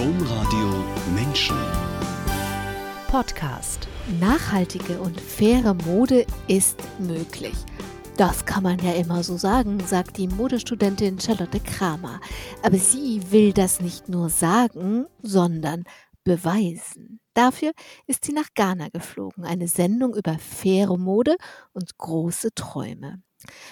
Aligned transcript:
Domradio 0.00 0.82
Menschen. 1.14 1.58
Podcast. 3.08 3.86
Nachhaltige 4.18 4.98
und 4.98 5.20
faire 5.20 5.74
Mode 5.74 6.24
ist 6.48 6.78
möglich. 6.98 7.52
Das 8.16 8.46
kann 8.46 8.62
man 8.62 8.78
ja 8.78 8.94
immer 8.94 9.22
so 9.22 9.36
sagen, 9.36 9.78
sagt 9.80 10.16
die 10.16 10.26
Modestudentin 10.26 11.20
Charlotte 11.20 11.60
Kramer. 11.60 12.18
Aber 12.62 12.78
sie 12.78 13.20
will 13.30 13.52
das 13.52 13.82
nicht 13.82 14.08
nur 14.08 14.30
sagen, 14.30 15.04
sondern 15.20 15.84
beweisen. 16.24 17.20
Dafür 17.34 17.72
ist 18.06 18.24
sie 18.24 18.32
nach 18.32 18.48
Ghana 18.54 18.88
geflogen, 18.88 19.44
eine 19.44 19.68
Sendung 19.68 20.16
über 20.16 20.38
faire 20.38 20.96
Mode 20.96 21.36
und 21.74 21.98
große 21.98 22.54
Träume. 22.54 23.22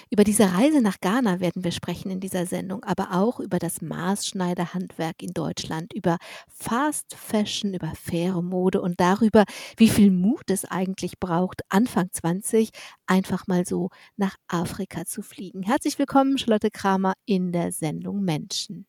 Über 0.09 0.23
diese 0.23 0.53
Reise 0.53 0.81
nach 0.81 0.99
Ghana 1.01 1.39
werden 1.39 1.63
wir 1.63 1.71
sprechen 1.71 2.11
in 2.11 2.19
dieser 2.19 2.45
Sendung, 2.45 2.83
aber 2.83 3.13
auch 3.13 3.39
über 3.39 3.59
das 3.59 3.81
Maßschneiderhandwerk 3.81 5.21
in 5.21 5.33
Deutschland, 5.33 5.93
über 5.93 6.17
Fast 6.47 7.15
Fashion, 7.15 7.73
über 7.73 7.93
faire 7.95 8.41
Mode 8.41 8.81
und 8.81 8.99
darüber, 8.99 9.45
wie 9.77 9.89
viel 9.89 10.11
Mut 10.11 10.49
es 10.49 10.65
eigentlich 10.65 11.19
braucht, 11.19 11.61
Anfang 11.69 12.09
20 12.11 12.69
einfach 13.07 13.47
mal 13.47 13.65
so 13.65 13.89
nach 14.17 14.35
Afrika 14.47 15.05
zu 15.05 15.21
fliegen. 15.21 15.63
Herzlich 15.63 15.99
willkommen, 15.99 16.37
Charlotte 16.37 16.71
Kramer, 16.71 17.13
in 17.25 17.51
der 17.51 17.71
Sendung 17.71 18.23
Menschen. 18.23 18.85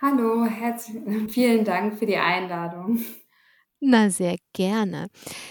Hallo, 0.00 0.44
herzlich, 0.44 1.30
vielen 1.30 1.64
Dank 1.64 1.96
für 1.96 2.06
die 2.06 2.16
Einladung. 2.16 2.98
Na, 3.84 4.10
sehr 4.10 4.36
gerne. 4.52 5.08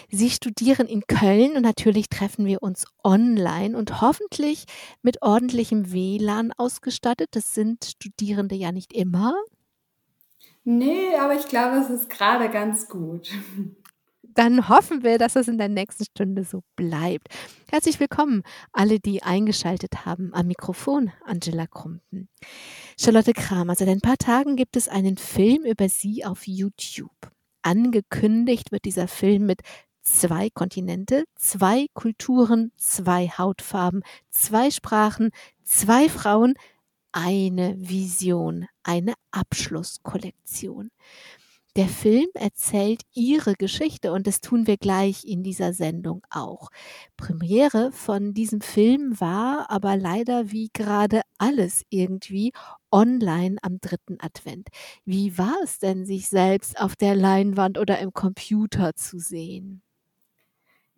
Sie 0.10 0.30
studieren 0.30 0.88
in 0.88 1.02
Köln 1.06 1.58
und 1.58 1.64
natürlich 1.64 2.08
treffen 2.08 2.46
wir 2.46 2.64
uns 2.64 2.86
online 3.04 3.78
und 3.78 4.00
hoffentlich 4.00 4.64
mit 5.02 5.22
ordentlichem 5.22 5.92
WLAN 5.92 6.54
ausgestattet. 6.54 7.28
Das 7.32 7.54
sind 7.54 7.84
Studierende 7.84 8.56
ja 8.56 8.72
nicht 8.72 8.94
immer. 8.94 9.34
Nee, 10.64 11.14
aber 11.20 11.36
ich 11.36 11.50
glaube, 11.50 11.80
es 11.80 11.90
ist 11.90 12.10
gerade 12.10 12.50
ganz 12.50 12.88
gut. 12.88 13.30
Dann 14.24 14.70
hoffen 14.70 15.04
wir, 15.04 15.18
dass 15.18 15.36
es 15.36 15.50
in 15.50 15.58
der 15.58 15.68
nächsten 15.68 16.06
Stunde 16.06 16.46
so 16.46 16.62
bleibt. 16.78 17.28
Herzlich 17.70 18.00
willkommen, 18.00 18.44
alle, 18.72 19.02
die 19.02 19.24
eingeschaltet 19.24 20.06
haben. 20.06 20.34
Am 20.34 20.48
Mikrofon 20.48 21.12
Angela 21.26 21.68
Krumpen. 21.68 22.30
Charlotte 22.98 23.34
Kramer, 23.34 23.76
seit 23.76 23.90
ein 23.90 24.00
paar 24.00 24.18
Tagen 24.18 24.56
gibt 24.56 24.78
es 24.78 24.88
einen 24.88 25.18
Film 25.18 25.66
über 25.66 25.90
Sie 25.90 26.24
auf 26.24 26.48
YouTube 26.48 27.12
angekündigt 27.62 28.72
wird 28.72 28.86
dieser 28.86 29.08
Film 29.08 29.46
mit 29.46 29.62
zwei 30.02 30.50
Kontinente, 30.50 31.26
zwei 31.36 31.88
Kulturen, 31.94 32.72
zwei 32.78 33.28
Hautfarben, 33.28 34.04
zwei 34.30 34.72
Sprachen, 34.72 35.32
zwei 35.64 36.10
Frauen, 36.10 36.56
eine 37.12 37.76
Vision, 37.78 38.68
eine 38.84 39.14
Abschlusskollektion. 39.32 40.90
Der 41.78 41.88
Film 41.88 42.28
erzählt 42.34 43.02
ihre 43.14 43.54
Geschichte 43.56 44.12
und 44.12 44.28
das 44.28 44.42
tun 44.42 44.68
wir 44.68 44.78
gleich 44.78 45.24
in 45.26 45.42
dieser 45.44 45.74
Sendung 45.74 46.22
auch. 46.30 46.70
Premiere 47.18 47.92
von 47.94 48.34
diesem 48.34 48.62
Film 48.62 49.20
war 49.22 49.70
aber 49.70 49.96
leider 49.98 50.52
wie 50.52 50.70
gerade 50.74 51.22
alles 51.38 51.84
irgendwie 51.90 52.52
online 52.92 53.56
am 53.62 53.80
dritten 53.80 54.18
Advent. 54.20 54.68
Wie 55.06 55.38
war 55.38 55.56
es 55.64 55.80
denn, 55.80 56.06
sich 56.06 56.28
selbst 56.30 56.80
auf 56.80 56.96
der 56.98 57.16
Leinwand 57.16 57.78
oder 57.78 58.00
im 58.00 58.12
Computer 58.14 58.96
zu 58.96 59.18
sehen? 59.20 59.82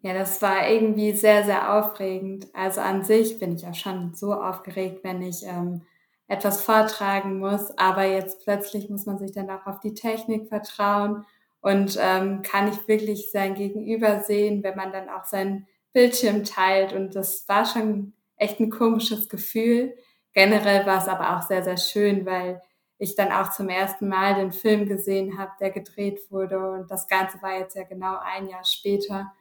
Ja, 0.01 0.13
das 0.13 0.41
war 0.41 0.69
irgendwie 0.69 1.13
sehr, 1.13 1.45
sehr 1.45 1.77
aufregend. 1.77 2.47
Also 2.53 2.81
an 2.81 3.03
sich 3.03 3.39
bin 3.39 3.55
ich 3.55 3.61
ja 3.61 3.73
schon 3.73 4.13
so 4.13 4.33
aufgeregt, 4.33 5.03
wenn 5.03 5.21
ich 5.21 5.44
ähm, 5.45 5.81
etwas 6.27 6.61
vortragen 6.61 7.39
muss, 7.39 7.77
aber 7.77 8.03
jetzt 8.03 8.43
plötzlich 8.43 8.89
muss 8.89 9.05
man 9.05 9.17
sich 9.17 9.31
dann 9.31 9.49
auch 9.49 9.66
auf 9.66 9.79
die 9.79 9.93
Technik 9.93 10.47
vertrauen 10.47 11.25
und 11.61 11.97
ähm, 12.02 12.41
kann 12.41 12.67
ich 12.67 12.88
wirklich 12.88 13.31
sein 13.31 13.55
Gegenüber 13.55 14.21
sehen, 14.21 14.63
wenn 14.63 14.75
man 14.75 14.91
dann 14.91 15.09
auch 15.09 15.25
seinen 15.25 15.67
Bildschirm 15.91 16.44
teilt 16.44 16.94
und 16.94 17.16
das 17.16 17.47
war 17.47 17.66
schon 17.66 18.13
echt 18.38 18.59
ein 18.59 18.69
komisches 18.69 19.29
Gefühl. 19.29 19.95
Generell 20.33 20.85
war 20.85 20.97
es 20.97 21.07
aber 21.07 21.38
auch 21.38 21.44
sehr, 21.44 21.63
sehr 21.63 21.78
schön, 21.78 22.25
weil 22.25 22.62
ich 22.97 23.16
dann 23.16 23.31
auch 23.31 23.51
zum 23.51 23.69
ersten 23.69 24.07
Mal 24.07 24.35
den 24.35 24.51
Film 24.51 24.88
gesehen 24.88 25.38
habe, 25.38 25.51
der 25.59 25.72
gedreht 25.72 26.19
wurde 26.31 26.72
und 26.72 26.89
das 26.89 27.07
Ganze 27.07 27.41
war 27.41 27.59
jetzt 27.59 27.75
ja 27.75 27.83
genau 27.83 28.17
ein 28.17 28.47
Jahr 28.47 28.63
später 28.63 29.31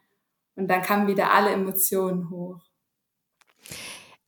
und 0.55 0.67
dann 0.67 0.81
kamen 0.81 1.07
wieder 1.07 1.31
alle 1.31 1.51
Emotionen 1.51 2.29
hoch. 2.29 2.59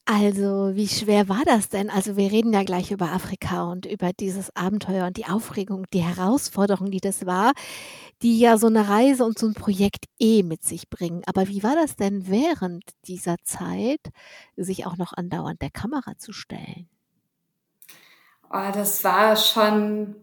Also, 0.08 0.76
wie 0.76 0.88
schwer 0.88 1.30
war 1.30 1.42
das 1.46 1.70
denn? 1.70 1.90
Also, 1.90 2.16
wir 2.16 2.32
reden 2.32 2.54
ja 2.54 2.64
gleich 2.64 2.92
über 2.92 3.12
Afrika 3.12 3.64
und 3.72 3.88
über 3.88 4.12
dieses 4.14 4.56
Abenteuer 4.56 5.08
und 5.08 5.18
die 5.18 5.26
Aufregung, 5.26 5.86
die 5.94 6.04
Herausforderung, 6.04 6.92
die 6.92 7.00
das 7.00 7.26
war, 7.26 7.54
die 8.22 8.40
ja 8.40 8.58
so 8.58 8.68
eine 8.68 8.88
Reise 8.90 9.26
und 9.26 9.40
so 9.40 9.48
ein 9.48 9.56
Projekt 9.56 10.06
eh 10.20 10.44
mit 10.44 10.64
sich 10.64 10.90
bringen. 10.90 11.24
Aber 11.26 11.48
wie 11.48 11.64
war 11.64 11.76
das 11.76 11.96
denn 11.96 12.28
während 12.28 12.84
dieser 13.08 13.38
Zeit, 13.44 14.02
sich 14.56 14.86
auch 14.86 14.98
noch 14.98 15.14
andauernd 15.14 15.62
der 15.64 15.72
Kamera 15.72 16.18
zu 16.18 16.34
stellen? 16.34 16.88
Oh, 18.52 18.72
das 18.74 19.04
war 19.04 19.36
schon 19.36 20.16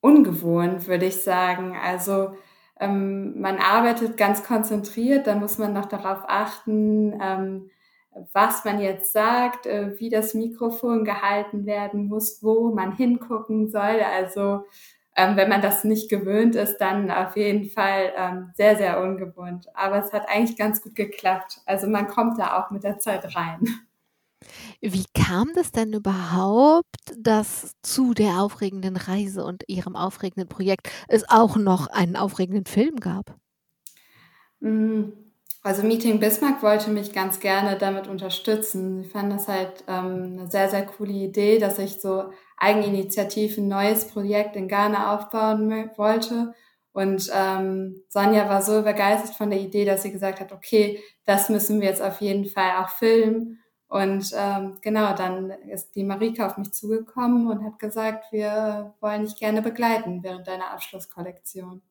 ungewohnt, 0.00 0.88
würde 0.88 1.06
ich 1.06 1.22
sagen. 1.22 1.76
Also, 1.76 2.34
ähm, 2.80 3.40
man 3.40 3.58
arbeitet 3.58 4.16
ganz 4.16 4.44
konzentriert, 4.44 5.26
da 5.26 5.34
muss 5.36 5.58
man 5.58 5.72
noch 5.74 5.86
darauf 5.86 6.24
achten, 6.28 7.14
ähm, 7.22 7.70
was 8.32 8.64
man 8.64 8.80
jetzt 8.80 9.12
sagt, 9.12 9.66
äh, 9.66 9.98
wie 9.98 10.10
das 10.10 10.34
Mikrofon 10.34 11.04
gehalten 11.04 11.66
werden 11.66 12.06
muss, 12.06 12.42
wo 12.42 12.74
man 12.74 12.96
hingucken 12.96 13.70
soll. 13.70 14.00
Also 14.00 14.64
ähm, 15.16 15.36
wenn 15.36 15.48
man 15.48 15.60
das 15.60 15.84
nicht 15.84 16.08
gewöhnt 16.08 16.54
ist, 16.54 16.78
dann 16.78 17.10
auf 17.10 17.36
jeden 17.36 17.68
Fall 17.68 18.12
ähm, 18.16 18.50
sehr, 18.54 18.76
sehr 18.76 19.02
ungewohnt. 19.02 19.66
Aber 19.74 20.02
es 20.02 20.12
hat 20.12 20.28
eigentlich 20.28 20.56
ganz 20.56 20.82
gut 20.82 20.94
geklappt. 20.94 21.60
Also 21.66 21.86
man 21.86 22.06
kommt 22.06 22.38
da 22.38 22.58
auch 22.58 22.70
mit 22.70 22.84
der 22.84 22.98
Zeit 22.98 23.36
rein. 23.36 23.60
Wie 24.80 25.04
kam 25.14 25.50
das 25.54 25.70
denn 25.70 25.92
überhaupt, 25.92 27.14
dass 27.16 27.72
zu 27.82 28.14
der 28.14 28.40
aufregenden 28.40 28.96
Reise 28.96 29.44
und 29.44 29.62
Ihrem 29.68 29.94
aufregenden 29.94 30.48
Projekt 30.48 30.90
es 31.08 31.28
auch 31.28 31.56
noch 31.56 31.86
einen 31.86 32.16
aufregenden 32.16 32.64
Film 32.64 32.96
gab? 32.96 33.36
Mm. 34.60 35.10
Also 35.64 35.84
Meeting 35.84 36.18
Bismarck 36.18 36.60
wollte 36.62 36.90
mich 36.90 37.12
ganz 37.12 37.38
gerne 37.38 37.78
damit 37.78 38.08
unterstützen. 38.08 39.02
Ich 39.02 39.12
fand 39.12 39.32
das 39.32 39.46
halt 39.46 39.84
ähm, 39.86 40.38
eine 40.38 40.50
sehr, 40.50 40.68
sehr 40.68 40.84
coole 40.84 41.12
Idee, 41.12 41.58
dass 41.58 41.78
ich 41.78 42.00
so 42.00 42.32
eigeninitiativ 42.56 43.58
ein 43.58 43.68
neues 43.68 44.08
Projekt 44.08 44.56
in 44.56 44.66
Ghana 44.66 45.14
aufbauen 45.14 45.70
wollte. 45.96 46.52
Und 46.92 47.30
ähm, 47.32 48.02
Sonja 48.08 48.48
war 48.48 48.60
so 48.60 48.82
begeistert 48.82 49.36
von 49.36 49.50
der 49.50 49.60
Idee, 49.60 49.84
dass 49.84 50.02
sie 50.02 50.10
gesagt 50.10 50.40
hat, 50.40 50.52
okay, 50.52 51.00
das 51.26 51.48
müssen 51.48 51.80
wir 51.80 51.88
jetzt 51.88 52.02
auf 52.02 52.20
jeden 52.20 52.46
Fall 52.46 52.82
auch 52.82 52.88
filmen. 52.88 53.60
Und 53.86 54.32
ähm, 54.36 54.78
genau, 54.80 55.14
dann 55.14 55.50
ist 55.50 55.94
die 55.94 56.02
Marika 56.02 56.46
auf 56.46 56.56
mich 56.56 56.72
zugekommen 56.72 57.46
und 57.46 57.64
hat 57.64 57.78
gesagt, 57.78 58.32
wir 58.32 58.94
wollen 59.00 59.24
dich 59.24 59.36
gerne 59.36 59.62
begleiten 59.62 60.22
während 60.24 60.48
deiner 60.48 60.72
Abschlusskollektion. 60.72 61.82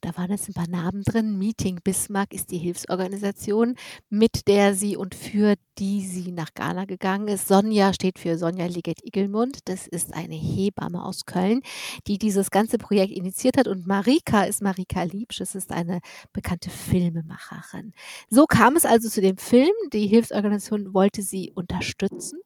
Da 0.00 0.16
waren 0.16 0.30
jetzt 0.30 0.48
ein 0.48 0.54
paar 0.54 0.68
Namen 0.68 1.02
drin. 1.02 1.38
Meeting 1.38 1.80
Bismarck 1.84 2.32
ist 2.32 2.50
die 2.50 2.58
Hilfsorganisation, 2.58 3.76
mit 4.08 4.48
der 4.48 4.74
sie 4.74 4.96
und 4.96 5.14
für 5.14 5.56
die 5.78 6.06
sie 6.06 6.32
nach 6.32 6.54
Ghana 6.54 6.86
gegangen 6.86 7.28
ist. 7.28 7.48
Sonja 7.48 7.92
steht 7.92 8.18
für 8.18 8.38
Sonja 8.38 8.66
Liget-Igelmund. 8.66 9.58
Das 9.66 9.86
ist 9.86 10.14
eine 10.14 10.34
Hebamme 10.34 11.04
aus 11.04 11.26
Köln, 11.26 11.60
die 12.06 12.18
dieses 12.18 12.50
ganze 12.50 12.78
Projekt 12.78 13.12
initiiert 13.12 13.56
hat. 13.58 13.68
Und 13.68 13.86
Marika 13.86 14.44
ist 14.44 14.62
Marika 14.62 15.02
Liebsch. 15.02 15.38
Das 15.38 15.54
ist 15.54 15.70
eine 15.70 16.00
bekannte 16.32 16.70
Filmemacherin. 16.70 17.92
So 18.30 18.46
kam 18.46 18.76
es 18.76 18.86
also 18.86 19.08
zu 19.08 19.20
dem 19.20 19.36
Film. 19.36 19.72
Die 19.92 20.06
Hilfsorganisation 20.06 20.94
wollte 20.94 21.22
sie 21.22 21.52
unterstützen. 21.54 22.40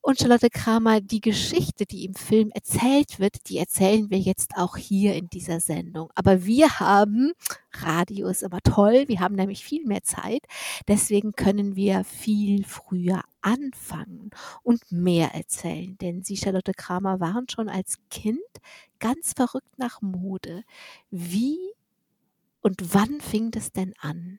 Und 0.00 0.18
Charlotte 0.18 0.48
Kramer, 0.48 1.00
die 1.00 1.20
Geschichte, 1.20 1.84
die 1.84 2.04
im 2.04 2.14
Film 2.14 2.50
erzählt 2.54 3.18
wird, 3.18 3.48
die 3.48 3.58
erzählen 3.58 4.08
wir 4.10 4.18
jetzt 4.18 4.56
auch 4.56 4.76
hier 4.76 5.14
in 5.14 5.28
dieser 5.28 5.60
Sendung. 5.60 6.10
Aber 6.14 6.44
wir 6.44 6.80
haben, 6.80 7.32
Radio 7.72 8.28
ist 8.28 8.42
immer 8.42 8.60
toll, 8.62 9.04
wir 9.08 9.20
haben 9.20 9.34
nämlich 9.34 9.64
viel 9.64 9.84
mehr 9.84 10.02
Zeit. 10.02 10.42
Deswegen 10.86 11.32
können 11.32 11.76
wir 11.76 12.04
viel 12.04 12.64
früher 12.64 13.22
anfangen 13.42 14.30
und 14.62 14.80
mehr 14.90 15.34
erzählen. 15.34 15.98
Denn 15.98 16.22
Sie, 16.22 16.36
Charlotte 16.36 16.72
Kramer, 16.74 17.20
waren 17.20 17.48
schon 17.48 17.68
als 17.68 17.98
Kind 18.10 18.38
ganz 19.00 19.32
verrückt 19.34 19.78
nach 19.78 20.00
Mode. 20.00 20.62
Wie 21.10 21.58
und 22.60 22.94
wann 22.94 23.20
fing 23.20 23.50
das 23.50 23.72
denn 23.72 23.94
an? 24.00 24.38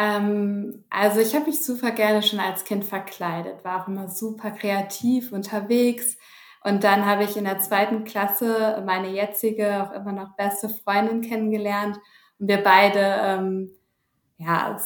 Ähm, 0.00 0.84
also 0.88 1.20
ich 1.20 1.34
habe 1.34 1.46
mich 1.46 1.62
super 1.62 1.90
gerne 1.90 2.22
schon 2.22 2.40
als 2.40 2.64
Kind 2.64 2.84
verkleidet, 2.84 3.64
war 3.64 3.82
auch 3.82 3.88
immer 3.88 4.08
super 4.08 4.50
kreativ 4.50 5.30
unterwegs. 5.32 6.16
Und 6.64 6.84
dann 6.84 7.04
habe 7.04 7.24
ich 7.24 7.36
in 7.36 7.44
der 7.44 7.58
zweiten 7.60 8.04
Klasse 8.04 8.82
meine 8.86 9.08
jetzige, 9.08 9.82
auch 9.82 9.92
immer 9.92 10.12
noch 10.12 10.36
beste 10.36 10.68
Freundin 10.70 11.20
kennengelernt. 11.20 11.98
Und 12.38 12.48
wir 12.48 12.62
beide, 12.62 13.00
ähm, 13.00 13.70
ja, 14.38 14.78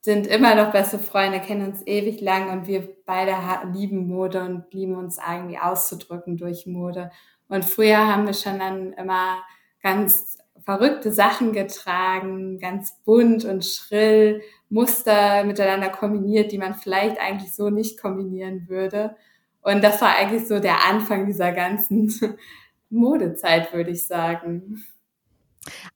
sind 0.00 0.26
immer 0.26 0.54
noch 0.54 0.72
beste 0.72 0.98
Freunde, 0.98 1.40
kennen 1.40 1.66
uns 1.66 1.86
ewig 1.86 2.20
lang 2.20 2.50
und 2.50 2.66
wir 2.66 2.88
beide 3.04 3.34
lieben 3.74 4.06
Mode 4.06 4.42
und 4.42 4.72
lieben 4.72 4.96
uns 4.96 5.18
irgendwie 5.18 5.58
auszudrücken 5.58 6.38
durch 6.38 6.66
Mode. 6.66 7.10
Und 7.48 7.64
früher 7.64 8.06
haben 8.06 8.26
wir 8.26 8.34
schon 8.34 8.58
dann 8.58 8.92
immer 8.94 9.36
ganz 9.82 10.38
verrückte 10.64 11.12
Sachen 11.12 11.52
getragen, 11.52 12.58
ganz 12.58 12.96
bunt 13.04 13.44
und 13.44 13.64
schrill, 13.64 14.42
Muster 14.70 15.44
miteinander 15.44 15.88
kombiniert, 15.88 16.52
die 16.52 16.58
man 16.58 16.74
vielleicht 16.74 17.18
eigentlich 17.18 17.54
so 17.54 17.70
nicht 17.70 18.00
kombinieren 18.00 18.68
würde. 18.68 19.16
Und 19.62 19.82
das 19.82 20.00
war 20.00 20.16
eigentlich 20.16 20.46
so 20.46 20.60
der 20.60 20.84
Anfang 20.86 21.26
dieser 21.26 21.52
ganzen 21.52 22.12
Modezeit, 22.90 23.72
würde 23.72 23.90
ich 23.90 24.06
sagen. 24.06 24.84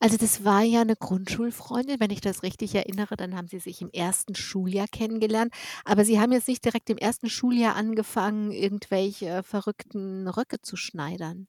Also 0.01 0.17
das 0.17 0.45
war 0.45 0.63
ja 0.63 0.83
eine 0.83 0.97
Grundschulfreundin, 0.97 2.01
wenn 2.01 2.11
ich 2.11 2.21
das 2.21 2.43
richtig 2.43 2.75
erinnere, 2.75 3.17
dann 3.17 3.37
haben 3.37 3.49
Sie 3.49 3.59
sich 3.59 3.81
im 3.81 3.91
ersten 3.91 4.35
Schuljahr 4.35 4.87
kennengelernt. 4.91 5.53
Aber 5.85 6.05
Sie 6.05 6.21
haben 6.21 6.33
jetzt 6.33 6.49
nicht 6.49 6.65
direkt 6.65 6.91
im 6.91 6.99
ersten 6.99 7.29
Schuljahr 7.29 7.77
angefangen, 7.77 8.51
irgendwelche 8.51 9.43
verrückten 9.43 10.29
Röcke 10.29 10.61
zu 10.61 10.77
schneidern? 10.77 11.47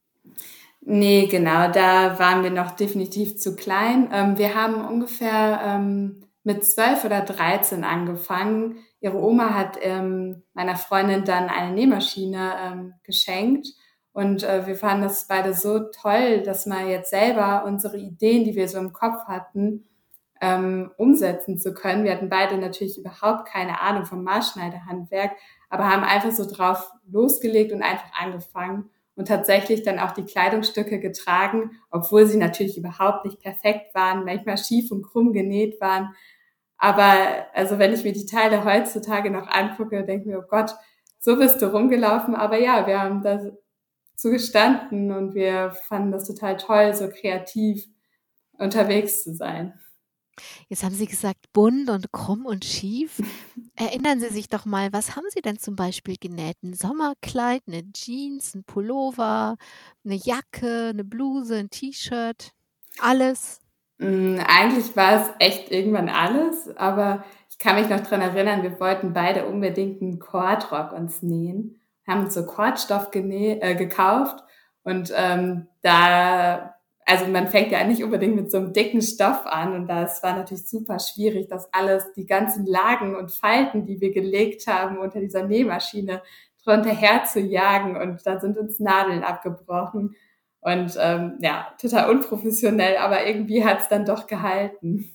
Nee, 0.85 1.27
genau, 1.27 1.71
da 1.71 2.19
waren 2.19 2.43
wir 2.43 2.49
noch 2.49 2.71
definitiv 2.71 3.37
zu 3.37 3.55
klein. 3.55 4.09
Ähm, 4.11 4.37
wir 4.37 4.53
haben 4.53 4.85
ungefähr, 4.85 5.61
ähm, 5.63 6.25
mit 6.43 6.65
12 6.65 7.05
oder 7.05 7.21
13 7.21 7.85
angefangen. 7.85 8.77
Ihre 8.99 9.17
Oma 9.17 9.53
hat, 9.53 9.77
ähm, 9.81 10.43
meiner 10.53 10.75
Freundin 10.75 11.23
dann 11.23 11.47
eine 11.49 11.73
Nähmaschine, 11.73 12.53
ähm, 12.61 12.93
geschenkt 13.03 13.67
und 14.11 14.43
äh, 14.43 14.67
wir 14.67 14.75
fanden 14.75 15.03
das 15.03 15.27
beide 15.27 15.53
so 15.53 15.79
toll, 15.79 16.41
dass 16.43 16.65
man 16.65 16.89
jetzt 16.89 17.09
selber 17.09 17.63
unsere 17.65 17.97
Ideen, 17.97 18.43
die 18.43 18.55
wir 18.55 18.67
so 18.67 18.77
im 18.77 18.91
Kopf 18.91 19.25
hatten, 19.25 19.87
ähm, 20.41 20.91
umsetzen 20.97 21.57
zu 21.57 21.73
können. 21.73 22.03
Wir 22.03 22.11
hatten 22.11 22.29
beide 22.29 22.57
natürlich 22.57 22.97
überhaupt 22.97 23.47
keine 23.47 23.79
Ahnung 23.81 24.05
vom 24.05 24.23
Maßschneiderhandwerk, 24.23 25.31
aber 25.69 25.89
haben 25.89 26.03
einfach 26.03 26.31
so 26.31 26.45
drauf 26.45 26.91
losgelegt 27.09 27.71
und 27.71 27.81
einfach 27.81 28.11
angefangen 28.19 28.89
und 29.15 29.27
tatsächlich 29.27 29.83
dann 29.83 29.99
auch 29.99 30.11
die 30.11 30.25
Kleidungsstücke 30.25 30.99
getragen, 30.99 31.71
obwohl 31.91 32.25
sie 32.25 32.37
natürlich 32.37 32.77
überhaupt 32.77 33.25
nicht 33.25 33.39
perfekt 33.39 33.93
waren, 33.93 34.25
manchmal 34.25 34.57
schief 34.57 34.91
und 34.91 35.03
krumm 35.03 35.33
genäht 35.33 35.79
waren. 35.79 36.15
Aber 36.77 37.45
also 37.53 37.79
wenn 37.79 37.93
ich 37.93 38.03
mir 38.03 38.13
die 38.13 38.25
Teile 38.25 38.65
heutzutage 38.65 39.29
noch 39.29 39.47
angucke, 39.47 40.03
denke 40.03 40.21
ich 40.21 40.25
mir, 40.25 40.39
oh 40.39 40.47
Gott, 40.49 40.75
so 41.19 41.37
bist 41.37 41.61
du 41.61 41.71
rumgelaufen. 41.71 42.35
Aber 42.35 42.59
ja, 42.59 42.87
wir 42.87 43.01
haben 43.01 43.21
das 43.21 43.45
zugestanden 44.17 45.11
und 45.11 45.35
wir 45.35 45.71
fanden 45.87 46.11
das 46.11 46.27
total 46.27 46.57
toll, 46.57 46.93
so 46.93 47.09
kreativ 47.09 47.85
unterwegs 48.57 49.23
zu 49.23 49.33
sein. 49.33 49.79
Jetzt 50.67 50.83
haben 50.83 50.95
Sie 50.95 51.05
gesagt, 51.05 51.51
bunt 51.53 51.89
und 51.89 52.11
krumm 52.11 52.45
und 52.45 52.65
schief. 52.65 53.21
Erinnern 53.75 54.19
Sie 54.19 54.29
sich 54.29 54.49
doch 54.49 54.65
mal, 54.65 54.91
was 54.93 55.15
haben 55.15 55.25
Sie 55.29 55.41
denn 55.41 55.59
zum 55.59 55.75
Beispiel 55.75 56.15
genäht? 56.19 56.57
Ein 56.63 56.73
Sommerkleid, 56.73 57.63
eine 57.67 57.83
Jeans, 57.93 58.55
ein 58.55 58.63
Pullover, 58.63 59.55
eine 60.05 60.15
Jacke, 60.15 60.89
eine 60.89 61.03
Bluse, 61.03 61.57
ein 61.57 61.69
T-Shirt, 61.69 62.51
alles? 62.99 63.59
Mm, 63.97 64.37
eigentlich 64.45 64.95
war 64.95 65.21
es 65.21 65.29
echt 65.39 65.71
irgendwann 65.71 66.09
alles, 66.09 66.75
aber 66.75 67.23
ich 67.49 67.57
kann 67.57 67.75
mich 67.79 67.89
noch 67.89 68.01
dran 68.01 68.21
erinnern, 68.21 68.63
wir 68.63 68.79
wollten 68.79 69.13
beide 69.13 69.45
unbedingt 69.45 70.01
einen 70.01 70.19
Kordrock 70.19 70.91
uns 70.91 71.21
nähen 71.21 71.79
haben 72.07 72.25
uns 72.25 72.33
so 72.33 72.45
Kordstoff 72.45 73.09
äh, 73.13 73.75
gekauft 73.75 74.43
und 74.83 75.11
ähm, 75.15 75.67
da, 75.81 76.75
also 77.05 77.27
man 77.27 77.47
fängt 77.47 77.71
ja 77.71 77.83
nicht 77.83 78.03
unbedingt 78.03 78.35
mit 78.35 78.51
so 78.51 78.57
einem 78.57 78.73
dicken 78.73 79.01
Stoff 79.01 79.45
an 79.45 79.73
und 79.73 79.87
das 79.87 80.23
war 80.23 80.35
natürlich 80.35 80.67
super 80.67 80.99
schwierig, 80.99 81.47
das 81.47 81.67
alles, 81.73 82.13
die 82.13 82.25
ganzen 82.25 82.65
Lagen 82.65 83.15
und 83.15 83.31
Falten, 83.31 83.85
die 83.85 83.99
wir 84.01 84.11
gelegt 84.11 84.67
haben 84.67 84.97
unter 84.97 85.19
dieser 85.19 85.45
Nähmaschine 85.45 86.21
drunter 86.63 86.91
herzujagen 86.91 87.97
und 87.97 88.25
da 88.25 88.39
sind 88.39 88.57
uns 88.57 88.79
Nadeln 88.79 89.23
abgebrochen 89.23 90.15
und 90.61 90.97
ähm, 90.97 91.37
ja, 91.41 91.67
total 91.79 92.09
unprofessionell, 92.09 92.97
aber 92.97 93.25
irgendwie 93.27 93.65
hat's 93.65 93.89
dann 93.89 94.05
doch 94.05 94.27
gehalten. 94.27 95.13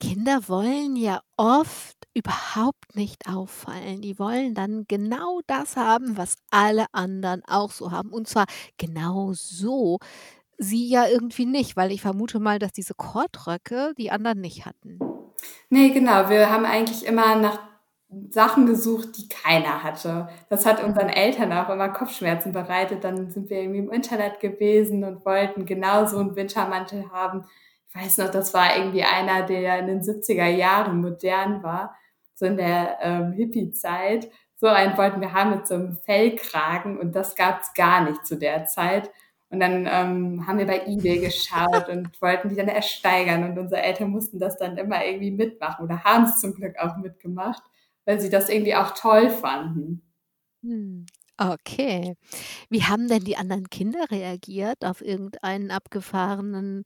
Kinder 0.00 0.48
wollen 0.48 0.96
ja 0.96 1.22
oft 1.36 1.96
überhaupt 2.14 2.94
nicht 2.94 3.28
auffallen. 3.28 4.02
Die 4.02 4.18
wollen 4.18 4.54
dann 4.54 4.84
genau 4.86 5.40
das 5.46 5.76
haben, 5.76 6.16
was 6.16 6.36
alle 6.50 6.86
anderen 6.92 7.42
auch 7.46 7.70
so 7.70 7.90
haben. 7.90 8.10
Und 8.10 8.28
zwar 8.28 8.46
genau 8.76 9.32
so. 9.34 9.98
Sie 10.64 10.88
ja 10.88 11.06
irgendwie 11.06 11.46
nicht, 11.46 11.76
weil 11.76 11.92
ich 11.92 12.00
vermute 12.00 12.40
mal, 12.40 12.58
dass 12.58 12.72
diese 12.72 12.94
Kordröcke 12.94 13.92
die 13.96 14.10
anderen 14.10 14.40
nicht 14.40 14.66
hatten. 14.66 14.98
Nee, 15.70 15.90
genau. 15.90 16.28
Wir 16.28 16.50
haben 16.50 16.64
eigentlich 16.64 17.06
immer 17.06 17.36
nach 17.36 17.58
Sachen 18.30 18.66
gesucht, 18.66 19.16
die 19.18 19.28
keiner 19.28 19.82
hatte. 19.82 20.28
Das 20.48 20.66
hat 20.66 20.82
unseren 20.82 21.08
Eltern 21.08 21.52
auch 21.52 21.68
immer 21.68 21.88
Kopfschmerzen 21.88 22.52
bereitet. 22.52 23.04
Dann 23.04 23.30
sind 23.30 23.50
wir 23.50 23.58
irgendwie 23.58 23.80
im 23.80 23.92
Internet 23.92 24.40
gewesen 24.40 25.04
und 25.04 25.24
wollten 25.24 25.66
genau 25.66 26.06
so 26.06 26.18
einen 26.18 26.36
Wintermantel 26.36 27.10
haben. 27.10 27.44
Ich 27.88 27.94
weiß 27.94 28.18
noch, 28.18 28.30
das 28.30 28.54
war 28.54 28.76
irgendwie 28.76 29.02
einer, 29.02 29.42
der 29.42 29.80
in 29.80 29.86
den 29.86 30.00
70er 30.00 30.46
Jahren 30.46 31.00
modern 31.00 31.62
war 31.62 31.94
so 32.34 32.46
in 32.46 32.56
der 32.56 32.98
ähm, 33.00 33.32
Hippie-Zeit. 33.32 34.30
So 34.56 34.66
einen 34.66 34.96
wollten 34.96 35.20
wir 35.20 35.32
haben 35.32 35.50
mit 35.50 35.66
so 35.66 35.74
einem 35.74 35.96
Fellkragen 36.04 36.98
und 36.98 37.14
das 37.14 37.34
gab's 37.36 37.74
gar 37.74 38.02
nicht 38.02 38.26
zu 38.26 38.36
der 38.36 38.66
Zeit. 38.66 39.10
Und 39.50 39.60
dann 39.60 39.86
ähm, 39.88 40.46
haben 40.46 40.58
wir 40.58 40.66
bei 40.66 40.84
eBay 40.86 41.20
geschaut 41.20 41.88
und 41.88 42.20
wollten 42.20 42.48
die 42.48 42.56
dann 42.56 42.68
ersteigern 42.68 43.44
und 43.44 43.58
unsere 43.58 43.82
Eltern 43.82 44.10
mussten 44.10 44.38
das 44.38 44.56
dann 44.56 44.76
immer 44.76 45.04
irgendwie 45.04 45.30
mitmachen 45.30 45.84
oder 45.84 46.02
haben 46.02 46.24
es 46.24 46.40
zum 46.40 46.54
Glück 46.54 46.76
auch 46.78 46.96
mitgemacht, 46.96 47.62
weil 48.04 48.20
sie 48.20 48.30
das 48.30 48.48
irgendwie 48.48 48.74
auch 48.74 48.94
toll 48.94 49.30
fanden. 49.30 50.02
Hm. 50.62 51.06
Okay. 51.36 52.16
Wie 52.70 52.84
haben 52.84 53.08
denn 53.08 53.24
die 53.24 53.36
anderen 53.36 53.68
Kinder 53.68 54.10
reagiert 54.10 54.84
auf 54.84 55.00
irgendeinen 55.04 55.70
abgefahrenen 55.70 56.84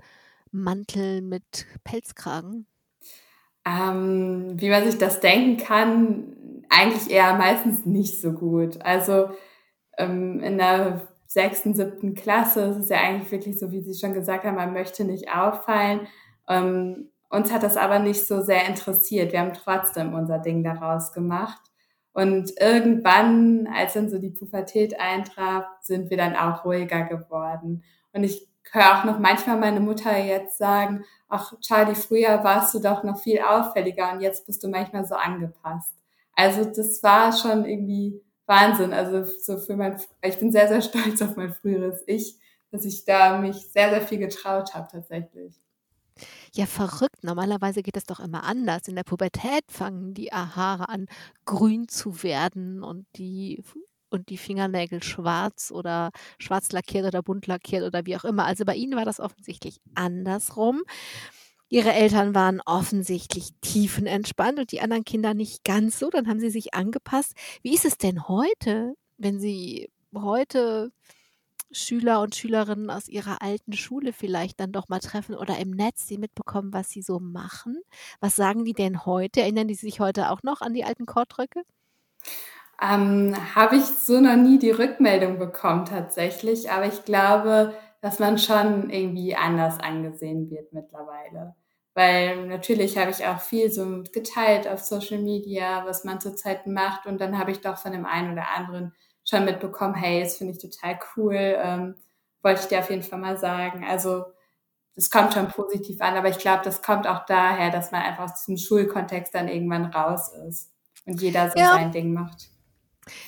Mantel 0.50 1.20
mit 1.20 1.66
Pelzkragen? 1.84 2.66
Ähm, 3.66 4.54
wie 4.56 4.70
man 4.70 4.84
sich 4.84 4.96
das 4.98 5.20
denken 5.20 5.62
kann, 5.62 6.64
eigentlich 6.70 7.10
eher 7.10 7.34
meistens 7.34 7.84
nicht 7.84 8.20
so 8.20 8.32
gut. 8.32 8.80
Also 8.82 9.30
ähm, 9.98 10.40
in 10.40 10.56
der 10.56 11.06
sechsten, 11.28 11.74
siebten 11.74 12.14
Klasse 12.14 12.62
ist 12.62 12.76
es 12.78 12.88
ja 12.88 12.96
eigentlich 12.98 13.30
wirklich 13.30 13.58
so, 13.58 13.70
wie 13.70 13.82
Sie 13.82 13.94
schon 13.94 14.14
gesagt 14.14 14.44
haben, 14.44 14.56
man 14.56 14.72
möchte 14.72 15.04
nicht 15.04 15.30
auffallen. 15.30 16.08
Ähm, 16.48 17.10
uns 17.28 17.52
hat 17.52 17.62
das 17.62 17.76
aber 17.76 17.98
nicht 17.98 18.26
so 18.26 18.40
sehr 18.40 18.66
interessiert. 18.66 19.32
Wir 19.32 19.40
haben 19.40 19.52
trotzdem 19.52 20.14
unser 20.14 20.38
Ding 20.38 20.64
daraus 20.64 21.12
gemacht. 21.12 21.60
Und 22.12 22.58
irgendwann, 22.58 23.68
als 23.72 23.92
dann 23.92 24.08
so 24.08 24.18
die 24.18 24.30
Pubertät 24.30 24.98
eintraf, 24.98 25.66
sind 25.82 26.10
wir 26.10 26.16
dann 26.16 26.34
auch 26.34 26.64
ruhiger 26.64 27.04
geworden. 27.04 27.84
Und 28.12 28.24
ich 28.24 28.48
höre 28.72 28.98
auch 28.98 29.04
noch 29.04 29.18
manchmal 29.18 29.58
meine 29.58 29.80
Mutter 29.80 30.16
jetzt 30.16 30.56
sagen, 30.56 31.04
ach 31.28 31.52
Charlie, 31.60 31.94
früher 31.94 32.42
warst 32.42 32.74
du 32.74 32.80
doch 32.80 33.04
noch 33.04 33.18
viel 33.18 33.40
auffälliger 33.40 34.12
und 34.12 34.20
jetzt 34.20 34.46
bist 34.46 34.64
du 34.64 34.68
manchmal 34.68 35.04
so 35.04 35.14
angepasst. 35.14 35.94
Also 36.34 36.64
das 36.64 37.02
war 37.02 37.32
schon 37.32 37.66
irgendwie 37.66 38.22
Wahnsinn. 38.48 38.92
Also 38.92 39.24
so 39.24 39.58
für 39.58 39.76
mein, 39.76 40.00
ich 40.22 40.38
bin 40.38 40.50
sehr, 40.50 40.68
sehr 40.68 40.82
stolz 40.82 41.22
auf 41.22 41.36
mein 41.36 41.54
früheres 41.54 42.02
Ich, 42.06 42.36
dass 42.70 42.84
ich 42.84 43.04
da 43.04 43.38
mich 43.38 43.56
sehr, 43.70 43.90
sehr 43.90 44.02
viel 44.02 44.18
getraut 44.18 44.74
habe 44.74 44.88
tatsächlich. 44.90 45.54
Ja, 46.52 46.66
verrückt. 46.66 47.22
Normalerweise 47.22 47.82
geht 47.82 47.96
es 47.96 48.04
doch 48.04 48.20
immer 48.20 48.42
anders. 48.44 48.88
In 48.88 48.96
der 48.96 49.04
Pubertät 49.04 49.64
fangen 49.68 50.14
die 50.14 50.30
Haare 50.32 50.88
an, 50.88 51.06
grün 51.44 51.88
zu 51.88 52.22
werden 52.22 52.82
und 52.82 53.06
die 53.16 53.62
und 54.10 54.30
die 54.30 54.38
Fingernägel 54.38 55.02
schwarz 55.02 55.70
oder 55.70 56.10
schwarz 56.38 56.72
lackiert 56.72 57.04
oder 57.06 57.22
bunt 57.22 57.46
lackiert 57.46 57.84
oder 57.84 58.06
wie 58.06 58.16
auch 58.16 58.24
immer. 58.24 58.46
Also 58.46 58.64
bei 58.64 58.74
Ihnen 58.74 58.96
war 58.96 59.04
das 59.04 59.20
offensichtlich 59.20 59.80
andersrum. 59.94 60.82
Ihre 61.68 61.92
Eltern 61.92 62.34
waren 62.34 62.60
offensichtlich 62.64 63.50
tiefenentspannt 63.60 64.58
und 64.58 64.72
die 64.72 64.80
anderen 64.80 65.04
Kinder 65.04 65.34
nicht 65.34 65.64
ganz 65.64 65.98
so. 65.98 66.10
Dann 66.10 66.28
haben 66.28 66.40
sie 66.40 66.50
sich 66.50 66.74
angepasst. 66.74 67.34
Wie 67.62 67.74
ist 67.74 67.84
es 67.84 67.98
denn 67.98 68.26
heute, 68.28 68.94
wenn 69.18 69.38
Sie 69.38 69.90
heute 70.14 70.90
Schüler 71.70 72.20
und 72.22 72.34
Schülerinnen 72.34 72.90
aus 72.90 73.08
ihrer 73.08 73.42
alten 73.42 73.74
Schule 73.74 74.12
vielleicht 74.12 74.58
dann 74.60 74.72
doch 74.72 74.88
mal 74.88 75.00
treffen 75.00 75.34
oder 75.34 75.58
im 75.58 75.70
Netz 75.70 76.06
sie 76.06 76.18
mitbekommen, 76.18 76.72
was 76.72 76.90
sie 76.90 77.02
so 77.02 77.20
machen? 77.20 77.78
Was 78.20 78.36
sagen 78.36 78.64
die 78.64 78.72
denn 78.72 79.04
heute? 79.04 79.42
Erinnern 79.42 79.68
die 79.68 79.74
sich 79.74 80.00
heute 80.00 80.30
auch 80.30 80.42
noch 80.42 80.62
an 80.62 80.72
die 80.72 80.84
alten 80.84 81.04
Kordröcke? 81.04 81.62
Ähm, 82.80 83.34
Habe 83.54 83.76
ich 83.76 83.84
so 83.84 84.20
noch 84.20 84.36
nie 84.36 84.58
die 84.58 84.70
Rückmeldung 84.70 85.38
bekommen 85.38 85.84
tatsächlich, 85.84 86.70
aber 86.70 86.86
ich 86.86 87.04
glaube, 87.04 87.74
dass 88.00 88.18
man 88.18 88.38
schon 88.38 88.90
irgendwie 88.90 89.34
anders 89.36 89.78
angesehen 89.80 90.50
wird 90.50 90.72
mittlerweile. 90.72 91.54
Weil 91.94 92.46
natürlich 92.46 92.96
habe 92.96 93.10
ich 93.10 93.26
auch 93.26 93.40
viel 93.40 93.70
so 93.70 94.02
geteilt 94.12 94.68
auf 94.68 94.80
Social 94.80 95.18
Media, 95.18 95.84
was 95.84 96.04
man 96.04 96.20
zurzeit 96.20 96.66
macht 96.66 97.06
und 97.06 97.20
dann 97.20 97.38
habe 97.38 97.50
ich 97.50 97.60
doch 97.60 97.76
von 97.78 97.92
dem 97.92 98.06
einen 98.06 98.32
oder 98.32 98.48
anderen 98.56 98.94
schon 99.28 99.44
mitbekommen, 99.44 99.94
hey, 99.94 100.22
das 100.22 100.36
finde 100.38 100.54
ich 100.54 100.60
total 100.60 100.98
cool, 101.16 101.34
ähm, 101.36 101.96
wollte 102.42 102.60
ich 102.62 102.68
dir 102.68 102.78
auf 102.78 102.90
jeden 102.90 103.02
Fall 103.02 103.18
mal 103.18 103.36
sagen. 103.36 103.84
Also 103.84 104.24
das 104.96 105.10
kommt 105.10 105.34
schon 105.34 105.48
positiv 105.48 106.00
an, 106.00 106.16
aber 106.16 106.28
ich 106.28 106.38
glaube, 106.38 106.62
das 106.64 106.82
kommt 106.82 107.06
auch 107.06 107.24
daher, 107.26 107.70
dass 107.70 107.92
man 107.92 108.02
einfach 108.02 108.24
aus 108.24 108.44
diesem 108.44 108.58
Schulkontext 108.58 109.34
dann 109.34 109.48
irgendwann 109.48 109.86
raus 109.86 110.32
ist 110.48 110.72
und 111.06 111.20
jeder 111.22 111.50
so 111.50 111.58
Ja. 111.60 111.72
sein 111.74 111.92
Ding 111.92 112.12
macht. 112.12 112.48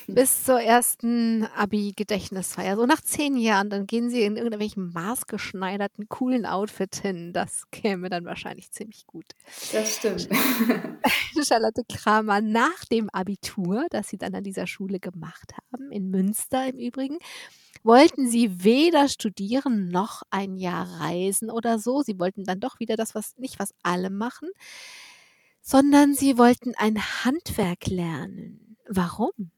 Bis 0.06 0.44
zur 0.44 0.60
ersten 0.60 1.44
Abi-Gedächtnisfeier. 1.56 2.76
So 2.76 2.86
nach 2.86 3.00
10 3.00 3.36
Jahren, 3.36 3.70
dann 3.70 3.86
gehen 3.86 4.10
sie 4.10 4.22
in 4.22 4.36
irgendwelchen 4.36 4.92
maßgeschneiderten, 4.92 6.08
coolen 6.08 6.46
Outfit 6.46 6.94
hin. 6.96 7.32
Das 7.32 7.70
käme 7.70 8.08
dann 8.08 8.24
wahrscheinlich 8.24 8.70
ziemlich 8.70 9.06
gut. 9.06 9.26
Das 9.72 9.96
stimmt. 9.96 10.28
Charlotte 11.46 11.82
Kramer, 11.88 12.40
nach 12.40 12.84
dem 12.90 13.10
Abitur, 13.10 13.86
das 13.90 14.08
Sie 14.08 14.18
dann 14.18 14.34
an 14.34 14.44
dieser 14.44 14.66
Schule 14.66 15.00
gemacht 15.00 15.52
haben, 15.72 15.90
in 15.90 16.10
Münster 16.10 16.68
im 16.68 16.78
Übrigen, 16.78 17.18
wollten 17.82 18.28
Sie 18.28 18.64
weder 18.64 19.08
studieren 19.08 19.88
noch 19.88 20.22
ein 20.30 20.56
Jahr 20.56 20.86
reisen 21.00 21.50
oder 21.50 21.78
so. 21.78 22.02
Sie 22.02 22.18
wollten 22.18 22.44
dann 22.44 22.60
doch 22.60 22.80
wieder 22.80 22.96
das, 22.96 23.14
was 23.14 23.36
nicht 23.38 23.58
was 23.58 23.74
alle 23.82 24.10
machen, 24.10 24.50
sondern 25.62 26.14
Sie 26.14 26.38
wollten 26.38 26.74
ein 26.76 26.98
Handwerk 27.24 27.86
lernen. 27.86 28.76
Warum? 28.88 29.50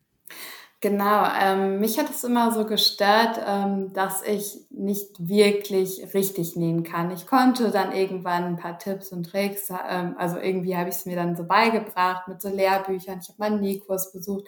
Genau, 0.81 1.25
ähm, 1.41 1.79
mich 1.79 1.97
hat 2.01 2.11
es 2.11 2.25
immer 2.25 2.51
so 2.53 2.67
gestört, 2.67 3.41
ähm, 3.47 3.93
dass 3.93 4.21
ich 4.23 4.67
nicht 4.71 5.11
wirklich 5.29 6.13
richtig 6.13 6.57
nähen 6.57 6.83
kann. 6.83 7.13
Ich 7.13 7.29
konnte 7.29 7.71
dann 7.71 7.93
irgendwann 7.93 8.43
ein 8.45 8.57
paar 8.57 8.81
Tipps 8.81 9.13
und 9.13 9.31
Tricks, 9.31 9.71
ähm, 9.71 10.17
also 10.19 10.39
irgendwie 10.39 10.77
habe 10.77 10.89
ich 10.89 10.97
es 10.97 11.07
mir 11.07 11.15
dann 11.15 11.37
so 11.37 11.45
beigebracht 11.45 12.27
mit 12.27 12.43
so 12.43 12.49
Lehrbüchern. 12.49 13.21
Ich 13.23 13.29
habe 13.29 13.39
mal 13.39 13.47
einen 13.53 13.61
Nähkurs 13.61 14.13
besucht. 14.13 14.45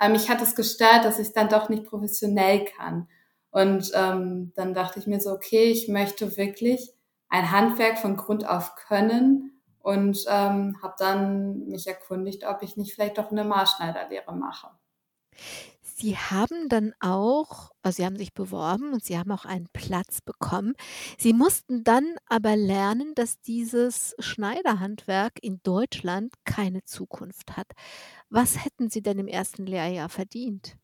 Aber 0.00 0.10
mich 0.12 0.28
hat 0.28 0.42
es 0.42 0.56
gestört, 0.56 1.04
dass 1.04 1.20
ich 1.20 1.32
dann 1.32 1.48
doch 1.48 1.68
nicht 1.68 1.84
professionell 1.84 2.64
kann. 2.64 3.08
Und 3.50 3.92
ähm, 3.94 4.52
dann 4.56 4.74
dachte 4.74 4.98
ich 4.98 5.06
mir 5.06 5.20
so, 5.20 5.30
okay, 5.30 5.70
ich 5.70 5.86
möchte 5.86 6.36
wirklich 6.36 6.92
ein 7.28 7.52
Handwerk 7.52 7.98
von 7.98 8.16
Grund 8.16 8.48
auf 8.48 8.74
können 8.74 9.52
und 9.80 10.24
ähm, 10.28 10.76
habe 10.82 10.94
dann 10.98 11.68
mich 11.68 11.86
erkundigt, 11.86 12.44
ob 12.44 12.62
ich 12.62 12.76
nicht 12.76 12.92
vielleicht 12.94 13.18
doch 13.18 13.30
eine 13.30 13.44
Maßschneiderlehre 13.44 14.34
mache. 14.34 14.68
Sie 15.82 16.16
haben 16.16 16.68
dann 16.68 16.92
auch 17.00 17.70
also, 17.86 17.98
Sie 17.98 18.04
haben 18.04 18.16
sich 18.16 18.34
beworben 18.34 18.92
und 18.92 19.04
Sie 19.04 19.16
haben 19.16 19.30
auch 19.30 19.44
einen 19.44 19.68
Platz 19.72 20.20
bekommen. 20.20 20.74
Sie 21.18 21.32
mussten 21.32 21.84
dann 21.84 22.16
aber 22.28 22.56
lernen, 22.56 23.14
dass 23.14 23.40
dieses 23.40 24.16
Schneiderhandwerk 24.18 25.34
in 25.40 25.60
Deutschland 25.62 26.34
keine 26.44 26.82
Zukunft 26.82 27.56
hat. 27.56 27.68
Was 28.28 28.64
hätten 28.64 28.90
Sie 28.90 29.02
denn 29.02 29.20
im 29.20 29.28
ersten 29.28 29.66
Lehrjahr 29.66 30.08
verdient? 30.08 30.76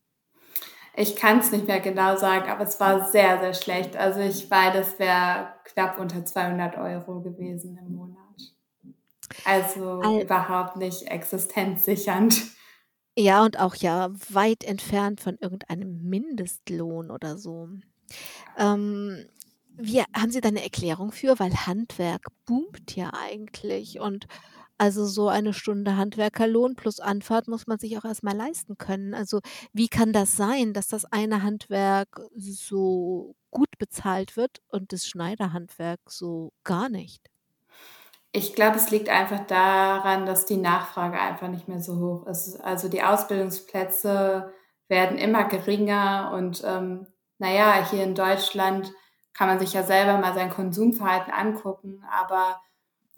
Ich 0.95 1.17
kann 1.17 1.39
es 1.39 1.51
nicht 1.51 1.67
mehr 1.67 1.81
genau 1.81 2.15
sagen, 2.15 2.49
aber 2.49 2.63
es 2.63 2.79
war 2.79 3.11
sehr, 3.11 3.41
sehr 3.41 3.53
schlecht. 3.53 3.97
Also 3.97 4.21
ich 4.21 4.49
weiß, 4.49 4.73
das 4.73 4.97
wäre 4.97 5.55
knapp 5.65 5.99
unter 5.99 6.23
200 6.23 6.77
Euro 6.77 7.19
gewesen 7.19 7.77
im 7.85 7.95
Monat. 7.95 8.53
Also 9.43 9.99
Al 9.99 10.21
überhaupt 10.21 10.77
nicht 10.77 11.07
existenzsichernd. 11.07 12.43
Ja, 13.17 13.43
und 13.45 13.59
auch 13.59 13.75
ja 13.75 14.09
weit 14.29 14.63
entfernt 14.63 15.21
von 15.21 15.37
irgendeinem 15.39 16.01
Mindestlohn 16.09 17.11
oder 17.11 17.37
so. 17.37 17.69
Ähm, 18.57 19.25
wie 19.77 20.01
haben 20.15 20.31
Sie 20.31 20.41
da 20.41 20.51
'ne 20.51 20.63
Erklärung 20.63 21.11
für? 21.11 21.39
Weil 21.39 21.53
Handwerk 21.67 22.27
boomt 22.45 22.95
ja 22.95 23.11
eigentlich 23.13 23.99
und 23.99 24.27
also, 24.79 25.05
so 25.07 25.29
eine 25.29 25.53
Stunde 25.53 25.97
Handwerkerlohn 25.97 26.75
plus 26.75 26.99
Anfahrt 26.99 27.47
muss 27.47 27.67
man 27.67 27.79
sich 27.79 27.97
auch 27.97 28.05
erst 28.05 28.23
mal 28.23 28.35
leisten 28.37 28.77
können. 28.77 29.13
Also, 29.15 29.39
wie 29.73 29.89
kann 29.89 30.13
das 30.13 30.37
sein, 30.37 30.73
dass 30.73 30.87
das 30.89 31.05
eine 31.05 31.43
Handwerk 31.43 32.21
so 32.35 33.35
gut 33.51 33.69
bezahlt 33.79 34.37
wird 34.37 34.61
und 34.69 34.93
das 34.93 35.07
Schneiderhandwerk 35.07 36.01
so 36.09 36.53
gar 36.65 36.89
nicht? 36.89 37.29
Ich 38.35 38.55
glaube, 38.55 38.77
es 38.77 38.89
liegt 38.89 39.09
einfach 39.09 39.45
daran, 39.45 40.25
dass 40.25 40.47
die 40.47 40.57
Nachfrage 40.57 41.19
einfach 41.19 41.47
nicht 41.49 41.67
mehr 41.67 41.79
so 41.79 41.99
hoch 41.99 42.27
ist. 42.27 42.59
Also, 42.59 42.89
die 42.89 43.03
Ausbildungsplätze 43.03 44.51
werden 44.87 45.17
immer 45.19 45.45
geringer 45.45 46.31
und, 46.35 46.63
ähm, 46.65 47.07
na 47.37 47.51
ja, 47.51 47.87
hier 47.89 48.03
in 48.03 48.15
Deutschland 48.15 48.91
kann 49.33 49.47
man 49.47 49.59
sich 49.59 49.73
ja 49.73 49.83
selber 49.83 50.17
mal 50.17 50.33
sein 50.33 50.49
Konsumverhalten 50.49 51.31
angucken, 51.31 52.03
aber 52.11 52.59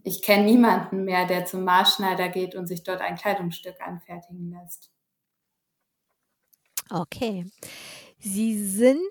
ich 0.03 0.22
kenne 0.22 0.45
niemanden 0.45 1.05
mehr, 1.05 1.25
der 1.25 1.45
zum 1.45 1.63
Maßschneider 1.63 2.29
geht 2.29 2.55
und 2.55 2.67
sich 2.67 2.84
dort 2.84 3.01
ein 3.01 3.15
Kleidungsstück 3.15 3.81
anfertigen 3.81 4.51
lässt. 4.51 4.91
Okay. 6.91 7.45
Sie 8.19 8.63
sind 8.63 9.01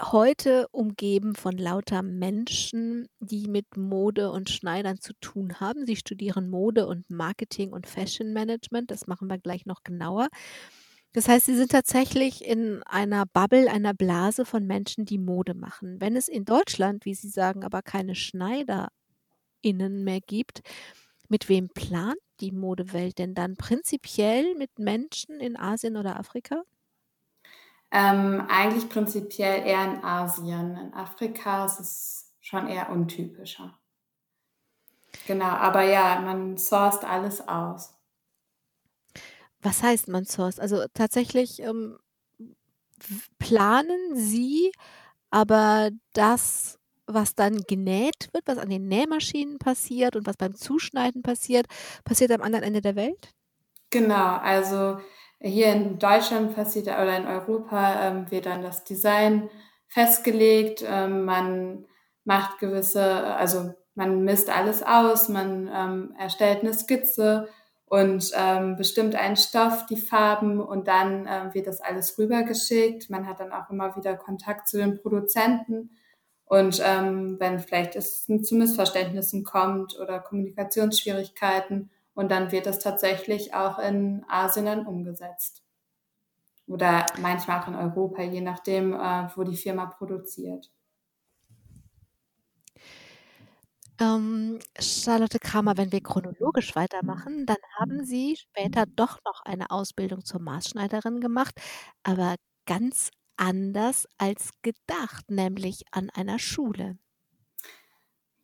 heute 0.00 0.68
umgeben 0.68 1.34
von 1.34 1.56
lauter 1.56 2.02
Menschen, 2.02 3.08
die 3.20 3.48
mit 3.48 3.76
Mode 3.76 4.30
und 4.30 4.50
Schneidern 4.50 5.00
zu 5.00 5.12
tun 5.20 5.60
haben. 5.60 5.86
Sie 5.86 5.96
studieren 5.96 6.48
Mode 6.48 6.86
und 6.86 7.10
Marketing 7.10 7.72
und 7.72 7.86
Fashion 7.86 8.32
Management. 8.32 8.90
Das 8.90 9.06
machen 9.06 9.28
wir 9.28 9.38
gleich 9.38 9.66
noch 9.66 9.82
genauer. 9.82 10.28
Das 11.12 11.28
heißt, 11.28 11.46
Sie 11.46 11.56
sind 11.56 11.70
tatsächlich 11.72 12.44
in 12.44 12.82
einer 12.84 13.24
Bubble, 13.26 13.70
einer 13.70 13.94
Blase 13.94 14.44
von 14.44 14.66
Menschen, 14.66 15.06
die 15.06 15.18
Mode 15.18 15.54
machen. 15.54 16.00
Wenn 16.00 16.14
es 16.16 16.28
in 16.28 16.44
Deutschland, 16.44 17.04
wie 17.06 17.14
Sie 17.14 17.28
sagen, 17.28 17.64
aber 17.64 17.82
keine 17.82 18.14
SchneiderInnen 18.14 18.90
mehr 20.04 20.20
gibt, 20.20 20.60
mit 21.28 21.48
wem 21.48 21.68
plant 21.70 22.18
die 22.40 22.52
Modewelt 22.52 23.18
denn 23.18 23.34
dann? 23.34 23.56
Prinzipiell 23.56 24.54
mit 24.56 24.78
Menschen 24.78 25.40
in 25.40 25.56
Asien 25.56 25.96
oder 25.96 26.18
Afrika? 26.18 26.62
Ähm, 27.98 28.44
eigentlich 28.50 28.90
prinzipiell 28.90 29.66
eher 29.66 29.84
in 29.84 30.04
Asien. 30.04 30.76
In 30.76 30.92
Afrika 30.92 31.64
ist 31.64 31.80
es 31.80 32.34
schon 32.40 32.68
eher 32.68 32.90
untypischer. 32.90 33.78
Genau, 35.26 35.46
aber 35.46 35.80
ja, 35.80 36.20
man 36.20 36.58
sourced 36.58 37.04
alles 37.04 37.48
aus. 37.48 37.94
Was 39.62 39.82
heißt 39.82 40.08
man 40.08 40.26
sourced? 40.26 40.60
Also, 40.60 40.84
tatsächlich, 40.92 41.60
ähm, 41.62 41.98
planen 43.38 44.14
Sie, 44.14 44.72
aber 45.30 45.88
das, 46.12 46.78
was 47.06 47.34
dann 47.34 47.62
genäht 47.62 48.28
wird, 48.32 48.46
was 48.46 48.58
an 48.58 48.68
den 48.68 48.88
Nähmaschinen 48.88 49.58
passiert 49.58 50.16
und 50.16 50.26
was 50.26 50.36
beim 50.36 50.54
Zuschneiden 50.54 51.22
passiert, 51.22 51.66
passiert 52.04 52.30
am 52.30 52.42
anderen 52.42 52.64
Ende 52.64 52.82
der 52.82 52.94
Welt? 52.94 53.30
Genau, 53.88 54.36
also 54.36 54.98
hier 55.40 55.72
in 55.72 55.98
Deutschland 55.98 56.54
passiert 56.54 56.86
oder 56.88 57.16
in 57.16 57.26
Europa, 57.26 58.08
ähm, 58.08 58.30
wird 58.30 58.46
dann 58.46 58.62
das 58.62 58.84
Design 58.84 59.50
festgelegt. 59.88 60.84
Ähm, 60.86 61.24
man 61.24 61.86
macht 62.24 62.58
gewisse 62.58 63.02
also, 63.36 63.74
man 63.94 64.22
misst 64.24 64.50
alles 64.50 64.82
aus, 64.82 65.28
man, 65.28 65.70
ähm, 65.72 66.14
erstellt 66.18 66.62
'ne 66.62 66.74
Skizze 66.74 67.48
und, 67.86 68.30
ähm, 68.36 68.76
bestimmt 68.76 69.14
einen 69.14 69.36
Stoff, 69.36 69.86
die 69.86 69.96
Farben 69.96 70.60
und 70.60 70.88
dann, 70.88 71.26
ähm, 71.30 71.54
wird 71.54 71.66
das 71.68 71.80
alles 71.80 72.18
rübergeschickt. 72.18 73.10
Man 73.10 73.26
hat 73.28 73.40
dann 73.40 73.52
auch 73.52 73.70
immer 73.70 73.94
wieder 73.96 74.16
Kontakt 74.16 74.68
zu 74.68 74.78
den 74.78 75.00
Produzenten 75.00 75.90
und, 76.46 76.82
ähm, 76.84 77.36
wenn 77.40 77.58
vielleicht 77.60 77.96
es 77.96 78.24
zu 78.26 78.54
Missverständnissen 78.56 79.44
kommt 79.44 79.98
oder 80.00 80.20
Kommunikationsschwierigkeiten 80.20 81.90
und 82.16 82.30
dann 82.32 82.50
wird 82.52 82.66
das 82.66 82.80
tatsächlich 82.80 83.54
auch 83.54 83.78
in 83.78 84.24
Asien 84.28 84.66
dann 84.66 84.86
umgesetzt. 84.86 85.62
Oder 86.68 87.06
manchmal 87.20 87.60
auch 87.60 87.66
in 87.66 87.74
Europa, 87.74 88.22
je 88.22 88.40
nachdem, 88.40 88.92
äh, 88.94 89.28
wo 89.34 89.42
die 89.42 89.56
Firma 89.56 89.86
produziert. 89.86 90.70
Ähm, 93.98 94.58
Charlotte 94.78 95.38
Kramer, 95.38 95.76
wenn 95.78 95.90
wir 95.92 96.02
chronologisch 96.02 96.74
weitermachen, 96.76 97.46
dann 97.46 97.56
haben 97.78 98.04
Sie 98.04 98.36
später 98.36 98.84
doch 98.86 99.18
noch 99.24 99.40
eine 99.44 99.70
Ausbildung 99.70 100.24
zur 100.24 100.40
Maßschneiderin 100.40 101.20
gemacht, 101.20 101.54
aber 102.02 102.36
ganz 102.66 103.10
anders 103.36 104.06
als 104.18 104.50
gedacht, 104.62 105.30
nämlich 105.30 105.82
an 105.92 106.10
einer 106.10 106.38
Schule. 106.38 106.98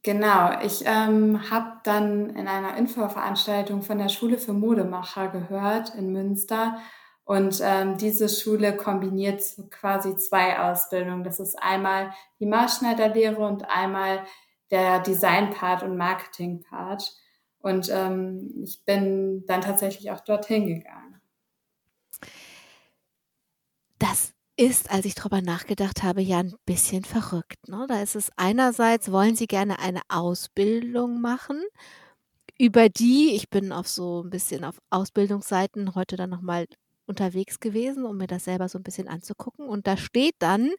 Genau, 0.04 0.61
ich, 0.64 0.82
ähm, 0.85 1.49
habe 1.49 1.78
dann 1.85 2.30
in 2.30 2.49
einer 2.49 2.76
Infoveranstaltung 2.76 3.82
von 3.82 3.99
der 3.99 4.09
Schule 4.09 4.37
für 4.37 4.52
Modemacher 4.52 5.28
gehört 5.28 5.94
in 5.94 6.11
Münster 6.12 6.78
und, 7.25 7.61
ähm, 7.62 7.97
diese 7.99 8.28
Schule 8.28 8.76
kombiniert 8.76 9.40
quasi 9.71 10.16
2 10.16 10.59
Ausbildungen. 10.59 11.23
Das 11.23 11.38
ist 11.38 11.54
einmal 11.62 12.12
die 12.40 12.47
Maßschneiderlehre 12.47 13.47
und 13.47 13.64
einmal 13.71 14.25
der 14.73 14.99
Design-Part 14.99 15.85
und 15.85 15.97
Marketing-Part. 15.97 17.12
Und, 17.61 17.88
ähm, 17.92 18.50
ich 18.64 18.85
bin 18.85 19.44
dann 19.47 19.61
tatsächlich 19.61 20.11
auch 20.11 20.21
dorthin 20.21 20.66
gegangen. 20.66 21.21
Das 24.00 24.31
ist, 24.56 24.90
als 24.90 25.06
ich 25.06 25.14
drüber 25.14 25.40
nachgedacht 25.42 26.02
habe, 26.02 26.23
ja 26.23 26.40
'n 26.40 26.54
bisschen 26.66 27.04
verrückt, 27.04 27.68
ne? 27.68 27.87
Da 27.88 28.02
ist 28.02 28.16
es 28.16 28.30
einerseits 28.37 29.11
wollen 29.12 29.37
Sie 29.37 29.47
gerne 29.47 29.78
eine 29.78 30.00
Ausbildung 30.09 31.21
machen, 31.21 31.62
über 32.59 32.88
die 32.88 33.35
ich 33.35 33.50
bin 33.50 33.73
auf 33.73 33.88
so 33.88 34.23
'n 34.23 34.30
bisschen 34.30 34.64
auf 34.64 34.78
Ausbildungsseiten 34.90 35.94
heute 35.94 36.16
dann 36.16 36.30
noch 36.30 36.42
mal 36.42 36.66
unterwegs 37.06 37.61
gewesen, 37.61 38.04
um 38.06 38.16
mir 38.18 38.26
das 38.28 38.44
selber 38.44 38.68
so 38.68 38.78
'n 38.78 38.82
bisschen 38.85 39.09
anzugucken. 39.09 39.66
Und 39.68 39.87
da 39.87 39.97
steht 39.97 40.37
dann, 40.40 40.71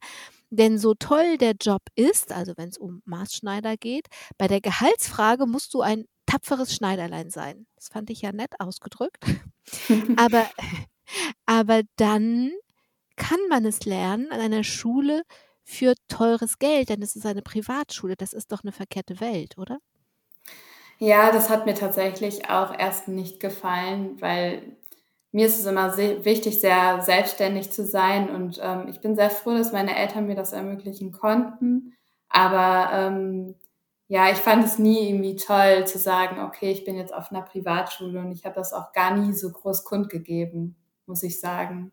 Denn 0.51 0.77
so 0.79 0.95
toll 0.95 1.37
der 1.39 1.55
Job 1.61 1.81
ist, 1.95 2.31
also 2.33 2.53
wenn 2.57 2.69
es 2.69 2.77
um 2.79 3.01
Maßschneider 3.05 3.77
geht, 3.77 4.07
bei 4.39 4.47
der 4.47 4.61
Gehaltsfrage 4.61 5.47
musst 5.47 5.73
du 5.75 5.81
ein 5.81 6.05
tapferes 6.27 6.75
Schneiderlein 6.75 7.29
sein. 7.31 7.67
Das 7.75 7.89
fand 7.89 8.09
ich 8.11 8.21
ja 8.23 8.31
nett 8.33 8.53
ausgedrückt. 8.61 9.23
Aber 10.17 10.47
aber 11.45 11.81
dann 11.97 12.51
kann 13.17 13.39
man 13.49 13.65
es 13.65 13.85
lernen 13.85 14.31
an 14.31 14.39
einer 14.41 14.63
Schule 14.63 15.23
für 15.63 15.93
teures 16.09 16.59
Geld, 16.59 16.89
denn 16.89 17.01
es 17.01 17.15
ist 17.15 17.25
eine 17.25 17.41
Privatschule. 17.41 18.15
Das 18.17 18.33
ist 18.33 18.51
doch 18.51 18.63
'ne 18.63 18.71
verkehrte 18.71 19.19
Welt, 19.21 19.57
oder? 19.57 19.79
Ja, 20.99 21.31
das 21.31 21.49
hat 21.49 21.65
mir 21.65 21.73
tatsächlich 21.73 22.49
auch 22.49 22.77
erst 22.77 23.07
nicht 23.07 23.39
gefallen, 23.39 24.21
weil 24.21 24.77
mir 25.31 25.47
ist 25.47 25.59
es 25.59 25.65
immer 25.65 25.89
se 25.91 26.23
wichtig, 26.25 26.59
sehr 26.61 27.01
selbstständig 27.01 27.71
zu 27.71 27.83
sein 27.85 28.29
und, 28.29 28.59
ähm, 28.61 28.87
ich 28.87 29.01
bin 29.01 29.15
sehr 29.15 29.29
froh, 29.31 29.51
dass 29.57 29.71
meine 29.71 29.95
Eltern 29.97 30.27
mir 30.27 30.35
das 30.35 30.53
ermöglichen 30.53 31.11
konnten. 31.11 31.93
Aber, 32.29 32.91
ähm, 32.93 33.55
ja, 34.07 34.29
ich 34.31 34.37
fand 34.37 34.63
es 34.65 34.77
nie 34.79 35.09
irgendwie 35.09 35.35
toll 35.35 35.87
zu 35.87 35.97
sagen: 35.97 36.39
„Okay, 36.41 36.71
ich 36.71 36.85
bin 36.85 36.95
jetzt 36.97 37.13
auf 37.13 37.31
'ner 37.31 37.41
Privatschule“, 37.41 38.19
und 38.19 38.31
ich 38.31 38.45
habe 38.45 38.55
das 38.55 38.73
auch 38.73 38.91
gar 38.93 39.15
nie 39.17 39.33
so 39.33 39.51
groß 39.51 39.83
kundgegeben, 39.85 40.75
muss 41.07 41.23
ich 41.23 41.39
sagen. 41.39 41.91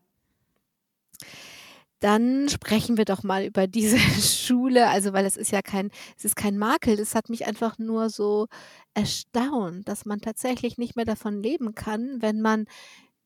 Dann 2.01 2.49
sprechen 2.49 2.97
wir 2.97 3.05
doch 3.05 3.21
mal 3.23 3.45
über 3.45 3.67
diese 3.67 3.97
Schule, 4.21 4.89
also, 4.89 5.13
weil 5.13 5.25
es 5.25 5.37
ist 5.37 5.51
ja 5.51 5.61
kein 5.61 5.91
es 6.17 6.25
ist 6.25 6.35
kein 6.35 6.57
Makel. 6.57 6.97
Das 6.97 7.13
hat 7.15 7.29
mich 7.29 7.45
einfach 7.45 7.77
nur 7.77 8.09
so 8.09 8.47
erstaunt, 8.95 9.87
dass 9.87 10.05
man 10.05 10.19
tatsächlich 10.19 10.77
nicht 10.79 10.95
mehr 10.95 11.05
davon 11.05 11.41
leben 11.43 11.75
kann, 11.75 12.17
wenn 12.21 12.41
man 12.41 12.65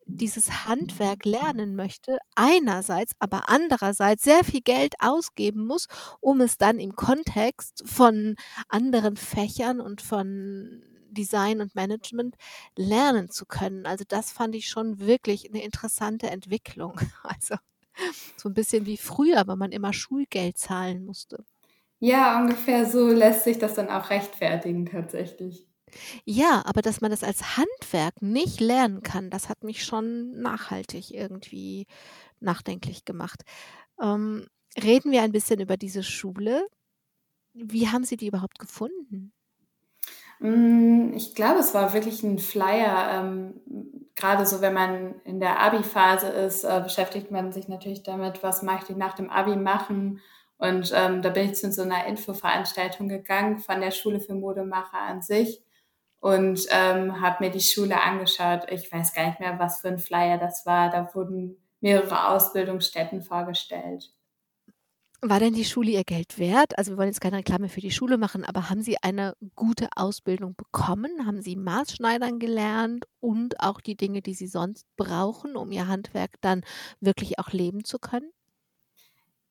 dieses 0.07 0.65
Handwerk 0.67 1.25
lernen 1.25 1.75
möchte, 1.75 2.17
einerseits, 2.35 3.13
aber 3.19 3.49
andererseits 3.49 4.23
sehr 4.23 4.43
viel 4.43 4.61
Geld 4.61 4.95
ausgeben 4.99 5.65
muss, 5.67 5.87
um 6.21 6.41
es 6.41 6.57
dann 6.57 6.79
im 6.79 6.95
Kontext 6.95 7.83
von 7.87 8.35
anderen 8.69 9.17
Fächern 9.17 9.81
und 9.81 10.01
von 10.01 10.83
Design 11.09 11.61
und 11.61 11.75
Management 11.75 12.35
lernen 12.77 13.29
zu 13.31 13.45
können. 13.47 13.85
Also, 13.87 14.03
das 14.07 14.31
fand 14.31 14.55
ich 14.55 14.69
schon 14.69 14.99
wirklich 14.99 15.49
'ne 15.51 15.63
interessante 15.63 16.29
Entwicklung. 16.29 16.99
Also, 17.23 17.55
so 18.37 18.49
'n 18.49 18.53
bisschen 18.53 18.85
wie 18.85 18.97
früher, 18.97 19.47
wenn 19.47 19.57
man 19.59 19.71
immer 19.71 19.93
Schulgeld 19.93 20.57
zahlen 20.57 21.05
musste. 21.05 21.45
Ja, 21.99 22.39
ungefähr 22.39 22.85
so 22.85 23.07
lässt 23.09 23.43
sich 23.43 23.57
das 23.59 23.73
dann 23.75 23.89
auch 23.89 24.09
rechtfertigen 24.09 24.85
tatsächlich. 24.85 25.67
Ja, 26.25 26.63
aber 26.65 26.81
dass 26.81 27.01
man 27.01 27.11
das 27.11 27.23
als 27.23 27.57
Handwerk 27.57 28.21
nicht 28.21 28.59
lernen 28.59 29.01
kann, 29.03 29.29
das 29.29 29.49
hat 29.49 29.63
mich 29.63 29.83
schon 29.85 30.31
nachhaltig 30.41 31.11
irgendwie 31.11 31.85
nachdenklich 32.39 33.05
gemacht. 33.05 33.43
Ähm, 34.01 34.47
reden 34.81 35.11
wir 35.11 35.23
ein 35.23 35.33
bisschen 35.33 35.61
über 35.61 35.77
diese 35.77 36.03
Schule. 36.03 36.67
Wie 37.53 37.89
haben 37.89 38.05
Sie 38.05 38.17
die 38.17 38.27
überhaupt 38.27 38.59
gefunden? 38.59 39.33
Hm, 40.41 41.13
ich 41.15 41.33
glaube, 41.35 41.59
es 41.59 41.73
war 41.73 41.93
wirklich 41.93 42.23
'n 42.23 42.39
Flyer. 42.39 43.09
Ähm, 43.23 43.53
grade 44.15 44.45
so, 44.45 44.61
wenn 44.61 44.73
man 44.73 45.15
in 45.23 45.39
der 45.39 45.59
Abi-Phase 45.61 46.27
ist, 46.27 46.63
äh, 46.63 46.81
beschäftigt 46.83 47.31
man 47.31 47.51
sich 47.53 47.67
natürlich 47.69 48.03
damit: 48.03 48.43
„Was 48.43 48.61
möchte 48.61 48.91
ich 48.91 48.97
nach 48.97 49.13
dem 49.13 49.29
Abi 49.29 49.55
machen?“ 49.55 50.19
Und, 50.57 50.91
ähm, 50.93 51.21
da 51.21 51.29
bin 51.29 51.45
ich 51.51 51.55
zu 51.55 51.71
so 51.71 51.83
'ner 51.85 52.05
Infoveranstaltung 52.05 53.07
gegangen 53.07 53.59
von 53.59 53.79
der 53.81 53.91
Schule 53.91 54.19
für 54.19 54.35
Modemacher 54.35 54.97
an 54.99 55.21
sich 55.21 55.61
und, 56.19 56.65
ähm, 56.71 57.21
habe 57.21 57.43
mir 57.45 57.51
die 57.51 57.59
Schule 57.61 58.01
angeschaut. 58.01 58.69
Ich 58.71 58.91
weiß 58.91 59.13
gar 59.13 59.27
nicht 59.27 59.39
mehr, 59.39 59.57
was 59.59 59.81
für 59.81 59.87
'n 59.89 59.99
Flyer 59.99 60.37
das 60.37 60.65
war. 60.65 60.89
Da 60.89 61.09
wurden 61.13 61.57
mehrere 61.81 62.29
Ausbildungsstätten 62.29 63.21
vorgestellt. 63.21 64.14
War 65.21 65.39
denn 65.39 65.53
die 65.53 65.63
Schule 65.65 65.91
ihr 65.91 66.03
Geld 66.03 66.37
wert? 66.39 66.77
Also, 66.77 66.91
wir 66.91 66.97
wollen 66.97 67.07
jetzt 67.07 67.21
keine 67.21 67.37
Reklame 67.37 67.69
für 67.69 67.79
die 67.81 67.89
Schule 67.91 68.17
machen, 68.17 68.43
aber 68.43 68.69
haben 68.69 68.81
Sie 68.81 68.97
eine 69.01 69.33
gute 69.55 69.87
Ausbildung 69.95 70.55
bekommen? 70.55 71.25
Haben 71.25 71.41
Sie 71.41 71.55
Maßschneidern 71.55 72.37
gelernt 72.37 73.05
und 73.21 73.59
auch 73.61 73.81
die 73.81 73.95
Dinge, 73.95 74.21
die 74.21 74.33
Sie 74.33 74.47
sonst 74.47 74.85
brauchen, 74.97 75.55
um 75.55 75.71
Ihr 75.71 75.87
Handwerk 75.87 76.31
dann 76.41 76.61
wirklich 76.99 77.39
auch 77.39 77.51
leben 77.51 77.83
zu 77.85 77.97
können? 77.97 78.29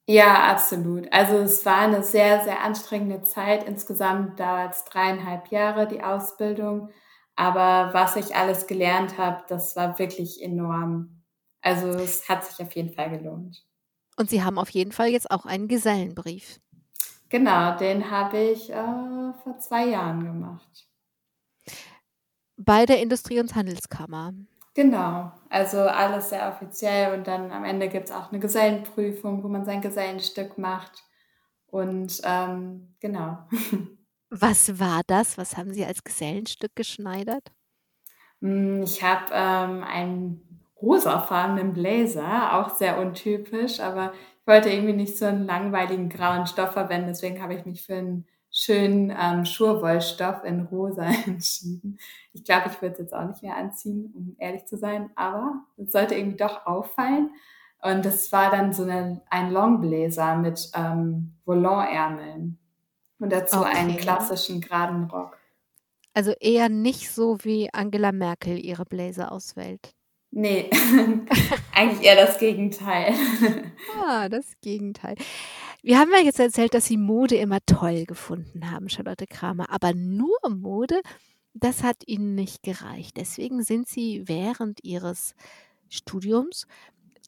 Ja, 0.09 0.51
absolut. 0.51 1.11
Also, 1.15 1.39
es 1.39 1.65
war 1.65 1.87
'ne 1.89 2.03
sehr, 2.03 2.45
sehr 2.45 2.61
anstrengende 2.63 3.23
Zeit. 3.23 3.65
Insgesamt 3.65 4.39
dauert's 4.39 4.85
3,5 4.85 5.49
Jahre, 5.49 5.87
die 5.89 6.03
Ausbildung. 6.03 6.91
Aber 7.37 7.95
was 7.95 8.17
ich 8.17 8.37
alles 8.37 8.67
gelernt 8.67 9.17
habe, 9.17 9.45
das 9.49 9.77
war 9.77 9.99
wirklich 9.99 10.43
enorm. 10.43 11.23
Also, 11.63 11.89
es 11.89 12.29
hat 12.29 12.45
sich 12.45 12.61
auf 12.65 12.73
jeden 12.75 12.93
Fall 12.95 13.11
gelohnt. 13.19 13.65
Und 14.19 14.31
Sie 14.31 14.43
haben 14.43 14.59
auf 14.59 14.71
jeden 14.71 14.93
Fall 14.93 15.09
jetzt 15.09 15.31
auch 15.31 15.45
einen 15.45 15.67
Gesellenbrief. 15.69 16.61
Genau, 17.31 17.77
den 17.79 18.11
habe 18.11 18.39
ich, 18.39 18.71
äh, 18.71 19.33
vor 19.43 19.59
2 19.59 19.87
Jahren 19.87 20.25
gemacht. 20.25 20.87
Bei 22.59 22.87
der 22.87 23.01
Industrie 23.03 23.41
und 23.41 23.57
Handelskammer? 23.57 24.33
Genau, 24.77 25.31
also, 25.51 25.79
alles 25.83 26.31
sehr 26.31 26.49
offiziell 26.49 27.17
und 27.17 27.29
dann 27.29 27.53
am 27.53 27.65
Ende 27.65 27.89
gibt's 27.89 28.11
auch 28.11 28.33
'ne 28.33 28.41
Gesellenprüfung, 28.41 29.45
wo 29.45 29.49
man 29.49 29.65
sein 29.65 29.81
Gesellenstück 29.81 30.59
macht 30.59 31.05
und, 31.69 32.21
ähm, 32.25 32.97
genau. 33.01 33.39
Was 34.33 34.79
war 34.79 35.03
das? 35.07 35.37
Was 35.39 35.57
haben 35.57 35.73
Sie 35.75 35.85
als 35.85 36.03
Gesellenstück 36.03 36.75
geschneidert? 36.75 37.55
Hm, 38.43 38.83
ich 38.83 39.03
habe, 39.03 39.27
ähm, 39.33 39.83
einen 39.85 40.64
rosafarbenen 40.81 41.73
Blazer, 41.75 42.55
auch 42.59 42.71
sehr 42.77 42.99
untypisch, 43.01 43.81
aber 43.81 44.13
ich 44.41 44.47
wollte 44.47 44.71
irgendwie 44.71 44.93
nicht 44.95 45.17
so 45.19 45.25
'n 45.27 45.45
langweiligen 45.47 46.09
grauen 46.09 46.47
Stoff 46.47 46.73
verwenden, 46.73 47.09
deswegen 47.09 47.43
habe 47.43 47.55
ich 47.55 47.65
mich 47.67 47.83
für 47.87 47.95
'n 47.95 48.27
schönen, 48.51 49.13
ähm, 49.19 49.45
Schurwollstoff 49.45 50.45
in 50.45 50.61
rosa 50.63 51.05
entschieden. 51.27 51.99
Ich 52.33 52.45
glaube, 52.45 52.69
ich 52.71 52.81
würde 52.83 52.93
es 52.95 52.99
jetzt 53.01 53.15
auch 53.15 53.27
nicht 53.29 53.43
mehr 53.43 53.57
anziehen, 53.57 54.13
um 54.15 54.37
ehrlich 54.39 54.67
zu 54.67 54.77
sein, 54.77 55.11
aber 55.17 55.65
es 55.77 55.93
sollte 55.93 56.15
irgendwie 56.15 56.37
doch 56.39 56.67
auffallen. 56.67 57.31
Und 57.83 58.05
das 58.05 58.31
war 58.33 58.51
dann 58.51 58.73
so 58.73 58.85
'ne 58.85 59.23
ein 59.31 59.53
Longblazer 59.53 60.37
mit, 60.37 60.71
ähm, 60.75 61.35
Volantärmeln 61.45 62.59
und 63.21 63.33
dazu 63.33 63.65
einen 63.65 63.97
Okay. 63.97 63.97
klassischen 63.97 64.61
geraden 64.63 65.05
Rock. 65.07 65.39
Also, 66.17 66.31
eher 66.41 66.69
nicht 66.69 67.11
so, 67.11 67.39
wie 67.43 67.69
Angela 67.75 68.13
Merkel 68.13 68.65
ihre 68.65 68.85
Bläser 68.85 69.33
auswählt. 69.33 69.95
Ne, 70.37 70.69
eigentlich 71.73 72.05
eher 72.05 72.27
das 72.27 72.39
Gegenteil. 72.39 73.15
Ah, 74.05 74.29
das 74.29 74.45
Gegenteil. 74.61 75.15
Wir 75.81 75.97
haben 76.01 76.11
ja 76.11 76.25
jetzt 76.25 76.41
erzählt, 76.41 76.75
dass 76.75 76.87
Sie 76.87 76.97
Mode 76.97 77.37
immer 77.37 77.61
toll 77.67 78.05
gefunden 78.05 78.69
haben, 78.73 78.89
Charlotte 78.89 79.29
Kramer, 79.29 79.71
aber 79.71 79.95
nur 79.95 80.37
Mode, 80.51 81.03
das 81.53 81.85
hat 81.85 81.99
Ihnen 82.07 82.35
nicht 82.35 82.65
gereicht. 82.65 83.17
Deswegen 83.17 83.63
sind 83.63 83.87
Sie 83.87 84.23
während 84.27 84.83
Ihres 84.83 85.37
Studiums 85.89 86.67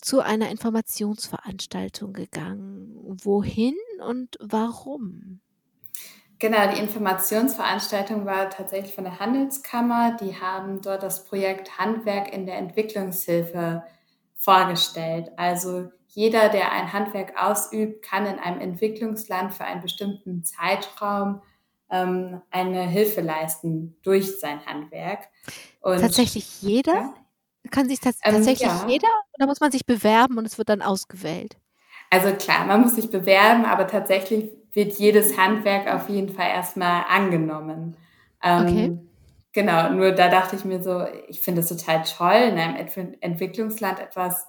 zu 0.00 0.18
einer 0.18 0.50
Informationsveranstaltung 0.50 2.12
gegangen. 2.12 2.96
Wohin 3.22 3.76
und 4.04 4.36
warum? 4.40 5.38
Genau, 6.38 6.70
die 6.70 6.78
Informationsveranstaltung 6.80 8.26
war 8.26 8.50
tatsächlich 8.50 8.94
von 8.94 9.04
der 9.04 9.18
Handelskammer. 9.18 10.16
Die 10.20 10.38
haben 10.38 10.82
dort 10.82 11.02
das 11.02 11.24
Projekt 11.24 11.78
„Handwerk 11.78 12.30
in 12.32 12.44
der 12.44 12.58
Entwicklungshilfe“ 12.58 13.82
vorgestellt. 14.34 15.30
Also, 15.38 15.90
jeder, 16.08 16.48
der 16.50 16.72
ein 16.72 16.92
Handwerk 16.92 17.34
ausübt, 17.42 18.02
kann 18.04 18.26
in 18.26 18.38
einem 18.38 18.60
Entwicklungsland 18.60 19.54
für 19.54 19.64
einen 19.64 19.80
bestimmten 19.82 20.44
Zeitraum, 20.44 21.40
ähm, 21.90 22.42
eine 22.50 22.82
Hilfe 22.82 23.22
leisten 23.22 23.96
durch 24.02 24.38
sein 24.38 24.64
Handwerk. 24.66 25.28
Und 25.80 26.00
Tatsächlich 26.00 26.60
jeder? 26.60 26.92
ja? 26.94 27.14
Kann 27.70 27.88
sich 27.88 27.98
tats 28.00 28.20
Ähm, 28.24 28.34
tatsächlich 28.34 28.62
ja. 28.68 28.86
jeder 28.88 29.08
oder 29.34 29.46
muss 29.46 29.60
man 29.60 29.72
sich 29.72 29.86
bewerben 29.86 30.38
und 30.38 30.44
es 30.46 30.58
wird 30.58 30.68
dann 30.68 30.82
ausgewählt? 30.82 31.56
Also, 32.10 32.32
klar, 32.34 32.66
man 32.66 32.82
muss 32.82 32.94
sich 32.94 33.10
bewerben, 33.10 33.64
aber 33.64 33.86
tatsächlich 33.86 34.50
wird 34.76 34.94
jedes 35.00 35.38
Handwerk 35.38 35.88
auf 35.94 36.10
jeden 36.10 36.30
Fall 36.30 36.50
erst 36.50 36.78
mal 36.78 37.04
angenommen. 37.10 37.96
Okay. 38.56 38.88
Ähm, 38.88 39.10
genau, 39.54 39.90
nur 39.92 40.12
da 40.12 40.28
dachte 40.30 40.56
ich 40.56 40.64
mir 40.66 40.82
so: 40.82 41.06
„Ich 41.28 41.40
finde 41.42 41.62
das 41.62 41.70
total 41.70 42.04
toll, 42.04 42.50
in 42.52 42.58
einem 42.58 42.76
Entwi 42.76 43.18
Entwicklungsland 43.22 44.00
etwas, 44.00 44.46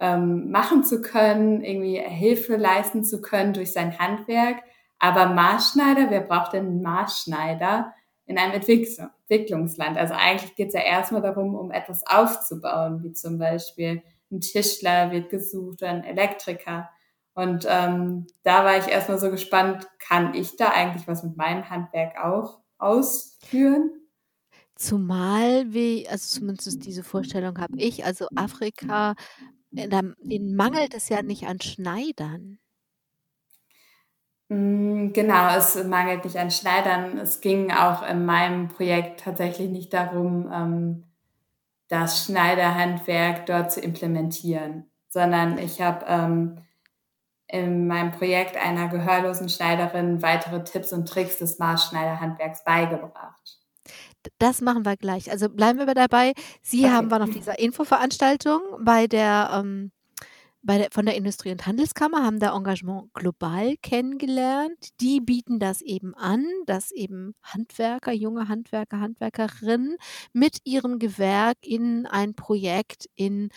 ähm, 0.00 0.50
machen 0.50 0.84
zu 0.84 1.02
können, 1.02 1.62
irgendwie 1.62 1.98
Hilfe 2.00 2.56
leisten 2.56 3.04
zu 3.04 3.22
können 3.22 3.52
durch 3.54 3.72
sein 3.72 3.98
Handwerk. 3.98 4.62
Aber 5.00 5.26
Maßschneider, 5.28 6.10
wer 6.10 6.20
braucht 6.22 6.54
denn 6.54 6.82
Maßschneider 6.82 7.94
in 8.26 8.38
einem 8.38 8.54
Entwicks 8.54 8.98
Entwicklungsland?“ 8.98 9.98
Also, 9.98 10.14
eigentlich 10.14 10.54
geht's 10.56 10.74
ja 10.74 10.80
erst 10.82 11.12
mal 11.12 11.22
darum, 11.22 11.54
um 11.56 11.70
etwas 11.72 12.06
aufzubauen, 12.06 13.02
wie 13.04 13.12
zum 13.12 13.38
Beispiel 13.38 14.02
'n 14.30 14.40
Tischler 14.40 15.10
wird 15.12 15.30
gesucht 15.30 15.82
oder 15.82 15.90
'n 15.92 16.04
Elektriker. 16.04 16.90
Und, 17.34 17.66
ähm, 17.68 18.26
da 18.44 18.64
war 18.64 18.78
ich 18.78 18.88
erst 18.88 19.08
mal 19.08 19.18
so 19.18 19.30
gespannt: 19.30 19.88
„Kann 19.98 20.34
ich 20.34 20.56
da 20.56 20.70
eigentlich 20.70 21.08
was 21.08 21.22
mit 21.24 21.36
meinem 21.36 21.68
Handwerk 21.70 22.16
auch 22.22 22.60
ausführen?“ 22.78 23.90
Zumal 24.78 25.72
wie 25.72 26.08
also, 26.08 26.40
zumindest 26.40 26.84
diese 26.84 27.04
Vorstellung 27.04 27.58
habe 27.58 27.74
ich, 27.78 28.04
also, 28.04 28.26
Afrika, 28.34 29.14
äh, 29.76 29.88
denen 29.88 30.56
mangelt 30.56 30.94
es 30.94 31.08
ja 31.08 31.22
nicht 31.22 31.46
an 31.46 31.60
Schneidern. 31.60 32.58
Hm, 34.50 35.12
genau, 35.14 35.56
es 35.56 35.74
mangelt 35.84 36.24
nicht 36.24 36.36
an 36.36 36.50
Schneidern. 36.50 37.16
Es 37.18 37.40
ging 37.40 37.70
auch 37.72 38.02
in 38.06 38.26
meinem 38.26 38.68
Projekt 38.68 39.20
tatsächlich 39.20 39.70
nicht 39.70 39.92
darum, 39.94 40.50
ähm, 40.52 41.04
das 41.88 42.24
Schneiderhandwerk 42.26 43.46
dort 43.46 43.72
zu 43.72 43.80
implementieren, 43.80 44.90
sondern 45.08 45.58
ich 45.58 45.80
habe, 45.82 46.04
ähm, 46.08 46.58
in 47.54 47.86
meinem 47.86 48.10
Projekt 48.12 48.56
einer 48.56 48.88
gehörlosen 48.88 49.48
Schneiderin 49.48 50.22
weitere 50.22 50.64
Tipps 50.64 50.92
und 50.92 51.08
Tricks 51.08 51.38
des 51.38 51.58
Maßschneiderhandwerks 51.58 52.64
beigebracht. 52.64 53.58
Das 54.38 54.60
machen 54.60 54.84
wir 54.84 54.96
gleich. 54.96 55.30
Also, 55.30 55.48
bleiben 55.48 55.78
wir 55.78 55.86
dabei. 55.94 56.32
Sie 56.62 56.90
haben 56.90 57.06
Okay. 57.06 57.10
waren 57.10 57.22
auf 57.22 57.30
dieser 57.30 57.58
Infoveranstaltung 57.58 58.60
bei 58.80 59.06
der, 59.06 59.50
ähm 59.54 59.92
bei 60.62 60.78
der 60.78 60.88
von 60.92 61.04
der 61.04 61.14
Industrie 61.16 61.52
und 61.52 61.66
Handelskammer, 61.66 62.24
haben 62.24 62.40
da 62.40 62.56
Engagement 62.56 63.12
global 63.12 63.76
kennengelernt. 63.82 64.98
Die 65.00 65.20
bieten 65.20 65.58
das 65.58 65.82
eben 65.82 66.14
an, 66.14 66.46
dass 66.66 66.90
eben 66.90 67.34
Handwerker, 67.42 68.12
junge 68.12 68.48
Handwerker, 68.48 68.98
Handwerkerinnen 69.00 69.96
mit 70.32 70.58
ihrem 70.64 70.98
Gewerk 70.98 71.58
in 71.60 72.06
ein 72.06 72.34
Projekt 72.34 73.10
in 73.14 73.50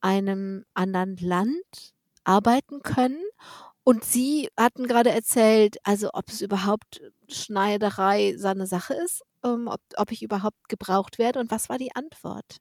einem 0.00 0.64
anderen 0.74 1.16
Land 1.18 1.93
arbeiten 2.24 2.82
können. 2.82 3.22
Und 3.84 4.04
Sie 4.04 4.48
hatten 4.58 4.86
grade 4.88 5.10
erzählt, 5.12 5.76
also, 5.84 6.10
ob 6.14 6.28
es 6.30 6.40
überhaupt 6.42 7.02
Schneiderei 7.28 8.34
seine 8.38 8.66
Sache 8.66 8.94
ist, 8.94 9.22
ähm, 9.44 9.68
ob 9.68 9.80
ob 9.96 10.12
ich 10.12 10.22
überhaupt 10.22 10.68
gebraucht 10.68 11.18
werde 11.18 11.40
und 11.40 11.50
was 11.50 11.68
war 11.68 11.78
die 11.78 11.94
Antwort? 11.96 12.58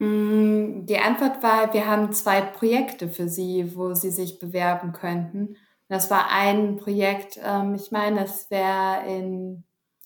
Hm, 0.00 0.86
die 0.86 0.98
Antwort 0.98 1.42
war, 1.42 1.72
wir 1.74 1.86
haben 1.88 2.12
2 2.12 2.40
Projekte 2.40 3.08
für 3.08 3.28
Sie, 3.28 3.74
wo 3.76 3.94
Sie 3.94 4.10
sich 4.10 4.38
bewerben 4.38 4.92
könnten. 4.92 5.56
Das 5.88 6.10
war 6.10 6.30
ein 6.30 6.76
Projekt, 6.76 7.38
ähm, 7.42 7.74
ich 7.74 7.90
meine, 7.90 8.20
das 8.20 8.50
wäre 8.50 9.04
in 9.06 9.64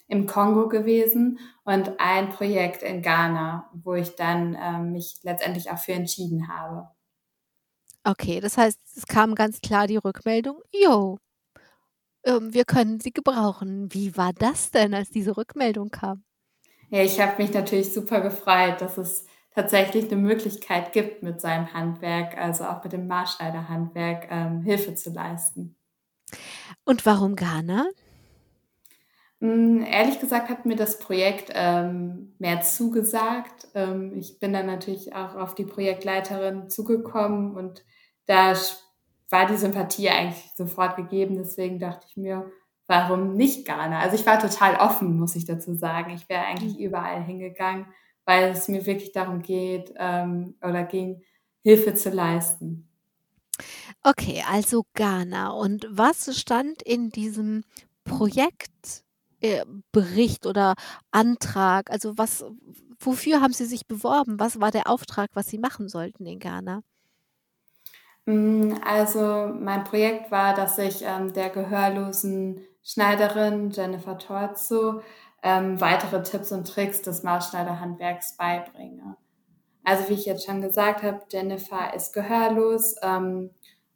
im 0.08 0.26
Kongo 0.26 0.68
gewesen 0.68 1.38
und 1.64 1.98
ein 1.98 2.28
Projekt 2.30 2.82
in 2.82 3.00
Ghana, 3.00 3.70
wo 3.72 3.94
ich 3.94 4.14
dann, 4.14 4.54
ähm, 4.60 4.92
mich 4.92 5.16
letztendlich 5.22 5.70
auch 5.70 5.78
für 5.78 5.92
entschieden 5.94 6.48
habe. 6.48 6.90
Okay, 8.04 8.40
das 8.40 8.56
heißt, 8.58 8.78
es 8.96 9.06
kam 9.06 9.34
ganz 9.34 9.60
klar 9.60 9.86
die 9.86 9.96
Rückmeldung: 9.96 10.60
„Jo, 10.72 11.18
ähm, 12.24 12.52
wir 12.54 12.64
können 12.64 12.98
Sie 13.00 13.12
gebrauchen.“ 13.12 13.92
Wie 13.94 14.16
war 14.16 14.32
das 14.32 14.70
denn, 14.72 14.92
als 14.94 15.10
diese 15.10 15.36
Rückmeldung 15.36 15.90
kam? 15.90 16.24
Ja, 16.90 17.02
ich 17.02 17.18
habe 17.20 17.42
mich 17.42 17.52
natürlich 17.52 17.92
super 17.92 18.20
gefreut, 18.20 18.80
dass 18.80 18.96
es 18.96 19.26
tatsächlich 19.50 20.08
'ne 20.10 20.16
Möglichkeit 20.16 20.92
gibt, 20.92 21.20
mit 21.24 21.40
seinem 21.40 21.72
Handwerk, 21.74 22.36
also 22.38 22.64
auch 22.66 22.84
mit 22.84 22.92
dem 22.92 23.06
Maßschneiderhandwerk, 23.08 24.28
ähm, 24.30 24.62
Hilfe 24.62 24.94
zu 24.94 25.10
leisten. 25.10 25.74
Und 26.84 27.06
warum 27.06 27.36
Ghana? 27.36 27.86
Hm, 29.42 29.82
ehrlich 29.84 30.20
gesagt 30.20 30.48
hat 30.50 30.66
mir 30.66 30.76
das 30.76 31.00
Projekt, 31.00 31.50
ähm, 31.54 32.34
mehr 32.38 32.60
zugesagt. 32.62 33.66
Ähm, 33.74 34.16
ich 34.16 34.38
bin 34.38 34.52
dann 34.52 34.66
natürlich 34.66 35.14
auch 35.16 35.34
auf 35.34 35.54
die 35.56 35.64
Projektleiterin 35.64 36.70
zugekommen 36.70 37.56
und 37.56 37.84
da 38.26 38.54
war 39.30 39.46
die 39.46 39.56
Sympathie 39.56 40.10
eigentlich 40.10 40.52
sofort 40.56 40.96
gegeben. 40.96 41.36
Deswegen 41.36 41.80
dachte 41.80 42.06
ich 42.08 42.16
mir: 42.16 42.52
„Warum 42.86 43.34
nicht 43.34 43.66
Ghana?“ 43.66 43.98
Also, 44.00 44.14
ich 44.16 44.26
war 44.26 44.38
total 44.38 44.76
offen, 44.76 45.18
muss 45.18 45.34
ich 45.36 45.44
dazu 45.46 45.74
sagen. 45.74 46.12
Ich 46.14 46.28
wäre 46.28 46.42
Mhm. 46.42 46.46
eigentlich 46.46 46.78
überall 46.78 47.24
hingegangen, 47.24 47.86
weil 48.24 48.50
es 48.52 48.68
mir 48.68 48.86
wirklich 48.86 49.12
darum 49.12 49.42
geht 49.42 49.92
ähm, 49.98 50.56
oder 50.62 50.84
ging, 50.84 51.22
Hilfe 51.64 51.94
zu 51.94 52.10
leisten. 52.10 52.88
Okay, 54.04 54.42
also 54.48 54.84
Ghana. 54.94 55.50
Und 55.50 55.86
was 55.90 56.38
stand 56.38 56.82
in 56.82 57.10
diesem 57.10 57.64
Projekt 58.04 59.01
äh, 59.42 59.64
Bericht 59.92 60.46
oder 60.46 60.74
Antrag? 61.10 61.90
Also, 61.90 62.16
was 62.18 62.44
wofür 63.00 63.40
haben 63.40 63.52
Sie 63.52 63.66
sich 63.66 63.86
beworben? 63.86 64.38
Was 64.40 64.60
war 64.60 64.70
der 64.70 64.88
Auftrag, 64.88 65.30
was 65.34 65.48
Sie 65.48 65.58
machen 65.58 65.88
sollten 65.88 66.26
in 66.26 66.38
Ghana? 66.38 66.82
Hm, 68.26 68.78
also, 68.84 69.48
mein 69.48 69.84
Projekt 69.84 70.30
war, 70.30 70.54
dass 70.54 70.78
ich, 70.78 71.02
ähm, 71.02 71.32
der 71.32 71.50
gehörlosen 71.50 72.60
Schneiderin 72.84 73.70
Jennifer 73.70 74.18
Torzo, 74.18 75.02
ähm, 75.42 75.80
weitere 75.80 76.22
Tipps 76.22 76.52
und 76.52 76.68
Tricks 76.68 77.02
des 77.02 77.22
Maßschneiderhandwerks 77.24 78.36
beibringe. 78.36 79.16
Also, 79.84 80.08
wie 80.08 80.14
ich 80.14 80.26
jetzt 80.26 80.46
schon 80.46 80.62
gesagt 80.62 81.02
habe, 81.02 81.22
Jennifer 81.30 81.94
ist 81.94 82.12
gehörlos, 82.12 82.96
ähm, 83.02 83.50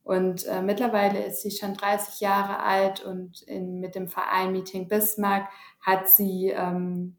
und, 0.07 0.47
äh, 0.47 0.63
mittlerweile 0.63 1.25
ist 1.25 1.43
sie 1.43 1.51
schon 1.51 1.75
30 1.75 2.21
Jahre 2.21 2.61
alt 2.61 3.05
und 3.05 3.43
in 3.43 3.81
mit 3.81 3.97
dem 3.97 4.07
Verein 4.07 4.53
Meeting 4.53 4.87
Bismarck 4.87 5.49
hat 5.81 6.09
sie, 6.09 6.51
ähm, 6.51 7.17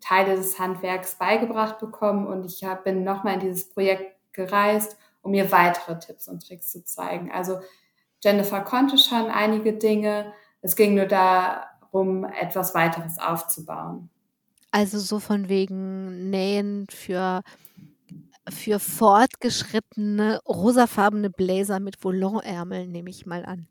Teile 0.00 0.36
des 0.36 0.58
Handwerks 0.58 1.14
beigebracht 1.16 1.78
bekommen 1.78 2.26
und 2.26 2.44
ich 2.44 2.62
habe 2.62 2.82
bin 2.82 3.04
noch 3.04 3.24
mal 3.24 3.34
in 3.34 3.40
dieses 3.40 3.70
Projekt 3.70 4.16
gereist, 4.32 4.98
um 5.22 5.32
ihr 5.32 5.50
weitere 5.50 5.98
Tipps 5.98 6.28
und 6.28 6.46
Tricks 6.46 6.70
zu 6.70 6.84
zeigen. 6.84 7.30
Also, 7.32 7.58
Jennifer 8.22 8.60
konnte 8.60 8.98
schon 8.98 9.30
einige 9.30 9.72
Dinge. 9.72 10.32
Es 10.60 10.76
ging 10.76 10.94
nur 10.94 11.06
darum, 11.06 12.24
etwas 12.24 12.74
Weiteres 12.74 13.18
aufzubauen. 13.18 14.10
Also, 14.72 14.98
so 14.98 15.20
von 15.20 15.48
wegen 15.48 16.28
Nähen 16.28 16.86
für 16.90 17.40
für 18.48 18.78
Fortgeschrittene, 18.78 20.40
rosafarbene 20.46 21.30
Bläser 21.30 21.80
mit 21.80 22.02
Volantärmeln, 22.02 22.90
nehme 22.90 23.10
ich 23.10 23.26
mal 23.26 23.44
an. 23.44 23.68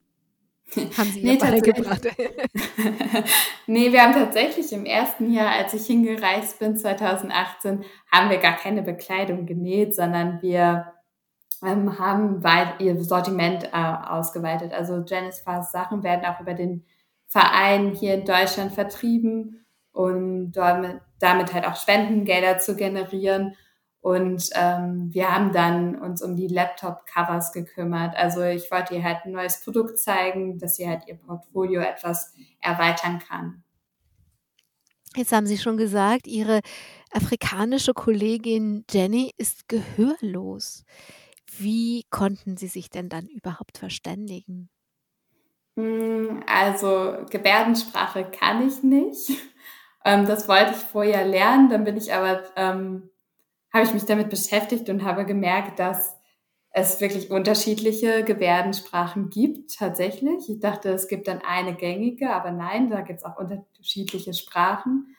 Haben 0.98 1.12
Sie 1.12 1.20
ihr 1.22 1.34
Ne, 1.34 1.38
tatsächlich 1.38 1.76
beigebracht. 1.76 2.04
ne, 3.68 3.92
wir 3.92 4.02
haben 4.02 4.14
tatsächlich 4.14 4.72
im 4.72 4.86
1. 4.86 5.34
Jahr, 5.34 5.52
als 5.52 5.74
ich 5.74 5.86
hingereist 5.88 6.60
bin, 6.60 6.78
2018, 6.78 7.84
haben 8.12 8.30
wir 8.30 8.38
gar 8.38 8.56
keine 8.56 8.84
Bekleidung 8.84 9.46
genäht, 9.46 9.96
sondern 9.96 10.42
wir, 10.42 10.94
ähm, 11.64 11.98
haben 12.00 12.44
weit 12.44 12.80
ihr 12.80 13.02
Sortiment, 13.04 13.66
äh, 13.66 13.78
ausgeweitet. 14.08 14.72
Also, 14.74 15.04
Jennifers 15.06 15.72
Sachen 15.72 16.04
werden 16.04 16.26
auch 16.26 16.40
über 16.40 16.54
den 16.54 16.86
Verein 17.28 17.94
hier 17.94 18.16
in 18.16 18.26
Deutschland 18.26 18.72
vertrieben 18.72 19.66
und 19.92 20.52
damit 20.54 21.02
damit 21.20 21.54
halt 21.54 21.66
auch 21.66 21.76
Spendengelder 21.76 22.58
zu 22.58 22.76
generieren. 22.76 23.56
Und, 24.02 24.50
ähm, 24.56 25.10
wir 25.14 25.34
haben 25.34 25.52
dann 25.54 25.96
uns 26.00 26.22
um 26.22 26.36
die 26.36 26.48
Laptop-Covers 26.48 27.52
gekümmert. 27.52 28.16
Also, 28.16 28.42
ich 28.44 28.72
wollte 28.72 28.96
ihr 28.96 29.04
halt 29.04 29.26
'n 29.26 29.32
neues 29.34 29.62
Produkt 29.64 30.00
zeigen, 30.00 30.58
dass 30.60 30.76
sie 30.78 30.88
halt 30.88 31.08
ihr 31.08 31.16
Portfolio 31.18 31.82
etwas 31.82 32.34
erweitern 32.62 33.20
kann. 33.20 33.64
Jetzt 35.16 35.32
haben 35.32 35.48
Sie 35.48 35.58
schon 35.58 35.78
gesagt, 35.78 36.28
Ihre 36.28 36.62
afrikanische 37.12 37.94
Kollegin 37.94 38.86
Jenny 38.90 39.32
ist 39.38 39.68
gehörlos. 39.68 40.84
Wie 41.58 42.06
konnten 42.12 42.58
Sie 42.58 42.68
sich 42.68 42.90
denn 42.90 43.10
dann 43.10 43.28
überhaupt 43.28 43.78
verständigen? 43.80 44.70
Hm, 45.78 46.44
also, 46.48 47.26
Gebärdensprache 47.30 48.26
kann 48.32 48.68
ich 48.68 48.84
nicht. 48.84 49.30
Ähm, 50.06 50.26
das 50.26 50.48
wollte 50.48 50.72
ich 50.72 50.78
vorher 50.78 51.26
lernen, 51.28 51.70
dann 51.70 51.84
bin 51.84 51.98
ich 51.98 52.14
aber 52.14 52.44
ähm, 52.56 53.10
habe 53.74 53.86
ich 53.86 53.94
mich 53.94 54.06
damit 54.06 54.30
beschäftigt 54.30 54.90
und 54.90 55.04
habe 55.04 55.26
gemerkt, 55.26 55.80
dass 55.80 56.18
es 56.72 57.02
wirklich 57.02 57.32
unterschiedliche 57.32 58.24
Gebärdensprachen 58.24 59.30
gibt 59.30 59.76
tatsächlich. 59.78 60.50
Ich 60.50 60.60
dachte, 60.60 60.90
es 60.92 61.08
gibt 61.08 61.28
dann 61.28 61.42
eine 61.42 61.76
gängige, 61.76 62.32
aber 62.32 62.52
nein, 62.52 62.90
da 62.90 63.02
gibt's 63.02 63.26
auch 63.26 63.38
unterschiedliche 63.38 64.34
Sprachen. 64.34 65.16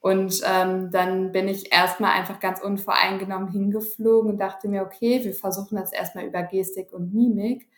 Und, 0.00 0.42
ähm, 0.46 0.90
dann 0.90 1.32
bin 1.32 1.48
ich 1.48 1.72
erst 1.72 1.98
mal 2.00 2.12
einfach 2.12 2.38
ganz 2.40 2.60
unvoreingenommen 2.60 3.48
hingeflogen 3.48 4.32
und 4.32 4.38
dachte 4.38 4.68
mir: 4.68 4.82
„Okay, 4.82 5.24
wir 5.24 5.34
versuchen 5.34 5.76
das 5.76 5.92
erst 5.92 6.14
mal 6.14 6.24
über 6.26 6.42
Gestik 6.42 6.92
und 6.92 7.14
Mimik.“ 7.14 7.68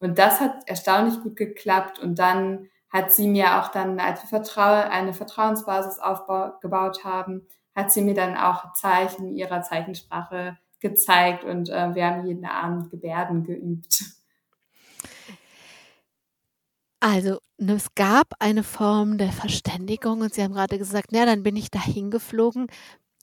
Und 0.00 0.18
das 0.18 0.40
hat 0.40 0.68
erstaunlich 0.68 1.20
gut 1.22 1.36
geklappt 1.36 1.98
und 2.00 2.18
dann 2.18 2.68
hat 2.90 3.12
sie 3.12 3.28
mir 3.28 3.60
auch 3.60 3.68
dann, 3.68 4.00
als 4.00 4.22
wir 4.22 4.28
vertrau 4.28 4.62
eine 4.90 5.12
Vertrauensbasis 5.14 5.98
aufbau 6.00 6.52
gebaut 6.60 7.04
haben, 7.04 7.46
hat 7.76 7.92
sie 7.92 8.02
mir 8.02 8.14
dann 8.14 8.36
auch 8.36 8.72
Zeichen 8.74 9.36
ihrer 9.36 9.62
Zeichensprache 9.62 10.58
gezeigt 10.80 11.44
und, 11.44 11.68
äh, 11.70 11.94
wir 11.94 12.06
haben 12.06 12.26
jeden 12.26 12.46
Abend 12.46 12.90
Gebärden 12.90 13.44
geübt. 13.44 14.00
Also, 17.00 17.38
ne, 17.58 17.74
es 17.74 17.94
gab 17.94 18.32
eine 18.38 18.62
Form 18.62 19.18
der 19.18 19.32
Verständigung 19.32 20.20
und 20.22 20.34
Sie 20.34 20.42
haben 20.42 20.54
grade 20.54 20.78
gesagt: 20.78 21.08
„Na 21.12 21.26
dann 21.26 21.42
bin 21.42 21.56
ich 21.56 21.70
da 21.70 21.80
hingeflogen.“ 21.82 22.68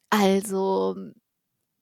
Also, 0.09 0.95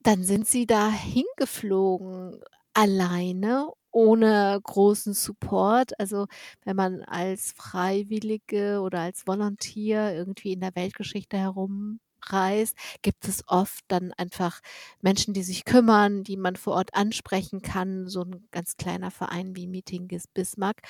dann 0.04 0.24
sind 0.24 0.48
Sie 0.48 0.68
da 0.68 0.90
hingeflogen 0.92 2.42
alleine, 2.76 3.70
ohne 3.92 4.60
großen 4.64 5.14
Support? 5.14 6.00
Also, 6.00 6.28
wenn 6.66 6.76
man 6.78 7.04
als 7.04 7.54
Freiwillige 7.54 8.82
oder 8.82 9.02
als 9.02 9.28
Volunteer 9.28 10.16
irgendwie 10.16 10.54
in 10.54 10.62
der 10.62 10.76
Weltgeschichte 10.76 11.38
herum 11.38 12.00
reist, 12.28 12.76
gibt 13.02 13.28
es 13.28 13.44
oft 13.48 13.84
dann 13.88 14.12
einfach 14.14 14.60
Menschen, 15.02 15.34
die 15.34 15.44
sich 15.44 15.66
kümmern, 15.66 16.24
die 16.24 16.38
man 16.38 16.56
vor 16.56 16.74
Ort 16.76 16.94
ansprechen 16.94 17.62
kann. 17.62 18.08
So 18.08 18.22
ein 18.24 18.48
ganz 18.52 18.78
kleiner 18.78 19.12
Verein 19.12 19.56
wie 19.56 19.68
Meeting 19.68 20.08
Bismarck 20.34 20.82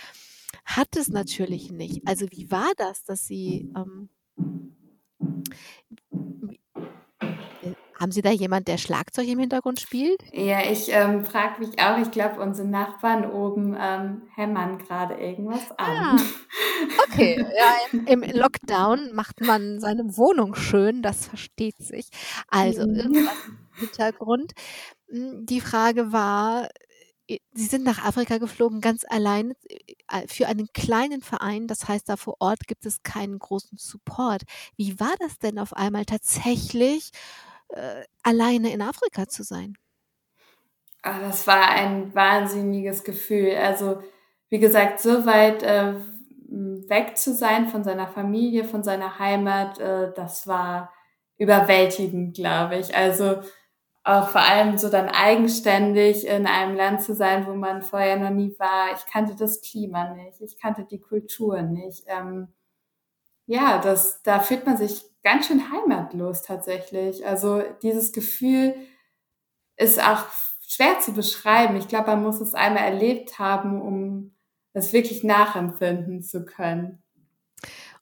hat 0.66 0.96
es 0.96 1.10
natürlich 1.10 1.72
nicht. 1.72 2.02
Also, 2.06 2.28
wie 2.32 2.52
war 2.52 2.72
das, 2.78 3.04
dass 3.04 3.26
Sie, 3.28 3.68
ähm 3.76 4.10
haben 8.02 8.12
Sie 8.12 8.22
da 8.22 8.32
jemand, 8.32 8.68
der 8.68 8.78
Schlagzeug 8.78 9.28
im 9.28 9.40
Hintergrund 9.40 9.80
spielt? 9.80 10.22
Ja, 10.34 10.62
ich, 10.64 10.90
ähm, 10.92 11.26
frage 11.26 11.60
mich 11.60 11.80
auch, 11.80 11.98
ich 11.98 12.12
glaube, 12.12 12.40
unsere 12.42 12.68
Nachbarn 12.68 13.30
oben, 13.30 13.76
ähm, 13.80 14.24
hämmern 14.36 14.78
gerade 14.78 15.16
irgendwas 15.16 15.72
an. 15.78 15.98
Ah, 15.98 16.18
okay. 17.04 17.38
Ja, 17.58 17.76
im 18.06 18.24
im 18.24 18.32
Lockdown 18.38 19.14
macht 19.14 19.42
man 19.42 19.80
seine 19.80 20.18
Wohnung 20.18 20.56
schön, 20.56 21.02
das 21.02 21.28
versteht 21.28 21.78
sich. 21.80 22.08
Also, 22.48 22.82
Mhm. 22.82 22.96
irgendwas 22.96 23.36
im 23.46 23.80
Hintergrund. 23.80 24.54
Hm, 25.10 25.46
die 25.46 25.62
Frage 25.62 26.12
war, 26.14 26.70
äh, 27.28 27.40
Sie 27.54 27.66
sind 27.66 27.84
nach 27.84 28.04
Afrika 28.06 28.38
geflogen, 28.40 28.82
ganz 28.82 29.06
allein, 29.10 29.54
äh, 30.10 30.28
für 30.28 30.48
einen 30.48 30.68
kleinen 30.74 31.22
Verein. 31.22 31.68
Das 31.68 31.88
heißt, 31.88 32.10
da 32.10 32.18
vor 32.18 32.36
Ort 32.40 32.68
gibt 32.68 32.86
es 32.86 33.04
keinen 33.04 33.40
großen 33.40 33.78
Support. 33.78 34.44
Wie 34.78 35.00
war 35.00 35.14
das 35.20 35.40
denn 35.40 35.60
auf 35.60 35.74
einmal 35.74 36.06
tatsächlich, 36.06 37.12
äh, 37.74 38.04
alleine 38.24 38.72
in 38.74 38.82
Afrika 38.82 39.28
zu 39.28 39.44
sein? 39.44 39.78
Ah, 41.04 41.20
das 41.20 41.48
war 41.48 41.70
ein 41.70 42.14
wahnsinniges 42.14 43.04
Gefühl. 43.04 43.56
Also, 43.56 44.02
wie 44.50 44.60
gesagt, 44.60 45.00
so 45.00 45.26
weit, 45.26 45.64
äh, 45.64 45.96
weg 46.50 47.18
zu 47.18 47.34
sein 47.34 47.68
von 47.70 47.84
seiner 47.84 48.08
Familie, 48.08 48.66
von 48.66 48.84
seiner 48.84 49.18
Heimat, 49.18 49.80
äh, 49.80 50.14
das 50.14 50.48
war 50.48 50.94
überwältigend, 51.38 52.36
glaube 52.36 52.78
ich. 52.78 52.96
Also, 52.96 53.42
auch 54.04 54.30
vor 54.30 54.42
allem 54.42 54.78
so 54.78 54.90
dann 54.90 55.10
eigenständig 55.10 56.28
in 56.28 56.48
einem 56.48 56.76
Land 56.76 57.02
zu 57.02 57.14
sein, 57.14 57.46
wo 57.48 57.54
man 57.54 57.82
vorher 57.84 58.18
noch 58.18 58.32
nie 58.32 58.56
war. 58.58 58.94
Ich 58.96 59.06
kannte 59.12 59.36
das 59.36 59.62
Klima 59.62 60.14
nicht, 60.14 60.42
ich 60.42 60.60
kannte 60.60 60.86
die 60.86 61.00
Kultur 61.00 61.62
nicht. 61.62 62.04
Ähm, 62.08 62.48
ja, 63.52 63.80
das 63.80 64.24
da 64.24 64.40
fühlt 64.40 64.66
man 64.66 64.78
sich 64.78 65.04
ganz 65.24 65.48
schön 65.48 65.72
heimatlos 65.72 66.42
tatsächlich. 66.42 67.26
Also, 67.26 67.62
dieses 67.84 68.14
Gefühl 68.14 68.76
ist 69.76 70.02
auch 70.02 70.24
schwer 70.66 71.00
zu 71.00 71.12
beschreiben. 71.12 71.76
Ich 71.76 71.90
glaube, 71.90 72.12
man 72.12 72.24
muss 72.24 72.40
es 72.40 72.54
einmal 72.54 72.84
erlebt 72.84 73.40
haben, 73.40 73.82
um 73.82 74.36
es 74.72 74.94
wirklich 74.94 75.26
nachempfinden 75.26 76.24
zu 76.24 76.46
können. 76.46 77.04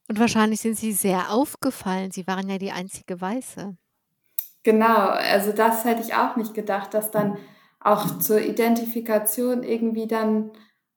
Und 0.07 0.19
wahrscheinlich 0.19 0.61
sind 0.61 0.77
Sie 0.77 0.91
sehr 0.91 1.31
aufgefallen. 1.31 2.11
Sie 2.11 2.27
waren 2.27 2.47
ja 2.47 2.59
die 2.59 2.71
einzige 2.71 3.19
Weiße. 3.19 3.75
Genau, 4.61 5.07
also 5.07 5.51
das 5.51 5.83
hätte 5.83 6.03
ich 6.03 6.13
auch 6.13 6.35
nicht 6.35 6.53
gedacht, 6.53 6.93
dass 6.93 7.09
dann 7.09 7.37
auch 7.79 8.19
zur 8.19 8.41
Identifikation 8.41 9.63
irgendwie 9.63 10.05
dann 10.05 10.51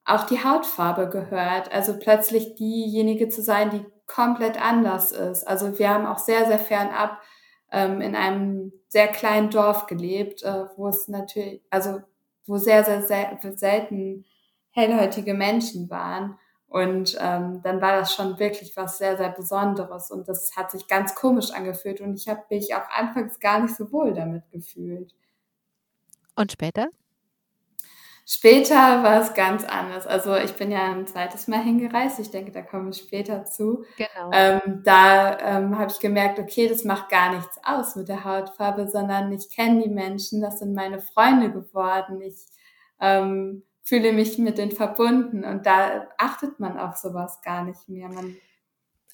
auch 0.04 0.26
die 0.26 0.44
Hautfarbe 0.44 1.08
gehört. 1.08 1.72
Also 1.72 1.98
plötzlich 1.98 2.54
diejenige 2.54 3.28
zu 3.28 3.40
sein, 3.40 3.70
die 3.70 3.84
komplett 4.12 4.60
anders 4.60 5.10
ist. 5.12 5.44
Also 5.44 5.78
wir 5.78 5.88
haben 5.88 6.06
auch 6.06 6.18
sehr, 6.18 6.46
sehr 6.46 6.58
fernab 6.58 7.18
ähm, 7.70 8.00
in 8.00 8.14
einem 8.14 8.72
sehr 8.88 9.08
kleinen 9.08 9.50
Dorf 9.50 9.86
gelebt, 9.86 10.42
äh, 10.42 10.66
wo 10.76 10.88
es 10.88 11.08
natürlich, 11.08 11.62
also 11.70 12.00
wo 12.46 12.58
sehr, 12.58 12.84
sehr, 12.84 13.02
sehr 13.02 13.38
selten 13.56 14.26
hellhäutige 14.70 15.34
Menschen 15.34 15.88
waren. 15.88 16.38
Und 16.66 17.16
ähm, 17.20 17.60
dann 17.62 17.80
war 17.80 17.98
das 17.98 18.14
schon 18.14 18.38
wirklich 18.38 18.76
was 18.76 18.98
sehr, 18.98 19.16
sehr 19.16 19.30
Besonderes. 19.30 20.10
Und 20.10 20.28
das 20.28 20.56
hat 20.56 20.70
sich 20.70 20.88
ganz 20.88 21.14
komisch 21.14 21.50
angefühlt. 21.50 22.00
Und 22.00 22.14
ich 22.14 22.28
habe 22.28 22.42
mich 22.50 22.74
auch 22.74 22.88
anfangs 22.90 23.40
gar 23.40 23.60
nicht 23.60 23.76
so 23.76 23.92
wohl 23.92 24.14
damit 24.14 24.50
gefühlt. 24.50 25.14
Und 26.34 26.52
später? 26.52 26.88
Später 28.24 29.02
war 29.02 29.20
es 29.20 29.34
ganz 29.34 29.64
anders. 29.64 30.06
Also 30.06 30.36
ich 30.36 30.52
bin 30.54 30.70
ja 30.70 30.92
ein 30.92 31.06
zweites 31.06 31.48
Mal 31.48 31.62
hingereist. 31.62 32.20
Ich 32.20 32.30
denke, 32.30 32.52
da 32.52 32.62
kommen 32.62 32.86
wir 32.86 32.92
später 32.92 33.44
zu. 33.44 33.84
Genau. 33.96 34.30
Ähm, 34.32 34.82
da 34.84 35.38
ähm, 35.40 35.78
habe 35.78 35.90
ich 35.90 35.98
gemerkt, 35.98 36.38
okay, 36.38 36.68
das 36.68 36.84
macht 36.84 37.08
gar 37.08 37.34
nichts 37.34 37.58
aus 37.64 37.96
mit 37.96 38.08
der 38.08 38.24
Hautfarbe, 38.24 38.88
sondern 38.88 39.32
ich 39.32 39.50
kenne 39.50 39.82
die 39.82 39.90
Menschen, 39.90 40.40
das 40.40 40.60
sind 40.60 40.74
meine 40.74 41.00
Freunde 41.00 41.50
geworden. 41.52 42.20
Ich 42.22 42.46
ähm, 43.00 43.64
fühle 43.82 44.12
mich 44.12 44.38
mit 44.38 44.58
denen 44.58 44.72
verbunden 44.72 45.44
und 45.44 45.66
da 45.66 46.08
achtet 46.18 46.60
man 46.60 46.78
auf 46.78 46.96
sowas 46.96 47.40
gar 47.42 47.64
nicht 47.64 47.88
mehr. 47.88 48.08
Man, 48.08 48.40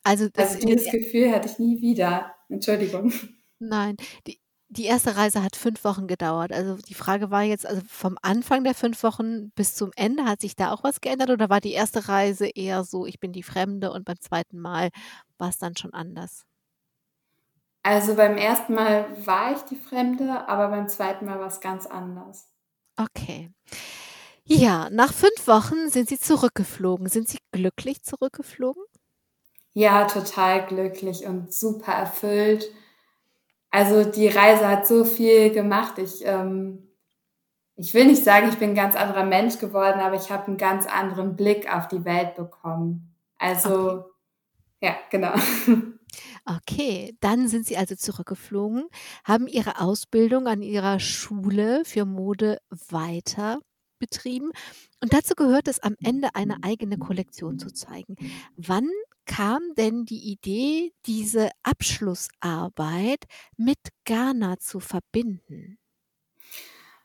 Also, 0.05 0.29
das 0.33 0.55
also 0.55 0.67
dieses 0.67 0.91
Gefühl 0.91 1.33
hatte 1.33 1.49
ich 1.49 1.59
nie 1.59 1.81
wieder. 1.81 2.35
Entschuldigung. 2.49 3.13
Nein, 3.61 3.97
die 4.27 4.41
die 4.71 4.85
erste 4.85 5.17
Reise 5.17 5.43
hat 5.43 5.57
5 5.57 5.85
Wochen 5.85 6.07
gedauert. 6.07 6.53
Also, 6.53 6.77
die 6.77 6.95
Frage 6.95 7.31
war 7.31 7.43
jetzt, 7.43 7.67
also, 7.67 7.83
vom 7.89 8.19
Anfang 8.23 8.65
der 8.65 8.75
5 8.75 9.03
Wochen 9.03 9.51
bis 9.53 9.75
zum 9.75 9.91
Ende, 9.97 10.25
hat 10.25 10.41
sich 10.41 10.57
da 10.57 10.73
auch 10.73 10.85
was 10.85 11.01
geändert 11.01 11.31
oder 11.31 11.49
war 11.51 11.61
die 11.61 11.73
erste 11.73 12.09
Reise 12.09 12.47
eher 12.49 12.85
so: 12.85 13.07
„Ich 13.07 13.21
bin 13.21 13.33
die 13.33 13.43
Fremde“ 13.43 13.93
und 13.93 14.05
beim 14.05 14.21
zweiten 14.21 14.59
Mal 14.61 14.91
war 15.39 15.49
es 15.51 15.59
dann 15.59 15.77
schon 15.77 15.95
anders? 15.95 16.45
Also 17.83 18.15
beim 18.15 18.37
ersten 18.37 18.75
Mal 18.75 19.27
war 19.27 19.51
ich 19.53 19.63
die 19.63 19.75
Fremde, 19.77 20.47
aber 20.49 20.69
beim 20.69 20.87
zweiten 20.89 21.25
Mal 21.27 21.41
war 21.41 21.49
es 21.49 21.61
ganz 21.61 21.87
anders. 21.87 22.47
Okay. 22.99 23.51
Ja, 24.45 24.91
nach 24.91 25.13
5 25.13 25.47
Wochen 25.47 25.91
sind 25.91 26.09
Sie 26.09 26.19
zurückgeflogen. 26.19 27.09
Sind 27.09 27.29
Sie 27.29 27.39
glücklich 27.53 28.03
zurückgeflogen? 28.03 28.85
Ja, 29.75 30.07
total 30.07 30.67
glücklich 30.67 31.25
und 31.27 31.53
super 31.55 31.93
erfüllt. 31.93 32.71
Also 33.73 34.05
die 34.11 34.29
Reise 34.29 34.67
hat 34.69 34.87
so 34.87 35.05
viel 35.05 35.51
gemacht. 35.53 35.99
Ich, 35.99 36.25
ähm, 36.25 36.89
ich 37.77 37.95
will 37.95 38.07
nicht 38.07 38.25
sagen, 38.25 38.49
ich 38.51 38.59
bin 38.59 38.71
'n 38.73 38.75
ganz 38.77 38.97
anderer 38.97 39.25
Mensch 39.25 39.59
geworden, 39.59 40.01
aber 40.01 40.17
ich 40.17 40.31
habe 40.31 40.51
'n 40.53 40.59
ganz 40.59 40.87
anderen 40.87 41.37
Blick 41.37 41.73
auf 41.75 41.89
die 41.89 42.05
Welt 42.05 42.37
bekommen. 42.37 43.15
Okay. 43.41 43.49
Also 43.53 44.05
ja, 44.83 44.97
genau. 45.11 45.35
Okay, 46.47 47.17
dann 47.21 47.49
sind 47.49 47.67
Sie 47.67 47.77
also 47.77 47.95
zurückgeflogen, 47.97 48.87
haben 49.25 49.47
Ihre 49.49 49.81
Ausbildung 49.81 50.47
an 50.47 50.63
Ihrer 50.63 51.01
Schule 51.01 51.83
für 51.85 52.05
Mode 52.05 52.59
weiter 52.89 53.59
betrieben 53.99 54.51
und 55.03 55.13
dazu 55.13 55.35
gehört 55.35 55.69
es, 55.69 55.81
am 55.83 55.97
Ende 56.03 56.29
eine 56.35 56.59
eigene 56.63 56.99
Kollektion 56.99 57.59
zu 57.59 57.73
zeigen. 57.73 58.17
Wann 58.57 58.89
kam 59.29 59.63
denn 59.77 60.05
die 60.07 60.33
Idee, 60.33 60.93
diese 61.07 61.51
Abschlussarbeit 61.63 63.25
mit 63.57 63.79
Ghana 64.05 64.59
zu 64.59 64.81
verbinden? 64.81 65.79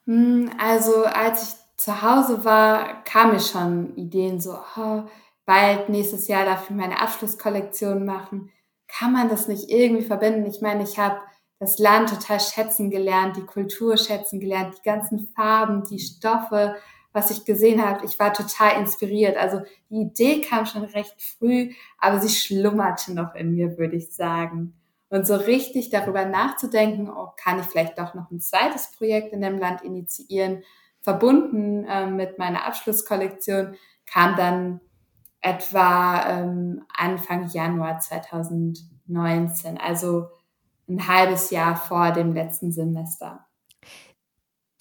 Hm, 0.06 0.52
also, 0.58 1.06
als 1.06 1.44
ich 1.50 1.56
zu 1.78 2.02
Hause 2.02 2.44
war, 2.46 3.04
kamen 3.04 3.34
mir 3.34 3.40
schon 3.40 3.96
Ideen 3.96 4.40
so: 4.40 4.58
„Oh, 4.78 5.04
bald 5.46 5.90
nächstes 5.90 6.28
Jahr 6.28 6.46
darf 6.46 6.70
ich 6.70 6.76
meine 6.76 7.00
Abschlusskollektion 7.02 8.06
machen. 8.06 8.52
Kann 8.88 9.14
man 9.14 9.30
das 9.30 9.48
nicht 9.48 9.70
irgendwie 9.70 10.04
verbinden?“ 10.06 10.46
Ich 10.46 10.62
meine, 10.62 10.84
ich 10.84 11.00
habe 11.00 11.20
das 11.60 11.80
Land 11.80 12.10
total 12.10 12.40
schätzen 12.40 12.90
gelernt, 12.90 13.38
die 13.38 13.46
Kultur 13.46 13.96
schätzen 13.98 14.40
gelernt, 14.40 14.76
die 14.78 14.82
ganzen 14.84 15.28
Farben, 15.36 15.84
die 15.86 16.00
Stoffe, 16.00 16.76
was 17.14 17.32
ich 17.32 17.46
gesehen 17.46 17.86
habe. 17.86 18.06
Ich 18.06 18.20
war 18.20 18.34
total 18.34 18.80
inspiriert. 18.82 19.38
Also, 19.38 19.62
die 19.90 20.02
Idee 20.02 20.42
kam 20.42 20.66
schon 20.66 20.84
recht 20.86 21.16
früh, 21.22 21.72
aber 22.00 22.20
sie 22.20 22.30
schlummerte 22.30 23.14
noch 23.14 23.36
in 23.36 23.54
mir, 23.56 23.78
würde 23.78 23.96
ich 23.98 24.14
sagen. 24.16 24.76
Und 25.10 25.28
so 25.28 25.36
richtig 25.36 25.90
darüber 25.92 26.26
nachzudenken: 26.26 27.10
„Oh, 27.10 27.30
kann 27.44 27.60
ich 27.60 27.66
vielleicht 27.68 28.00
doch 28.00 28.14
noch 28.16 28.32
'n 28.32 28.42
zweites 28.42 28.92
Projekt 28.98 29.34
in 29.34 29.42
dem 29.42 29.60
Land 29.60 29.82
initiieren?“ 29.84 30.64
Verbunden, 31.02 31.86
ähm, 31.90 32.16
mit 32.18 32.40
meiner 32.40 32.66
Abschlusskollektion, 32.66 33.76
kam 34.12 34.36
dann 34.38 34.82
etwa, 35.42 36.26
ähm, 36.42 36.84
Anfang 36.96 37.48
Januar 37.50 38.00
2019, 38.02 39.78
also 39.80 40.28
'n 40.90 41.08
halbes 41.08 41.52
Jahr 41.52 41.76
vor 41.78 42.12
dem 42.12 42.34
letzten 42.34 42.72
Semester. 42.74 43.46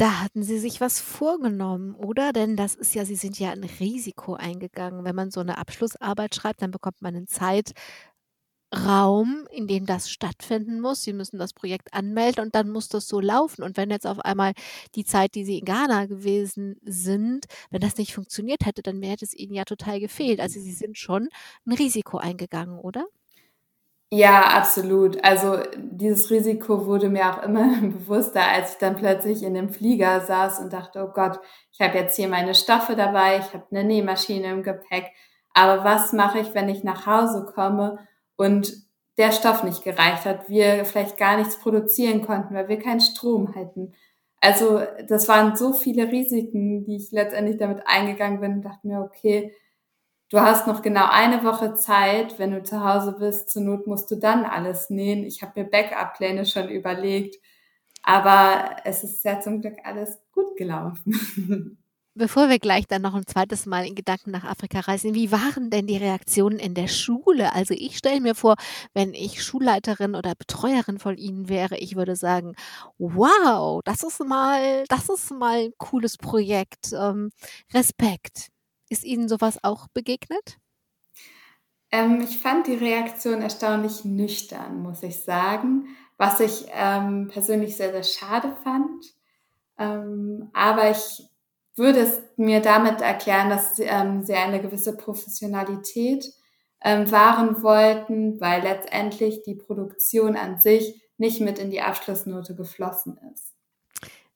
Da 0.03 0.21
hatten 0.21 0.43
Sie 0.43 0.59
sich 0.59 0.81
was 0.81 0.99
vorgenommen, 1.01 1.95
oder? 1.95 2.33
Denn 2.33 2.57
das 2.57 2.75
ist 2.75 2.93
ja 2.97 3.05
Sie 3.05 3.15
sind 3.15 3.39
ja 3.39 3.53
'n 3.53 3.63
Risiko 3.63 4.35
eingegangen. 4.35 5.05
Wenn 5.05 5.15
man 5.15 5.31
so 5.31 5.41
'ne 5.45 5.57
Abschlussarbeit 5.57 6.35
schreibt, 6.35 6.61
dann 6.61 6.73
bekommt 6.73 7.01
man 7.03 7.15
'nen 7.15 7.29
Zeitraum, 7.29 7.95
in 9.53 9.69
dem 9.69 9.87
das 9.87 10.11
stattfinden 10.11 10.81
muss. 10.81 11.03
Sie 11.03 11.13
müssen 11.13 11.39
das 11.39 11.53
Projekt 11.55 11.95
anmelden 11.95 12.43
und 12.45 12.55
dann 12.57 12.71
muss 12.71 12.89
das 12.89 13.07
so 13.09 13.21
laufen. 13.21 13.63
Und 13.63 13.77
wenn 13.77 13.91
jetzt 13.91 14.05
auf 14.07 14.19
einmal 14.21 14.53
die 14.97 15.05
Zeit, 15.05 15.35
die 15.37 15.45
Sie 15.45 15.59
in 15.61 15.65
Ghana 15.67 16.07
gewesen 16.07 16.77
sind 16.83 17.45
wenn 17.71 17.81
das 17.83 17.97
nicht 17.99 18.13
funktioniert 18.15 18.67
hätte, 18.67 18.83
dann 18.83 19.01
hätte 19.03 19.25
es 19.27 19.33
Ihnen 19.35 19.55
ja 19.55 19.65
total 19.65 20.01
gefehlt. 20.01 20.41
Also, 20.41 20.59
Sie 20.61 20.73
sind 20.73 20.99
schon 20.99 21.29
'n 21.67 21.73
Risiko 21.75 22.17
eingegangen, 22.19 22.79
oder? 22.81 23.07
Ja, 24.15 24.43
absolut. 24.59 25.25
Also, 25.25 25.57
dieses 25.79 26.31
Risiko 26.31 26.85
wurde 26.85 27.09
mir 27.09 27.31
auch 27.33 27.43
immer 27.45 27.69
bewusster, 27.81 28.43
als 28.47 28.73
ich 28.73 28.79
dann 28.79 28.97
plötzlich 28.97 29.43
in 29.43 29.55
dem 29.55 29.71
Flieger 29.71 30.21
saß 30.21 30.59
und 30.61 30.73
dachte: 30.73 31.03
„Oh 31.03 31.13
Gott, 31.15 31.41
ich 31.73 31.81
habe 31.81 31.97
jetzt 31.99 32.17
hier 32.17 32.29
meine 32.29 32.55
Stoffe 32.55 32.95
dabei, 32.95 33.39
ich 33.39 33.55
habe 33.55 33.65
'ne 33.71 33.85
Nähmaschine 33.85 34.51
im 34.51 34.63
Gepäck, 34.63 35.07
aber 35.55 35.83
was 35.85 36.13
mache 36.13 36.41
ich, 36.41 36.53
wenn 36.55 36.69
ich 36.69 36.85
nach 36.85 37.07
Hause 37.07 37.47
komme 37.55 37.99
und 38.37 38.75
der 39.19 39.33
Stoff 39.33 39.63
nicht 39.65 39.83
gereicht 39.83 40.25
hat, 40.27 40.49
wir 40.49 40.85
vielleicht 40.85 41.17
gar 41.17 41.37
nichts 41.39 41.59
produzieren 41.59 42.23
konnten, 42.27 42.55
weil 42.55 42.69
wir 42.69 42.79
keinen 42.79 43.01
Strom 43.01 43.55
hatten. 43.55 43.95
Also 44.41 44.81
das 45.09 45.29
waren 45.29 45.57
so 45.57 45.73
viele 45.73 46.11
Risiken, 46.11 46.85
die 46.85 46.97
ich 46.97 47.13
letztendlich 47.13 47.59
damit 47.59 47.83
eingegangen 47.87 48.41
bin 48.41 48.55
und 48.55 48.63
dachte 48.63 48.87
mir, 48.87 49.01
okay, 49.01 49.55
du 50.33 50.41
hast 50.41 50.67
noch 50.67 50.81
genau 50.81 51.09
eine 51.11 51.45
Woche 51.45 51.75
Zeit, 51.75 52.39
wenn 52.39 52.53
du 52.53 52.63
zu 52.63 52.83
Hause 52.83 53.17
bist, 53.19 53.51
zur 53.51 53.63
Not 53.63 53.87
musst 53.87 54.11
du 54.11 54.17
dann 54.17 54.45
alles 54.45 54.89
nähen. 54.89 55.25
Ich 55.25 55.43
habe 55.43 55.61
mir 55.61 55.69
Backup-Pläne 55.69 56.47
schon 56.47 56.69
überlegt, 56.71 57.37
aber 58.03 58.77
es 58.85 59.05
ist 59.05 59.23
ja 59.25 59.41
zum 59.41 59.61
Glück 59.61 59.77
alles 59.85 60.19
gut 60.33 60.57
gelaufen. 60.57 61.79
Bevor 62.15 62.51
wir 62.51 62.59
gleich 62.59 62.87
dann 62.87 63.01
noch 63.01 63.15
ein 63.15 63.27
zweites 63.27 63.65
Mal 63.65 63.87
in 63.87 63.95
Gedanken 63.95 64.33
nach 64.33 64.45
Afrika 64.45 64.81
reisen, 64.81 65.15
wie 65.15 65.33
waren 65.33 65.71
denn 65.71 65.87
die 65.87 65.97
Reaktionen 65.97 66.59
in 66.59 66.75
der 66.75 66.89
Schule? 66.89 67.55
Also 67.55 67.73
ich 67.73 67.97
stelle 67.97 68.21
mir 68.21 68.35
vor, 68.35 68.57
wenn 68.93 69.15
ich 69.15 69.43
Schulleiterin 69.43 70.15
oder 70.15 70.35
Betreuerin 70.35 70.99
von 70.99 71.17
Ihnen 71.17 71.49
wäre, 71.49 71.79
ich 71.79 71.97
würde 71.97 72.15
sagen, 72.15 72.55
wow, 72.99 73.81
das 73.85 74.03
ist 74.03 74.23
mal, 74.23 74.85
das 74.89 75.09
ist 75.09 75.31
mal 75.31 75.65
ein 75.65 75.73
cooles 75.79 76.19
Projekt. 76.19 76.93
Ähm, 76.93 77.31
Respekt. 77.73 78.52
Ist 78.93 79.05
Ihnen 79.05 79.27
sowas 79.27 79.59
auch 79.63 79.89
begegnet? 79.89 80.59
Ähm, 81.91 82.21
ich 82.21 82.37
fand 82.37 82.67
die 82.67 82.75
Reaktion 82.75 83.41
erstaunlich 83.41 84.05
nüchtern, 84.05 84.83
muss 84.83 85.03
ich 85.03 85.25
sagen, 85.25 85.87
was 86.19 86.41
ich 86.41 86.67
ähm, 86.75 87.29
persönlich 87.29 87.75
sehr, 87.75 87.91
sehr 87.91 88.03
schade 88.03 88.55
fand. 88.63 89.07
Ähm, 89.79 90.51
aber 90.53 90.91
ich 90.91 91.27
würde 91.75 92.01
es 92.01 92.21
mir 92.37 92.61
damit 92.61 93.01
erklären, 93.01 93.49
dass 93.49 93.79
ähm, 93.79 94.25
sie 94.25 94.35
eine 94.35 94.61
gewisse 94.61 94.95
Professionalität 94.95 96.31
ähm, 96.83 97.11
wahren 97.11 97.63
wollten, 97.63 98.39
weil 98.43 98.61
letztendlich 98.61 99.43
die 99.47 99.55
Produktion 99.55 100.37
an 100.37 100.61
sich 100.61 101.03
nicht 101.17 101.41
mit 101.41 101.59
in 101.59 101.71
die 101.71 101.81
Abschlussnote 101.81 102.55
geflossen 102.55 103.19
ist. 103.33 103.55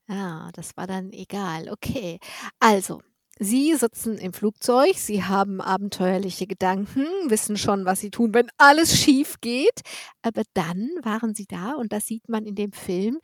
Ah, 0.07 0.49
das 0.53 0.75
war 0.75 0.87
dann 0.87 1.11
egal. 1.11 1.69
Okay. 1.69 2.17
Also, 2.59 3.03
Sie 3.39 3.75
sitzen 3.75 4.17
im 4.17 4.33
Flugzeug, 4.33 4.95
Sie 4.95 5.23
haben 5.23 5.61
abenteuerliche 5.61 6.47
Gedanken, 6.47 7.05
wissen 7.27 7.55
schon, 7.57 7.85
was 7.85 7.99
Sie 7.99 8.09
tun, 8.09 8.33
wenn 8.33 8.49
alles 8.57 8.97
schief 8.97 9.39
geht. 9.41 9.81
Aber 10.23 10.41
dann 10.53 10.89
waren 11.03 11.35
Sie 11.35 11.45
da 11.45 11.73
und 11.73 11.93
das 11.93 12.07
sieht 12.07 12.29
man 12.29 12.45
in 12.45 12.55
dem 12.55 12.71
Film, 12.71 13.19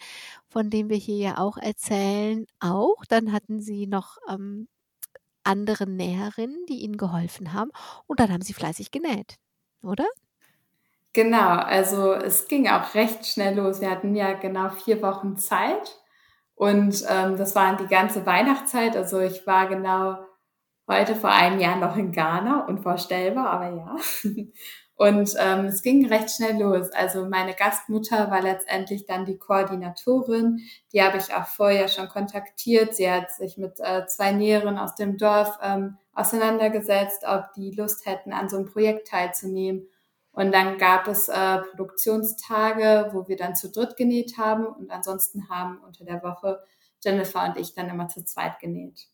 von 0.49 0.69
dem 0.69 0.89
wir 0.89 0.97
hier 0.97 1.17
ja 1.17 1.38
auch 1.38 1.58
erzählen, 1.58 2.45
auch. 2.60 3.04
Dann 3.10 3.32
hatten 3.32 3.60
Sie 3.60 3.88
noch 3.88 4.17
ähm, 4.30 4.67
andere 5.43 5.88
Näherinnen, 5.88 6.65
die 6.69 6.82
Ihnen 6.82 6.97
geholfen 6.97 7.54
haben 7.54 7.71
und 8.08 8.19
dann 8.19 8.32
haben 8.32 8.43
Sie 8.43 8.54
fleißig 8.54 8.91
genäht, 8.91 9.38
oder? 9.82 10.06
Genau, 11.13 11.58
also 11.58 12.13
es 12.13 12.47
ging 12.47 12.67
auch 12.67 12.95
recht 12.95 13.26
schnell 13.28 13.56
los. 13.56 13.82
Wir 13.82 13.91
hatten 13.91 14.15
ja 14.15 14.34
genau 14.34 14.69
vier 14.69 15.02
Wochen 15.02 15.38
Zeit 15.38 16.02
und 16.63 17.04
ähm, 17.10 17.36
das 17.36 17.56
war 17.56 17.76
die 17.76 17.88
ganze 17.88 18.26
Weihnachtszeit. 18.26 18.95
Also 18.95 19.19
ich 19.19 19.45
war 19.45 19.67
genau 19.67 20.17
heute 20.88 21.13
vor 21.13 21.30
einem 21.30 21.60
Jahr 21.60 21.76
noch 21.76 21.97
in 21.97 22.13
Ghana, 22.13 22.67
unvorstellbar, 22.67 23.49
aber 23.49 23.76
ja. 23.76 23.95
Und 24.95 25.34
ähm, 25.39 25.65
es 25.65 25.82
ging 25.82 26.06
recht 26.06 26.30
schnell 26.32 26.62
los. 26.62 26.89
Also 26.91 27.28
meine 27.28 27.54
Gastmutter 27.54 28.32
war 28.32 28.41
letztendlich 28.41 29.06
dann 29.06 29.26
die 29.26 29.38
Koordinatorin. 29.38 30.60
Die 30.93 31.04
habe 31.04 31.17
ich 31.17 31.34
auch 31.34 31.47
vorher 31.47 31.89
schon 31.89 32.08
kontaktiert. 32.08 32.95
Sie 32.95 33.12
hat 33.12 33.32
sich 33.32 33.58
mit 33.58 33.82
äh, 33.82 34.06
zwei 34.06 34.32
Näheren 34.32 34.78
aus 34.78 34.95
dem 34.95 35.17
Dorf 35.17 35.58
ähm, 35.62 35.97
auseinandergesetzt, 36.13 37.23
ob 37.28 37.52
die 37.58 37.71
Lust 37.71 38.06
hätten, 38.06 38.32
an 38.32 38.47
so 38.47 38.56
einem 38.56 38.67
Projekt 38.67 39.10
teilzunehmen. 39.10 39.89
Und 40.34 40.52
dann 40.52 40.80
gab 40.80 41.08
es 41.08 41.30
äh, 41.30 41.60
Produktionstage, 41.60 43.10
wo 43.13 43.28
wir 43.28 43.38
dann 43.38 43.56
zu 43.56 43.69
dritt 43.69 43.96
genäht 43.96 44.38
haben 44.38 44.65
und 44.65 44.91
ansonsten 44.91 45.48
haben 45.48 45.80
unter 45.86 46.04
der 46.06 46.24
Woche 46.24 46.60
Jennifer 47.04 47.46
und 47.46 47.58
ich 47.58 47.76
dann 47.76 47.89
immer 47.89 48.08
zu 48.08 48.26
zweit 48.26 48.60
genäht. 48.60 49.08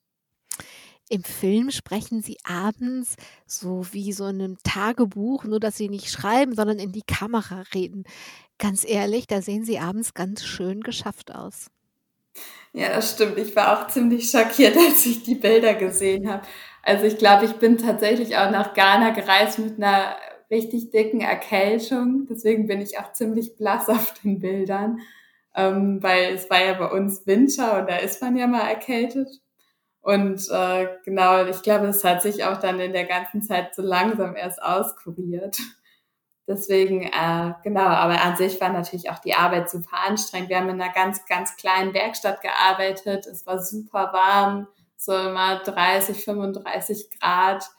Im 1.10 1.24
Film 1.24 1.72
sprechen 1.72 2.22
Sie 2.22 2.38
abends 2.44 3.16
so 3.46 3.86
wie 3.92 4.14
so 4.14 4.28
in 4.28 4.42
einem 4.42 4.58
Tagebuch, 4.64 5.44
nur 5.44 5.60
dass 5.60 5.76
Sie 5.76 5.90
nicht 5.90 6.10
schreiben, 6.10 6.56
sondern 6.56 6.80
in 6.80 6.92
die 6.92 7.02
Kamera 7.02 7.64
reden. 7.74 8.04
Ganz 8.60 8.88
ehrlich, 8.88 9.28
da 9.28 9.42
sehen 9.42 9.66
Sie 9.66 9.80
abends 9.80 10.14
ganz 10.14 10.46
schön 10.46 10.82
geschafft 10.82 11.34
aus. 11.34 11.72
Ja, 12.74 12.90
das 12.90 13.14
stimmt. 13.14 13.40
Ich 13.40 13.56
war 13.56 13.74
auch 13.82 13.88
ziemlich 13.88 14.30
schockiert, 14.30 14.78
als 14.88 15.06
ich 15.06 15.24
die 15.24 15.36
Bilder 15.36 15.74
gesehen 15.74 16.32
habe. 16.32 16.44
Also 16.84 17.06
ich 17.06 17.18
glaube, 17.18 17.46
ich 17.46 17.54
bin 17.54 17.78
tatsächlich 17.78 18.38
auch 18.38 18.52
nach 18.52 18.74
Ghana 18.74 19.10
gereist 19.10 19.60
mit 19.60 19.78
einer 19.78 20.16
richtig 20.52 20.92
dicken 20.92 21.22
Erkältung. 21.22 22.28
Deswegen 22.30 22.68
bin 22.68 22.82
ich 22.82 23.00
auch 23.00 23.14
ziemlich 23.14 23.56
blass 23.56 23.90
auf 23.90 24.14
den 24.24 24.40
Bildern, 24.40 25.00
ähm, 25.56 26.02
weil 26.02 26.34
es 26.34 26.50
war 26.50 26.64
ja 26.64 26.74
bei 26.74 26.92
uns 26.92 27.26
Winter 27.28 27.80
und 27.80 27.90
da 27.90 27.98
ist 27.98 28.22
man 28.22 28.38
ja 28.38 28.48
mal 28.48 28.68
erkältet. 28.68 29.30
Und 30.02 30.50
äh, 30.50 30.88
genau, 31.04 31.46
ich 31.46 31.62
glaube, 31.62 31.88
das 31.88 32.04
hat 32.04 32.22
sich 32.22 32.46
auch 32.46 32.58
dann 32.58 32.80
in 32.80 32.94
der 32.94 33.06
ganzen 33.06 33.42
Zeit 33.42 33.76
so 33.76 33.82
langsam 33.82 34.36
erst 34.36 34.62
auskuriert. 34.62 35.58
Deswegen, 36.48 37.04
äh, 37.04 37.54
genau, 37.64 37.82
aber 37.82 38.20
an 38.24 38.36
sich 38.36 38.60
war 38.60 38.70
natürlich 38.70 39.12
auch 39.12 39.20
die 39.20 39.36
Arbeit 39.36 39.70
super 39.70 39.98
anstrengend. 40.08 40.50
Wir 40.50 40.58
haben 40.58 40.70
in 40.70 40.82
einer 40.82 40.92
ganz, 40.92 41.26
ganz 41.28 41.56
kleinen 41.58 41.94
Werkstatt 41.94 42.42
gearbeitet. 42.42 43.28
Es 43.28 43.46
war 43.46 43.62
super 43.62 44.12
warm, 44.14 44.68
so 44.98 45.16
immer 45.16 45.60
30, 45.60 46.24
35 46.24 47.20
Grad. 47.20 47.70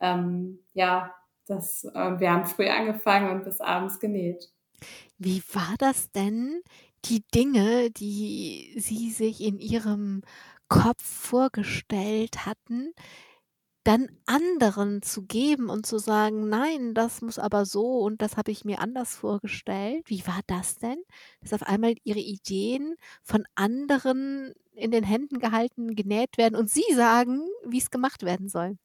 Ähm, 0.00 0.58
ja, 0.74 1.14
das, 1.48 1.84
äh, 1.84 2.20
wir 2.20 2.30
haben 2.32 2.46
früh 2.46 2.68
angefangen 2.68 3.30
und 3.30 3.44
bis 3.44 3.60
abends 3.60 3.98
genäht. 4.00 4.50
Wie 5.18 5.42
war 5.52 5.74
das 5.78 6.10
denn, 6.12 6.62
die 7.04 7.22
Dinge, 7.34 7.90
die 7.90 8.74
Sie 8.78 9.10
sich 9.10 9.40
in 9.42 9.58
Ihrem 9.58 10.22
Kopf 10.68 11.02
vorgestellt 11.04 12.46
hatten, 12.46 12.92
dann 13.84 14.08
anderen 14.26 15.02
zu 15.02 15.24
geben 15.26 15.70
und 15.70 15.86
zu 15.86 15.98
sagen: 15.98 16.48
„Nein, 16.48 16.94
das 16.94 17.22
muss 17.22 17.38
aber 17.38 17.66
so 17.66 18.00
und 18.00 18.22
das 18.22 18.36
habe 18.36 18.52
ich 18.52 18.64
mir 18.64 18.80
anders 18.80 19.16
vorgestellt.“ 19.16 20.02
Wie 20.06 20.26
war 20.26 20.40
das 20.46 20.76
denn, 20.78 20.98
dass 21.42 21.52
auf 21.54 21.62
einmal 21.64 21.94
Ihre 22.04 22.20
Ideen 22.20 22.96
von 23.22 23.44
anderen 23.56 24.54
in 24.72 24.90
den 24.92 25.04
Händen 25.04 25.40
gehalten, 25.40 25.96
genäht 25.96 26.38
werden 26.38 26.56
und 26.56 26.70
Sie 26.70 26.84
sagen, 26.94 27.42
wie 27.66 27.78
es 27.78 27.90
gemacht 27.90 28.24
werden 28.24 28.48
soll? 28.48 28.78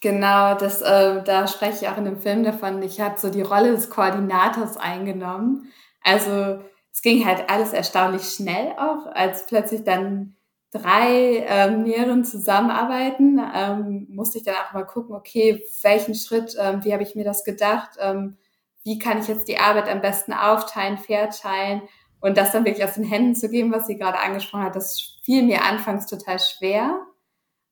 Genau, 0.00 0.54
das, 0.54 0.80
äh, 0.82 1.22
da 1.22 1.46
spreche 1.46 1.84
ich 1.84 1.88
auch 1.88 1.98
in 1.98 2.04
dem 2.06 2.20
Film 2.20 2.42
davon. 2.44 2.82
Ich 2.82 3.00
habe 3.00 3.18
so 3.18 3.30
die 3.30 3.42
Rolle 3.42 3.72
des 3.72 3.90
Koordinators 3.90 4.76
eingenommen. 4.76 5.70
Also 6.02 6.60
es 6.92 7.02
ging 7.02 7.26
halt 7.26 7.50
alles 7.50 7.72
erstaunlich 7.72 8.22
schnell 8.24 8.72
auch, 8.78 9.06
als 9.12 9.46
plötzlich 9.46 9.84
dann 9.84 10.36
drei 10.72 11.44
ähm, 11.48 11.82
Näheren 11.82 12.24
zusammenarbeiten, 12.24 13.40
ähm, 13.54 14.06
musste 14.10 14.38
ich 14.38 14.44
dann 14.44 14.54
auch 14.54 14.72
mal 14.72 14.86
gucken, 14.86 15.14
okay, 15.14 15.62
welchen 15.82 16.14
Schritt, 16.14 16.56
ähm, 16.58 16.84
wie 16.84 16.92
habe 16.92 17.02
ich 17.02 17.14
mir 17.14 17.24
das 17.24 17.44
gedacht, 17.44 17.90
ähm, 17.98 18.36
wie 18.84 18.98
kann 18.98 19.18
ich 19.18 19.28
jetzt 19.28 19.48
die 19.48 19.58
Arbeit 19.58 19.88
am 19.88 20.00
besten 20.00 20.32
aufteilen, 20.32 20.96
verteilen 20.98 21.82
und 22.20 22.36
das 22.36 22.52
dann 22.52 22.64
wirklich 22.64 22.84
aus 22.84 22.94
den 22.94 23.04
Händen 23.04 23.34
zu 23.34 23.50
geben, 23.50 23.72
was 23.72 23.86
sie 23.86 23.96
gerade 23.96 24.18
angesprochen 24.20 24.64
hat, 24.64 24.76
das 24.76 25.18
fiel 25.24 25.42
mir 25.42 25.64
anfangs 25.64 26.06
total 26.06 26.38
schwer. 26.38 27.00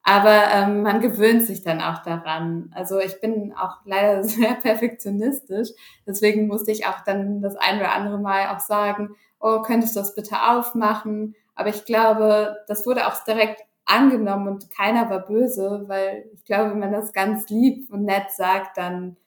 Aber 0.09 0.51
ähm, 0.55 0.81
man 0.85 1.03
gewöhnt 1.03 1.44
sich 1.44 1.61
dann 1.61 1.83
auch 1.83 2.03
daran. 2.03 2.71
Also 2.75 2.99
ich 2.99 3.21
bin 3.21 3.53
auch 3.53 3.77
leider 3.85 4.25
sehr 4.25 4.55
perfektionistisch. 4.55 5.68
Deswegen 6.07 6.47
musste 6.47 6.71
ich 6.71 6.87
auch 6.87 7.01
dann 7.05 7.42
das 7.42 7.57
ein 7.57 7.79
oder 7.79 7.92
andere 7.92 8.18
Mal 8.18 8.49
auch 8.49 8.61
sagen, 8.61 9.11
oh, 9.38 9.61
könntest 9.61 9.94
du 9.94 10.01
das 10.01 10.14
bitte 10.14 10.37
aufmachen? 10.49 11.35
Aber 11.55 11.68
ich 11.68 11.85
glaube, 11.85 12.57
das 12.68 12.87
wurde 12.87 13.07
auch 13.07 13.23
direkt 13.25 13.61
angenommen 13.85 14.49
und 14.49 14.71
keiner 14.71 15.11
war 15.11 15.27
böse, 15.27 15.85
weil 15.88 16.25
ich 16.33 16.42
glaube, 16.47 16.71
wenn 16.71 16.79
man 16.79 16.92
das 16.92 17.12
ganz 17.12 17.47
lieb 17.51 17.92
und 17.92 18.05
nett 18.05 18.31
sagt, 18.31 18.79
dann 18.79 19.18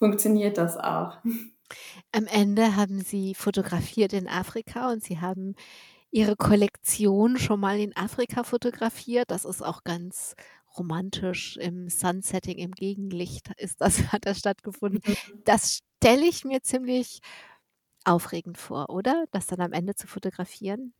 funktioniert 0.00 0.58
das 0.58 0.76
auch. 0.76 1.18
Am 2.10 2.26
Ende 2.26 2.74
haben 2.74 3.02
Sie 3.02 3.36
fotografiert 3.36 4.12
in 4.12 4.26
Afrika 4.26 4.90
und 4.90 5.04
Sie 5.04 5.20
haben 5.20 5.54
Ihre 6.10 6.36
Kollektion 6.36 7.38
schon 7.38 7.60
mal 7.60 7.78
in 7.78 7.96
Afrika 7.96 8.42
fotografiert. 8.42 9.30
Das 9.30 9.44
ist 9.44 9.62
auch 9.62 9.84
ganz 9.84 10.34
romantisch 10.76 11.56
im 11.56 11.88
Sunsetting, 11.88 12.58
im 12.58 12.72
Gegenlicht 12.72 13.50
ist 13.56 13.80
das 13.80 13.98
hat 14.12 14.26
das 14.26 14.38
stattgefunden. 14.38 15.00
Mhm. 15.04 15.42
Das 15.44 15.80
stelle 16.00 16.26
ich 16.26 16.44
mir 16.44 16.62
ziemlich 16.62 17.20
aufregend 18.04 18.58
vor, 18.58 18.90
oder? 18.90 19.24
Das 19.32 19.46
dann 19.46 19.60
am 19.60 19.72
Ende 19.72 19.94
zu 19.94 20.06
fotografieren? 20.06 20.94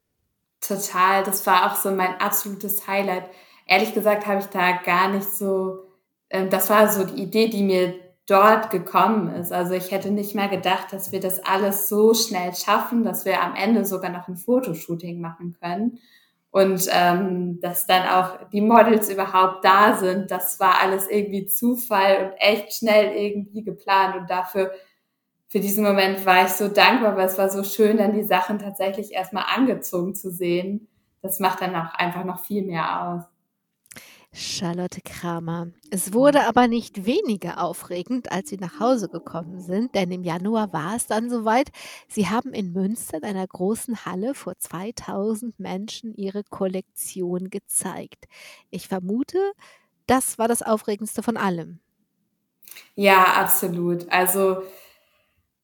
Total, 0.60 1.22
das 1.22 1.46
war 1.46 1.70
auch 1.70 1.76
so 1.76 1.90
mein 1.90 2.20
absolutes 2.20 2.86
Highlight. 2.86 3.30
Ehrlich 3.66 3.94
gesagt 3.94 4.26
habe 4.26 4.40
ich 4.40 4.46
da 4.46 4.72
gar 4.72 5.08
nicht 5.08 5.28
so 5.28 5.88
ähm, 6.30 6.50
das 6.50 6.70
war 6.70 6.90
so 6.90 7.04
die 7.04 7.22
Idee, 7.22 7.48
die 7.48 7.62
mir 7.62 7.94
dort 8.28 8.70
gekommen 8.70 9.34
ist. 9.34 9.52
Also 9.52 9.72
ich 9.72 9.90
hätte 9.90 10.10
nicht 10.10 10.34
mehr 10.34 10.48
gedacht, 10.48 10.92
dass 10.92 11.12
wir 11.12 11.20
das 11.20 11.40
alles 11.44 11.88
so 11.88 12.12
schnell 12.12 12.54
schaffen, 12.54 13.02
dass 13.02 13.24
wir 13.24 13.42
am 13.42 13.54
Ende 13.54 13.84
sogar 13.84 14.10
noch 14.10 14.28
ein 14.28 14.36
Fotoshooting 14.36 15.20
machen 15.20 15.56
können. 15.60 15.98
Und 16.50 16.88
ähm, 16.92 17.60
dass 17.60 17.86
dann 17.86 18.08
auch 18.08 18.48
die 18.50 18.60
Models 18.60 19.10
überhaupt 19.10 19.64
da 19.64 19.96
sind, 19.96 20.30
das 20.30 20.60
war 20.60 20.80
alles 20.80 21.08
irgendwie 21.08 21.46
Zufall 21.46 22.24
und 22.24 22.32
echt 22.38 22.74
schnell 22.74 23.14
irgendwie 23.16 23.62
geplant. 23.64 24.16
Und 24.16 24.30
dafür 24.30 24.72
für 25.48 25.60
diesen 25.60 25.84
Moment 25.84 26.26
war 26.26 26.44
ich 26.44 26.52
so 26.52 26.68
dankbar, 26.68 27.16
weil 27.16 27.26
es 27.26 27.38
war 27.38 27.48
so 27.48 27.64
schön, 27.64 27.96
dann 27.96 28.12
die 28.12 28.24
Sachen 28.24 28.58
tatsächlich 28.58 29.12
erstmal 29.12 29.44
angezogen 29.54 30.14
zu 30.14 30.30
sehen. 30.30 30.88
Das 31.22 31.40
macht 31.40 31.62
dann 31.62 31.74
auch 31.74 31.94
einfach 31.94 32.24
noch 32.24 32.40
viel 32.44 32.62
mehr 32.62 33.02
aus. 33.08 33.37
Charlotte 34.32 35.00
Kramer. 35.02 35.68
Es 35.90 36.12
wurde 36.12 36.46
aber 36.46 36.68
nicht 36.68 37.06
weniger 37.06 37.62
aufregend, 37.62 38.30
als 38.30 38.50
Sie 38.50 38.58
nach 38.58 38.78
Hause 38.78 39.08
gekommen 39.08 39.60
sind, 39.60 39.94
denn 39.94 40.10
im 40.12 40.22
Januar 40.22 40.72
war 40.72 40.96
es 40.96 41.06
dann 41.06 41.30
soweit. 41.30 41.70
Sie 42.08 42.28
haben 42.28 42.52
in 42.52 42.72
Münster 42.72 43.18
in 43.18 43.24
einer 43.24 43.46
großen 43.46 44.04
Halle 44.04 44.34
vor 44.34 44.56
2000 44.58 45.58
Menschen 45.58 46.14
Ihre 46.14 46.44
Kollektion 46.44 47.50
gezeigt. 47.50 48.26
Ich 48.70 48.86
vermute, 48.88 49.38
das 50.06 50.38
war 50.38 50.46
das 50.46 50.62
Aufregendste 50.62 51.22
von 51.22 51.36
allem. 51.36 51.80
Ja, 52.94 53.24
absolut. 53.34 54.10
Also 54.10 54.62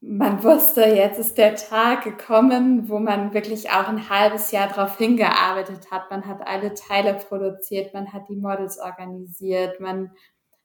man 0.06 0.42
wusste, 0.42 0.82
jetzt 0.82 1.18
ist 1.18 1.38
der 1.38 1.54
Tag 1.56 2.04
gekommen, 2.04 2.88
wo 2.88 2.98
man 2.98 3.32
wirklich 3.32 3.70
auch 3.70 3.88
ein 3.88 4.08
halbes 4.08 4.50
Jahr 4.50 4.68
darauf 4.68 4.98
hingearbeitet 4.98 5.90
hat. 5.90 6.10
Man 6.10 6.26
hat 6.26 6.46
alle 6.46 6.74
Teile 6.74 7.14
produziert, 7.14 7.94
man 7.94 8.12
hat 8.12 8.28
die 8.28 8.36
Models 8.36 8.78
organisiert, 8.78 9.80
man 9.80 10.10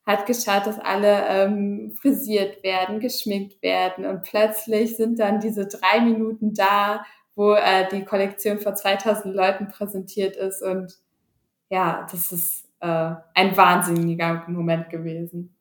hat 0.06 0.26
geschaut, 0.26 0.66
dass 0.66 0.80
alle 0.80 1.26
ähm, 1.28 1.96
frisiert 2.02 2.64
werden, 2.64 3.00
geschminkt 3.00 3.62
werden 3.62 4.06
und 4.06 4.24
plötzlich 4.24 4.98
sind 4.98 5.20
dann 5.20 5.40
diese 5.40 5.68
drei 5.68 6.02
Minuten 6.02 6.54
da, 6.54 7.06
wo 7.36 7.54
äh, 7.54 7.88
die 7.92 8.04
Kollektion 8.04 8.60
vor 8.60 8.76
2000 8.76 9.34
Leuten 9.34 9.70
präsentiert 9.70 10.36
ist 10.36 10.62
und 10.62 10.98
ja, 11.70 12.08
das 12.12 12.32
ist 12.32 12.68
äh, 12.80 13.14
ein 13.36 13.56
wahnsinniger 13.56 14.46
Moment 14.48 14.90
gewesen. 14.90 15.56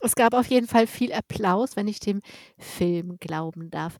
Es 0.00 0.14
gab 0.14 0.34
auf 0.34 0.46
jeden 0.46 0.66
Fall 0.66 0.86
viel 0.86 1.12
Applaus, 1.12 1.76
wenn 1.76 1.88
ich 1.88 2.00
dem 2.00 2.20
Film 2.56 3.16
glauben 3.20 3.70
darf. 3.70 3.96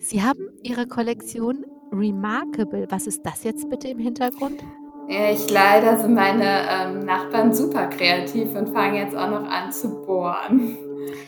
Sie 0.00 0.22
haben 0.22 0.48
Ihre 0.62 0.86
Kollektion 0.86 1.64
Remarkable. 1.92 2.86
Was 2.88 3.06
ist 3.06 3.22
das 3.24 3.44
jetzt 3.44 3.68
bitte 3.68 3.88
im 3.88 3.98
Hintergrund? 3.98 4.62
Ich 5.08 5.50
leider 5.50 5.98
sind 5.98 6.14
meine 6.14 6.66
ähm, 6.70 7.00
Nachbarn 7.00 7.52
super 7.52 7.88
kreativ 7.88 8.54
und 8.54 8.70
fangen 8.70 8.94
jetzt 8.94 9.16
auch 9.16 9.28
noch 9.28 9.44
an 9.44 9.70
zu 9.72 10.06
bohren. 10.06 10.78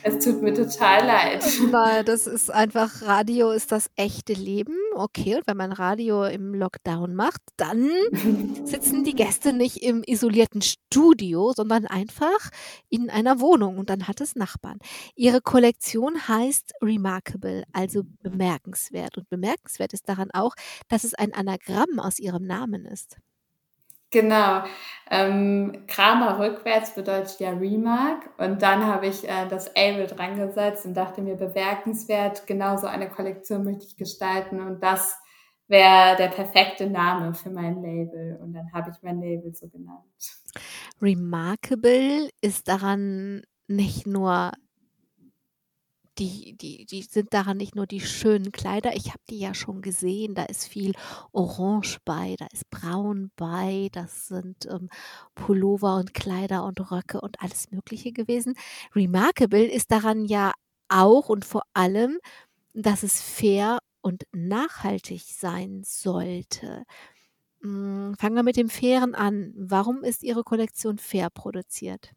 Es 0.03 0.25
tut 0.25 0.43
mir 0.43 0.55
total 0.55 1.07
leid. 1.07 1.45
Nein, 1.71 2.05
das 2.05 2.27
ist 2.27 2.51
einfach, 2.51 3.03
Radio 3.03 3.51
ist 3.51 3.73
das 3.73 3.91
echte 3.97 4.33
Leben. 4.33 4.77
Okay, 4.95 5.37
und 5.37 5.47
wenn 5.47 5.57
man 5.57 5.73
Radio 5.73 6.25
im 6.25 6.55
Lockdown 6.55 7.15
macht, 7.15 7.41
dann 7.57 7.91
sitzen 8.65 9.05
die 9.05 9.15
Gäste 9.15 9.53
nicht 9.53 9.83
im 9.83 10.03
isolierten 10.05 10.63
Studio, 10.63 11.53
sondern 11.55 11.87
einfach 11.87 12.51
in 12.89 13.11
einer 13.11 13.41
Wohnung 13.41 13.79
und 13.79 13.91
dann 13.91 14.07
hat 14.09 14.21
es 14.21 14.37
Nachbarn. 14.37 14.79
Ihre 15.15 15.41
Kollektion 15.41 16.29
heißt 16.29 16.75
Remarkable, 16.83 17.65
also 17.73 18.03
bemerkenswert. 18.23 19.19
Und 19.19 19.29
bemerkenswert 19.29 19.93
ist 19.93 20.09
daran 20.09 20.31
auch, 20.33 20.55
dass 20.89 21.05
es 21.05 21.15
ein 21.15 21.33
Anagramm 21.33 21.99
aus 21.99 22.19
ihrem 22.19 22.47
Namen 22.47 22.85
ist. 22.85 23.17
Genau. 24.15 24.63
Ähm, 25.11 25.87
Kramer 25.89 26.39
rückwärts 26.39 26.95
bedeutet 26.95 27.41
ja 27.41 27.51
Remark. 27.51 28.31
Und 28.39 28.63
dann 28.63 28.87
habe 28.87 29.09
ich 29.09 29.29
äh, 29.29 29.49
das 29.49 29.75
Able 29.77 30.07
dran 30.07 30.37
gesetzt 30.39 30.87
und 30.87 30.95
dachte 30.95 31.21
mir, 31.21 31.35
bemerkenswert, 31.35 32.47
genau 32.47 32.77
so 32.77 32.87
eine 32.87 33.09
Kollektion 33.09 33.65
möchte 33.65 33.87
ich 33.87 33.97
gestalten. 33.97 34.61
Und 34.61 34.85
das 34.85 35.19
wäre 35.67 36.17
der 36.17 36.29
perfekte 36.29 36.89
Name 36.89 37.35
für 37.35 37.51
mein 37.51 37.83
Label. 37.83 38.39
Und 38.41 38.53
dann 38.53 38.73
habe 38.73 38.91
ich 38.91 39.03
mein 39.03 39.21
Label 39.21 39.53
so 39.53 39.69
genannt. 39.69 40.05
Remarkable 41.03 42.29
ist 42.41 42.69
daran 42.69 43.43
nicht 43.67 44.07
nur 44.07 44.53
die, 46.19 46.57
die, 46.57 46.87
die 46.87 47.03
sind 47.03 47.35
daran 47.35 47.57
nicht 47.57 47.75
nur 47.75 47.87
die 47.87 48.01
schönen 48.01 48.53
Kleider, 48.53 48.95
ich 48.95 49.09
habe 49.09 49.21
die 49.31 49.39
ja 49.39 49.55
schon 49.55 49.83
gesehen, 49.83 50.35
da 50.35 50.45
ist 50.45 50.67
viel 50.67 50.93
Orange 51.33 51.99
bei, 52.05 52.37
da 52.39 52.47
ist 52.53 52.71
Braun 52.71 53.31
bei, 53.37 53.89
das 53.93 54.29
sind 54.29 54.67
ähm, 54.67 54.89
Pullover 55.35 55.97
und 55.97 56.15
Kleider 56.15 56.65
und 56.65 56.91
Röcke 56.91 57.21
und 57.21 57.41
alles 57.41 57.71
Mögliche 57.71 58.13
gewesen. 58.13 58.55
Remarkable 58.95 59.65
ist 59.65 59.91
daran 59.91 60.25
ja 60.25 60.53
auch 60.89 61.29
und 61.29 61.45
vor 61.45 61.63
allem, 61.75 62.19
dass 62.75 63.03
es 63.03 63.21
fair 63.21 63.79
und 64.01 64.25
nachhaltig 64.33 65.23
sein 65.23 65.83
sollte. 65.85 66.85
Hm, 67.63 68.15
fangen 68.19 68.37
wir 68.37 68.43
mit 68.43 68.57
dem 68.57 68.69
Fairen 68.69 69.15
an. 69.15 69.53
Warum 69.57 70.05
ist 70.05 70.23
Ihre 70.23 70.45
Kollektion 70.45 70.99
fair 70.99 71.31
produziert? 71.31 72.13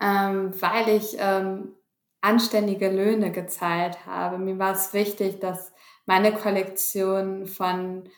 Ähm, 0.00 0.52
weil 0.60 0.88
ich 0.96 1.16
ähm, 1.18 1.74
anständige 2.22 2.88
Löhne 2.88 3.32
gezahlt 3.32 4.06
habe. 4.06 4.38
Mir 4.38 4.58
war 4.58 4.72
es 4.72 4.94
wichtig, 4.94 5.40
dass 5.40 5.72
meine 6.06 6.32
Kollektion 6.32 7.46
von 7.46 8.08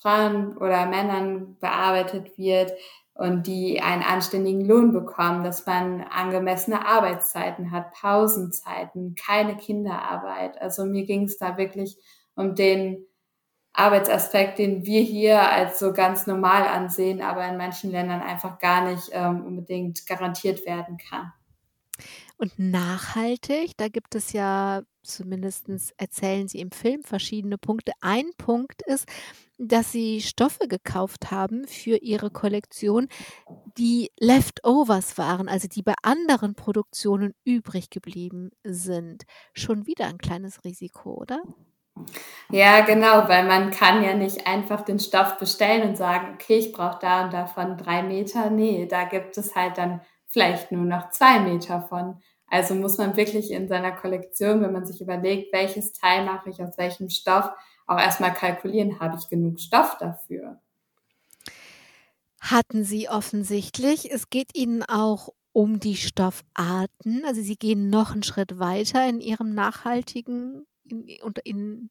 Frauen 0.00 0.56
oder 0.58 0.86
Männern 0.86 1.56
bearbeitet 1.58 2.38
wird 2.38 2.72
und 3.14 3.46
die 3.46 3.80
einen 3.80 4.02
anständigen 4.02 4.66
Lohn 4.66 4.92
bekommen, 4.92 5.44
dass 5.44 5.66
man 5.66 6.02
angemessene 6.02 6.86
Arbeitszeiten 6.86 7.70
hat, 7.70 7.92
Pausenzeiten, 7.92 9.14
keine 9.14 9.56
Kinderarbeit. 9.56 10.60
Also 10.60 10.84
mir 10.84 11.06
ging 11.06 11.24
es 11.24 11.38
da 11.38 11.56
wirklich 11.56 11.96
um 12.34 12.54
den 12.54 13.06
Arbeitsaspekt, 13.72 14.58
den 14.58 14.84
wir 14.84 15.00
hier 15.00 15.50
als 15.50 15.78
so 15.78 15.92
ganz 15.92 16.26
normal 16.26 16.66
ansehen, 16.66 17.22
aber 17.22 17.46
in 17.46 17.56
manchen 17.56 17.90
Ländern 17.90 18.20
einfach 18.20 18.58
gar 18.58 18.88
nicht 18.88 19.10
ähm, 19.12 19.44
unbedingt 19.44 20.06
garantiert 20.06 20.66
werden 20.66 20.96
kann. 20.96 21.32
Und 22.36 22.58
nachhaltig, 22.58 23.76
da 23.76 23.88
gibt 23.88 24.14
es 24.14 24.32
ja 24.32 24.82
zumindest 25.04 25.68
erzählen 25.98 26.48
Sie 26.48 26.60
im 26.60 26.70
Film 26.72 27.02
verschiedene 27.02 27.58
Punkte. 27.58 27.92
Ein 28.00 28.30
Punkt 28.36 28.82
ist, 28.82 29.06
dass 29.58 29.92
Sie 29.92 30.20
Stoffe 30.20 30.66
gekauft 30.66 31.30
haben 31.30 31.66
für 31.68 31.96
Ihre 31.98 32.30
Kollektion, 32.30 33.08
die 33.78 34.10
Leftovers 34.18 35.16
waren, 35.16 35.48
also 35.48 35.68
die 35.68 35.82
bei 35.82 35.94
anderen 36.02 36.54
Produktionen 36.54 37.34
übrig 37.44 37.90
geblieben 37.90 38.50
sind. 38.64 39.24
Schon 39.52 39.86
wieder 39.86 40.06
ein 40.06 40.18
kleines 40.18 40.64
Risiko, 40.64 41.14
oder? 41.14 41.42
Ja, 42.50 42.80
genau, 42.80 43.28
weil 43.28 43.46
man 43.46 43.70
kann 43.70 44.02
ja 44.02 44.14
nicht 44.14 44.48
einfach 44.48 44.80
den 44.80 44.98
Stoff 44.98 45.38
bestellen 45.38 45.88
und 45.88 45.96
sagen, 45.96 46.34
okay, 46.34 46.58
ich 46.58 46.72
brauche 46.72 46.98
da 47.00 47.24
und 47.24 47.32
davon 47.32 47.76
drei 47.76 48.02
Meter. 48.02 48.50
Nee, 48.50 48.86
da 48.86 49.04
gibt 49.04 49.38
es 49.38 49.54
halt 49.54 49.78
dann 49.78 50.00
vielleicht 50.34 50.72
nur 50.72 50.84
noch 50.84 51.10
zwei 51.10 51.38
Meter 51.38 51.82
von. 51.88 52.20
Also 52.48 52.74
muss 52.74 52.98
man 52.98 53.16
wirklich 53.16 53.50
in 53.50 53.68
seiner 53.68 53.92
Kollektion, 53.92 54.60
wenn 54.60 54.72
man 54.72 54.84
sich 54.84 55.00
überlegt, 55.00 55.52
welches 55.52 55.92
Teil 55.92 56.26
mache 56.26 56.50
ich 56.50 56.60
aus 56.60 56.76
welchem 56.76 57.08
Stoff, 57.08 57.50
auch 57.86 57.98
erstmal 57.98 58.34
kalkulieren, 58.34 58.98
habe 59.00 59.16
ich 59.18 59.28
genug 59.28 59.60
Stoff 59.60 59.96
dafür. 59.98 60.60
Hatten 62.40 62.84
Sie 62.84 63.08
offensichtlich. 63.08 64.10
Es 64.10 64.28
geht 64.28 64.56
Ihnen 64.56 64.82
auch 64.82 65.30
um 65.52 65.78
die 65.80 65.96
Stoffarten. 65.96 67.24
Also 67.24 67.40
Sie 67.40 67.56
gehen 67.56 67.88
noch 67.88 68.12
einen 68.12 68.24
Schritt 68.24 68.58
weiter 68.58 69.08
in 69.08 69.20
Ihrem 69.20 69.54
nachhaltigen 69.54 70.66
in, 70.84 71.06
und 71.22 71.38
in 71.38 71.90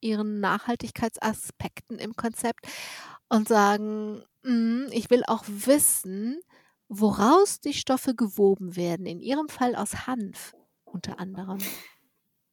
Ihren 0.00 0.40
Nachhaltigkeitsaspekten 0.40 1.98
im 1.98 2.14
Konzept 2.14 2.66
und 3.28 3.48
sagen, 3.48 4.22
mm, 4.44 4.86
ich 4.92 5.10
will 5.10 5.24
auch 5.26 5.44
wissen, 5.46 6.40
woraus 6.92 7.60
die 7.60 7.72
Stoffe 7.72 8.14
gewoben 8.14 8.76
werden. 8.76 9.06
In 9.06 9.20
Ihrem 9.20 9.48
Fall 9.48 9.74
aus 9.74 10.06
Hanf 10.06 10.54
unter 10.84 11.18
anderem. 11.18 11.58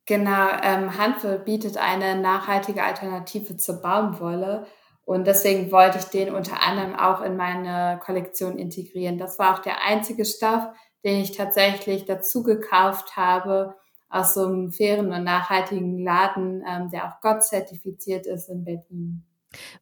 Genau, 0.05 0.47
ähm, 0.63 0.97
Hanf 0.97 1.23
bietet 1.45 1.77
eine 1.77 2.19
nachhaltige 2.19 2.83
Alternative 2.83 3.57
zur 3.57 3.81
Baumwolle. 3.81 4.65
Und 5.03 5.27
deswegen 5.27 5.71
wollte 5.71 5.99
ich 5.99 6.05
den 6.05 6.33
unter 6.33 6.63
anderem 6.65 6.95
auch 6.95 7.21
in 7.21 7.35
meine 7.35 7.99
Kollektion 8.03 8.57
integrieren. 8.57 9.17
Das 9.17 9.39
war 9.39 9.55
auch 9.55 9.59
der 9.59 9.83
einzige 9.83 10.23
Stoff, 10.25 10.63
den 11.03 11.21
ich 11.21 11.35
tatsächlich 11.35 12.05
dazu 12.05 12.43
gekauft 12.43 13.17
habe 13.17 13.75
aus 14.09 14.33
so 14.33 14.45
einem 14.45 14.71
fairen 14.71 15.11
und 15.13 15.23
nachhaltigen 15.23 16.03
Laden, 16.03 16.63
ähm, 16.67 16.89
der 16.89 17.05
auch 17.05 17.21
Gott 17.21 17.43
zertifiziert 17.43 18.25
ist 18.25 18.49
in 18.49 18.63
Berlin. 18.63 19.23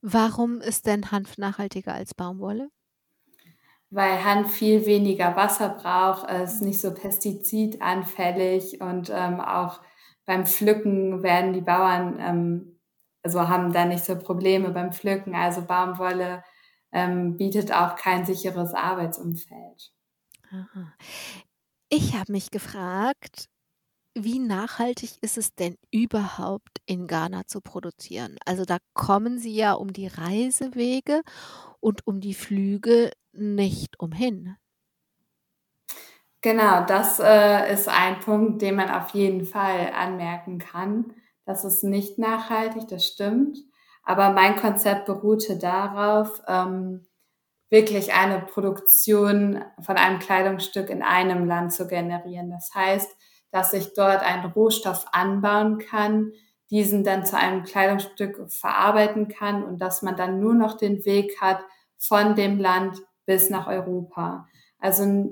Warum 0.01 0.59
ist 0.61 0.85
denn 0.85 1.11
Hanf 1.11 1.37
nachhaltiger 1.37 1.93
als 1.93 2.13
Baumwolle? 2.13 2.69
Weil 3.89 4.23
Hanf 4.23 4.53
viel 4.53 4.85
weniger 4.85 5.35
Wasser 5.35 5.69
braucht, 5.69 6.29
es 6.29 6.55
ist 6.55 6.61
nicht 6.61 6.81
so 6.81 6.93
pestizidanfällig 6.93 8.81
und 8.81 9.09
ähm, 9.13 9.39
auch 9.39 9.81
beim 10.25 10.45
Pflücken 10.45 11.23
werden 11.23 11.53
die 11.53 11.61
Bauern, 11.61 12.19
ähm, 12.19 12.79
also 13.23 13.47
haben 13.47 13.71
da 13.71 13.85
nicht 13.85 14.03
so 14.03 14.17
Probleme 14.17 14.69
beim 14.69 14.91
Pflücken. 14.91 15.35
Also 15.35 15.61
Baumwolle 15.65 16.43
ähm, 16.91 17.37
bietet 17.37 17.71
auch 17.71 17.95
kein 17.95 18.25
sicheres 18.25 18.73
Arbeitsumfeld. 18.73 19.91
Aha. 20.51 20.93
Ich 21.89 22.15
habe 22.15 22.31
mich 22.31 22.51
gefragt, 22.51 23.47
wie 24.23 24.39
nachhaltig 24.39 25.17
ist 25.21 25.37
es 25.37 25.53
denn 25.55 25.77
überhaupt 25.91 26.81
in 26.85 27.07
Ghana 27.07 27.45
zu 27.47 27.61
produzieren? 27.61 28.37
Also 28.45 28.65
da 28.65 28.77
kommen 28.93 29.39
Sie 29.39 29.55
ja 29.55 29.73
um 29.73 29.93
die 29.93 30.07
Reisewege 30.07 31.21
und 31.79 32.05
um 32.05 32.19
die 32.19 32.33
Flüge 32.33 33.11
nicht 33.31 33.99
umhin. 33.99 34.55
Genau, 36.41 36.85
das 36.85 37.19
äh, 37.19 37.73
ist 37.73 37.89
ein 37.89 38.19
Punkt, 38.19 38.61
den 38.61 38.75
man 38.75 38.89
auf 38.89 39.09
jeden 39.09 39.45
Fall 39.45 39.91
anmerken 39.93 40.59
kann. 40.59 41.13
Das 41.45 41.65
ist 41.65 41.83
nicht 41.83 42.19
nachhaltig, 42.19 42.87
das 42.87 43.05
stimmt. 43.05 43.57
Aber 44.03 44.31
mein 44.31 44.55
Konzept 44.55 45.05
beruhte 45.05 45.57
darauf, 45.57 46.41
ähm, 46.47 47.07
wirklich 47.69 48.13
eine 48.13 48.39
Produktion 48.41 49.63
von 49.81 49.97
einem 49.97 50.19
Kleidungsstück 50.19 50.89
in 50.89 51.03
einem 51.03 51.45
Land 51.45 51.73
zu 51.73 51.87
generieren. 51.87 52.49
Das 52.49 52.73
heißt, 52.73 53.16
dass 53.51 53.73
ich 53.73 53.93
dort 53.93 54.21
einen 54.21 54.51
Rohstoff 54.51 55.05
anbauen 55.11 55.77
kann, 55.77 56.31
diesen 56.69 57.03
dann 57.03 57.25
zu 57.25 57.37
einem 57.37 57.63
Kleidungsstück 57.63 58.51
verarbeiten 58.51 59.27
kann 59.29 59.63
und 59.63 59.79
dass 59.79 60.01
man 60.01 60.17
dann 60.17 60.39
nur 60.39 60.53
noch 60.53 60.77
den 60.77 61.05
Weg 61.05 61.39
hat 61.39 61.59
von 61.97 62.35
dem 62.35 62.59
Land 62.59 62.97
bis 63.25 63.49
nach 63.49 63.67
Europa. 63.67 64.47
Also 64.79 65.29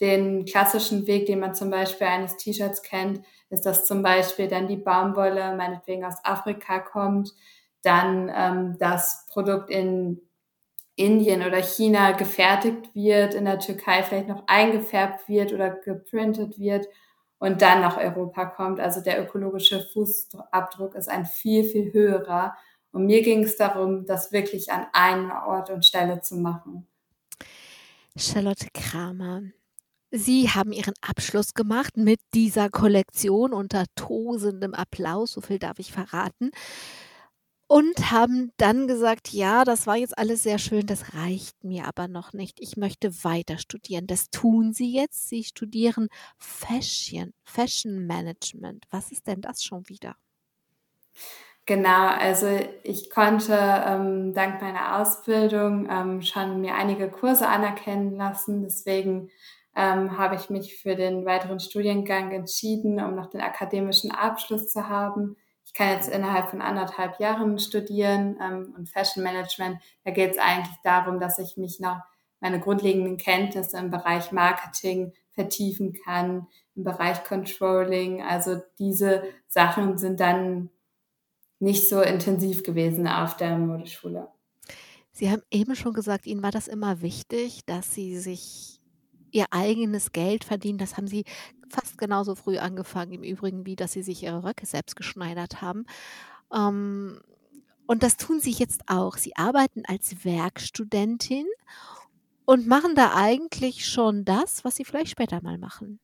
den 0.00 0.44
klassischen 0.44 1.06
Weg, 1.06 1.26
den 1.26 1.40
man 1.40 1.54
zum 1.54 1.70
Beispiel 1.70 2.06
eines 2.06 2.36
T-Shirts 2.36 2.82
kennt, 2.82 3.22
ist, 3.48 3.64
dass 3.64 3.86
zum 3.86 4.02
Beispiel 4.02 4.48
dann 4.48 4.68
die 4.68 4.76
Baumwolle 4.76 5.56
meinetwegen 5.56 6.04
aus 6.04 6.22
Afrika 6.24 6.78
kommt, 6.78 7.32
dann 7.82 8.30
ähm, 8.34 8.76
das 8.78 9.26
Produkt 9.30 9.70
in 9.70 10.20
Indien 10.96 11.42
oder 11.42 11.62
China 11.62 12.12
gefertigt 12.12 12.94
wird, 12.94 13.34
in 13.34 13.44
der 13.44 13.58
Türkei 13.58 14.02
vielleicht 14.02 14.28
noch 14.28 14.44
eingefärbt 14.46 15.28
wird 15.28 15.52
oder 15.52 15.70
geprintet 15.70 16.58
wird 16.58 16.86
und 17.38 17.62
dann 17.62 17.80
nach 17.80 17.96
Europa 17.96 18.46
kommt. 18.46 18.80
Also 18.80 19.00
der 19.00 19.22
ökologische 19.22 19.80
Fußabdruck 19.80 20.94
ist 20.94 21.08
ein 21.08 21.26
viel, 21.26 21.64
viel 21.64 21.92
höherer. 21.92 22.56
Und 22.92 23.06
mir 23.06 23.22
ging 23.22 23.42
es 23.42 23.56
darum, 23.56 24.06
das 24.06 24.32
wirklich 24.32 24.72
an 24.72 24.86
einem 24.92 25.30
Ort 25.30 25.70
und 25.70 25.84
Stelle 25.84 26.20
zu 26.22 26.36
machen. 26.36 26.86
Charlotte 28.16 28.68
Kramer, 28.72 29.42
Sie 30.10 30.48
haben 30.48 30.72
Ihren 30.72 30.94
Abschluss 31.02 31.52
gemacht 31.52 31.96
mit 31.96 32.20
dieser 32.32 32.70
Kollektion 32.70 33.52
unter 33.52 33.84
tosendem 33.96 34.72
Applaus, 34.72 35.32
so 35.32 35.40
viel 35.40 35.58
darf 35.58 35.78
ich 35.78 35.92
verraten. 35.92 36.52
Und 37.68 38.10
haben 38.12 38.52
dann 38.58 38.86
gesagt: 38.88 39.32
„Ja, 39.32 39.64
das 39.64 39.86
war 39.86 39.96
jetzt 39.96 40.16
alles 40.18 40.42
sehr 40.44 40.58
schön, 40.58 40.86
das 40.86 41.14
reicht 41.14 41.62
mir 41.64 41.86
aber 41.86 42.06
noch 42.08 42.32
nicht. 42.32 42.58
Ich 42.60 42.76
möchte 42.76 43.24
weiter 43.24 43.58
studieren.“ 43.58 44.06
Das 44.06 44.30
tun 44.30 44.72
Sie 44.72 44.92
jetzt. 44.92 45.28
Sie 45.28 45.42
studieren 45.44 46.08
Fashion 46.38 47.32
Fashion 47.44 48.06
Management. 48.06 48.86
Was 48.90 49.10
ist 49.12 49.26
denn 49.26 49.40
das 49.40 49.62
schon 49.64 49.88
wieder? 49.88 50.16
Genau, 51.66 52.06
also 52.08 52.46
ich 52.84 53.10
konnte, 53.10 53.52
ähm, 53.54 54.32
dank 54.34 54.62
meiner 54.62 55.00
Ausbildung, 55.00 55.88
ähm, 55.90 56.22
schon 56.22 56.60
mir 56.60 56.74
einige 56.76 57.10
Kurse 57.10 57.48
anerkennen 57.48 58.16
lassen. 58.16 58.62
Deswegen, 58.62 59.30
ähm, 59.74 60.16
habe 60.16 60.36
ich 60.36 60.48
mich 60.48 60.80
für 60.80 60.94
den 60.94 61.24
weiteren 61.26 61.58
Studiengang 61.58 62.30
entschieden, 62.32 63.00
um 63.00 63.16
noch 63.16 63.26
den 63.30 63.40
akademischen 63.40 64.12
Abschluss 64.12 64.68
zu 64.72 64.88
haben 64.88 65.36
kann 65.74 65.90
jetzt 65.90 66.08
innerhalb 66.08 66.48
von 66.48 66.60
anderthalb 66.60 67.18
Jahren 67.20 67.58
studieren 67.58 68.38
ähm, 68.40 68.74
und 68.76 68.88
Fashion 68.88 69.22
Management, 69.22 69.78
da 70.04 70.10
geht 70.10 70.32
es 70.32 70.38
eigentlich 70.38 70.76
darum, 70.82 71.20
dass 71.20 71.38
ich 71.38 71.56
mich 71.56 71.80
noch 71.80 72.00
meine 72.40 72.60
grundlegenden 72.60 73.16
Kenntnisse 73.16 73.78
im 73.78 73.90
Bereich 73.90 74.32
Marketing 74.32 75.12
vertiefen 75.30 75.94
kann, 76.04 76.46
im 76.74 76.84
Bereich 76.84 77.24
Controlling. 77.24 78.22
Also 78.22 78.60
diese 78.78 79.24
Sachen 79.48 79.98
sind 79.98 80.20
dann 80.20 80.70
nicht 81.58 81.88
so 81.88 82.00
intensiv 82.00 82.62
gewesen 82.62 83.08
auf 83.08 83.36
der 83.36 83.58
Modeschule. 83.58 84.28
Sie 85.12 85.30
haben 85.30 85.42
eben 85.50 85.74
schon 85.74 85.94
gesagt, 85.94 86.26
Ihnen 86.26 86.42
war 86.42 86.50
das 86.50 86.68
immer 86.68 87.00
wichtig, 87.00 87.64
dass 87.64 87.94
Sie 87.94 88.18
sich 88.18 88.80
Ihr 89.30 89.46
eigenes 89.50 90.12
Geld 90.12 90.44
verdienen. 90.44 90.78
Das 90.78 90.96
haben 90.96 91.08
Sie 91.08 91.24
fast 91.68 91.98
genauso 91.98 92.34
früh 92.34 92.58
angefangen, 92.58 93.12
im 93.12 93.22
Übrigen, 93.22 93.66
wie 93.66 93.76
dass 93.76 93.92
Sie 93.92 94.02
sich 94.02 94.22
Ihre 94.22 94.44
Röcke 94.44 94.66
selbst 94.66 94.96
geschneidert 94.96 95.62
haben. 95.62 95.86
Ähm, 96.52 97.20
und 97.86 98.02
das 98.02 98.16
tun 98.16 98.40
Sie 98.40 98.52
jetzt 98.52 98.82
auch. 98.88 99.16
Sie 99.16 99.36
arbeiten 99.36 99.82
als 99.86 100.24
Werkstudentin 100.24 101.46
und 102.44 102.66
machen 102.66 102.94
da 102.94 103.14
eigentlich 103.14 103.86
schon 103.86 104.24
das, 104.24 104.64
was 104.64 104.76
Sie 104.76 104.84
vielleicht 104.84 105.10
später 105.10 105.42
mal 105.42 105.58
machen. 105.58 106.00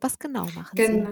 Was 0.00 0.18
genau 0.18 0.46
machen 0.54 0.76
Sie? 0.76 0.86
Genau. 0.86 1.10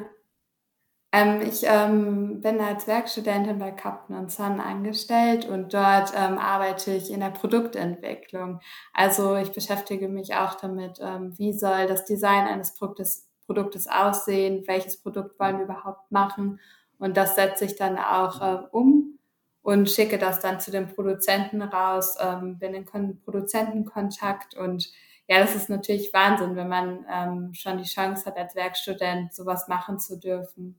Ähm, 1.13 1.41
ich 1.43 1.63
ähm, 1.65 2.41
bin 2.41 2.61
als 2.61 2.87
Werkstudentin 2.87 3.59
bei 3.59 3.73
Captain 3.73 4.29
Son 4.29 4.61
angestellt 4.61 5.45
und 5.45 5.75
dort 5.75 6.13
ähm, 6.15 6.39
arbeite 6.39 6.93
ich 6.93 7.11
in 7.11 7.19
der 7.21 7.31
Produktentwicklung. 7.31 8.61
Also 8.93 9.35
ich 9.37 9.51
beschäftige 9.51 10.09
mich 10.09 10.35
auch 10.35 10.55
damit, 10.55 11.01
ähm, 11.01 11.37
wie 11.37 11.53
soll 11.53 11.87
das 11.87 12.05
Design 12.05 12.47
eines 12.47 12.75
Produktes, 12.75 13.29
Produktes 13.51 13.89
aussehen, 13.89 14.63
welches 14.69 14.97
Produkt 14.97 15.41
wollen 15.41 15.59
wir 15.59 15.65
überhaupt 15.65 16.13
machen 16.13 16.61
und 17.01 17.17
das 17.17 17.35
setze 17.35 17.65
ich 17.65 17.75
dann 17.75 17.99
auch 17.99 18.41
äh, 18.41 18.63
um 18.71 19.19
und 19.63 19.91
schicke 19.91 20.19
das 20.19 20.39
dann 20.39 20.61
zu 20.61 20.71
den 20.71 20.87
Produzenten 20.95 21.61
raus, 21.61 22.15
ähm, 22.21 22.61
bin 22.61 22.75
in 22.75 22.85
Kon 22.85 23.21
Produzentenkontakt 23.25 24.55
und 24.55 24.93
ja, 25.27 25.41
das 25.41 25.57
ist 25.57 25.69
natürlich 25.69 26.13
Wahnsinn, 26.13 26.55
wenn 26.55 26.69
man 26.69 27.05
ähm, 27.13 27.53
schon 27.53 27.79
die 27.79 27.89
Chance 27.89 28.27
hat, 28.27 28.37
als 28.37 28.55
Werkstudent 28.55 29.35
sowas 29.35 29.67
machen 29.67 29.99
zu 29.99 30.17
dürfen. 30.17 30.79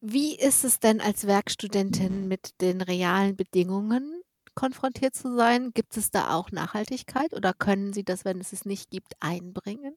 Wie 0.00 0.34
ist 0.34 0.64
es 0.64 0.80
denn 0.80 1.02
als 1.02 1.26
Werkstudentin 1.26 2.26
mit 2.26 2.58
den 2.62 2.80
realen 2.80 3.36
Bedingungen 3.36 4.22
konfrontiert 4.54 5.14
zu 5.14 5.36
sein? 5.36 5.72
Gibt 5.74 5.98
es 5.98 6.10
da 6.10 6.34
auch 6.34 6.50
Nachhaltigkeit 6.52 7.34
oder 7.34 7.52
können 7.52 7.92
Sie 7.92 8.04
das, 8.04 8.24
wenn 8.24 8.40
es 8.40 8.54
es 8.54 8.64
nicht 8.64 8.90
gibt, 8.90 9.12
einbringen? 9.20 9.94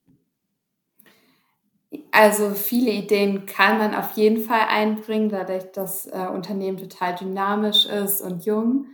Also 2.11 2.51
viele 2.51 2.91
Ideen 2.91 3.45
kann 3.47 3.77
man 3.79 3.95
auf 3.95 4.11
jeden 4.15 4.43
Fall 4.43 4.61
einbringen, 4.69 5.29
dadurch, 5.29 5.71
dass 5.71 6.05
äh, 6.07 6.27
Unternehmen 6.31 6.77
total 6.77 7.15
dynamisch 7.15 7.85
ist 7.87 8.21
und 8.21 8.45
jung. 8.45 8.85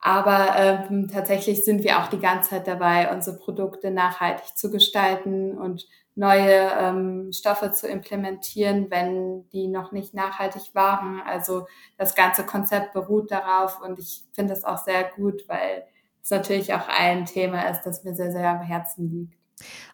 Aber 0.00 0.54
ähm, 0.56 1.08
tatsächlich 1.12 1.64
sind 1.64 1.82
wir 1.84 1.98
auch 2.00 2.08
die 2.08 2.20
ganze 2.20 2.50
Zeit 2.50 2.68
dabei, 2.68 3.12
unsere 3.12 3.36
Produkte 3.38 3.90
nachhaltig 3.90 4.56
zu 4.56 4.70
gestalten 4.70 5.58
und 5.58 5.86
neue 6.14 6.70
ähm, 6.78 7.32
Stoffe 7.32 7.72
zu 7.72 7.88
implementieren, 7.88 8.88
wenn 8.90 9.48
die 9.50 9.68
noch 9.68 9.92
nicht 9.92 10.14
nachhaltig 10.14 10.74
waren. 10.74 11.20
Also 11.22 11.66
das 11.96 12.14
ganze 12.14 12.44
Konzept 12.46 12.92
beruht 12.92 13.30
darauf 13.32 13.80
und 13.82 13.98
ich 13.98 14.22
finde 14.34 14.52
es 14.54 14.64
auch 14.64 14.78
sehr 14.78 15.04
gut, 15.16 15.44
weil 15.48 15.84
es 16.22 16.30
natürlich 16.30 16.74
auch 16.74 16.88
ein 16.88 17.24
Thema 17.26 17.62
ist, 17.70 17.82
das 17.82 18.04
mir 18.04 18.14
sehr, 18.14 18.32
sehr 18.32 18.48
am 18.50 18.62
Herzen 18.62 19.10
liegt. 19.10 19.37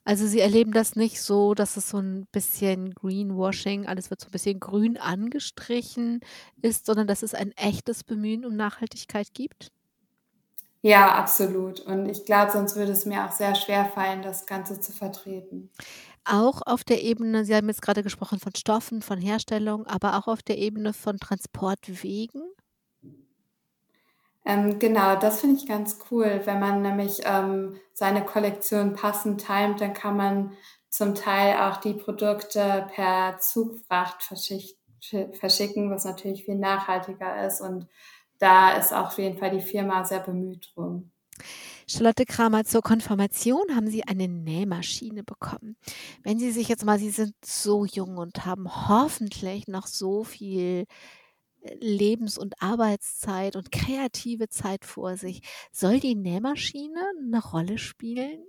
Also 0.05 0.27
Sie 0.27 0.41
erleben 0.41 0.73
das 0.73 0.97
nicht 0.97 1.21
so, 1.21 1.55
dass 1.55 1.77
es 1.77 1.89
so 1.89 1.99
ein 1.99 2.27
bisschen 2.33 2.95
Greenwashing, 2.95 3.87
alles 3.87 4.11
wird 4.11 4.21
so 4.21 4.29
ein 4.29 4.33
bisschen 4.33 4.61
grün 4.61 4.97
angestrichen 4.97 6.21
ist, 6.63 6.87
sondern 6.87 7.07
dass 7.07 7.23
es 7.23 7.35
ein 7.35 7.53
echtes 7.53 8.05
Bemühen 8.05 8.45
um 8.45 8.57
Nachhaltigkeit 8.57 9.35
gibt? 9.35 9.71
Ja, 10.83 11.15
absolut. 11.15 11.81
Und 11.81 12.07
ich 12.11 12.27
glaube, 12.27 12.53
sonst 12.53 12.77
würde 12.77 12.93
es 12.93 13.07
mir 13.07 13.25
auch 13.25 13.33
sehr 13.33 13.55
schwer 13.55 13.87
fallen, 13.87 14.21
das 14.21 14.45
Ganze 14.45 14.81
zu 14.81 14.93
vertreten. 14.93 15.71
Auch 16.27 16.61
auf 16.67 16.85
der 16.85 17.03
Ebene 17.03 17.45
Sie 17.45 17.55
haben 17.55 17.69
jetzt 17.69 17.83
gerade 17.83 18.03
gesprochen 18.03 18.39
von 18.39 18.55
Stoffen, 18.55 19.01
von 19.01 19.19
Herstellung, 19.19 19.87
aber 19.87 20.19
auch 20.19 20.27
auf 20.27 20.43
der 20.43 20.59
Ebene 20.59 20.93
von 20.93 21.19
Transportwegen? 21.19 22.43
Ähm, 24.45 24.79
genau, 24.79 25.17
das 25.17 25.41
finde 25.41 25.57
ich 25.57 25.67
ganz 25.67 25.99
cool. 26.11 26.43
Wenn 26.45 26.61
man 26.61 26.83
nämlich, 26.83 27.21
ähm, 27.25 27.77
seine 27.93 28.25
Kollektion 28.25 28.95
passend 28.95 29.45
timet, 29.47 29.81
dann 29.81 29.95
kann 29.95 30.17
man 30.17 30.53
zum 30.91 31.15
Teil 31.15 31.57
auch 31.57 31.79
die 31.79 31.95
Produkte 31.95 32.89
per 32.95 33.39
Zugfracht 33.41 34.23
verschicken, 34.23 35.91
was 35.91 36.05
natürlich 36.05 36.45
viel 36.45 36.57
nachhaltiger 36.57 37.47
ist 37.47 37.61
und 37.61 37.89
da 38.39 38.77
ist 38.77 38.93
auf 38.93 39.19
jeden 39.19 39.39
Fall 39.39 39.51
die 39.51 39.61
Firma 39.61 40.05
sehr 40.05 40.21
bemüht 40.21 40.73
drum. 40.75 41.11
Charlotte 41.87 42.25
Kramer, 42.25 42.65
zur 42.65 42.83
Konfirmation 42.83 43.75
haben 43.75 43.89
Sie 43.89 44.05
eine 44.05 44.29
Nähmaschine 44.29 45.25
bekommen. 45.25 45.77
Wenn 46.23 46.39
Sie 46.39 46.51
sich 46.51 46.69
jetzt 46.69 46.85
mal 46.85 46.99
Sie 46.99 47.11
sind 47.11 47.35
so 47.45 47.85
jung 47.85 48.17
und 48.17 48.47
haben 48.47 48.89
hoffentlich 48.89 49.67
noch 49.67 49.87
so 49.87 50.25
viel 50.25 50.85
Lebens 51.81 52.39
und 52.39 52.55
Arbeitszeit 52.61 53.57
und 53.57 53.73
kreative 53.73 54.49
Zeit 54.49 54.85
vor 54.85 55.17
sich. 55.17 55.43
Soll 55.73 56.01
die 56.01 56.15
Nähmaschine 56.15 57.01
eine 57.19 57.43
Rolle 57.43 57.79
spielen? 57.79 58.45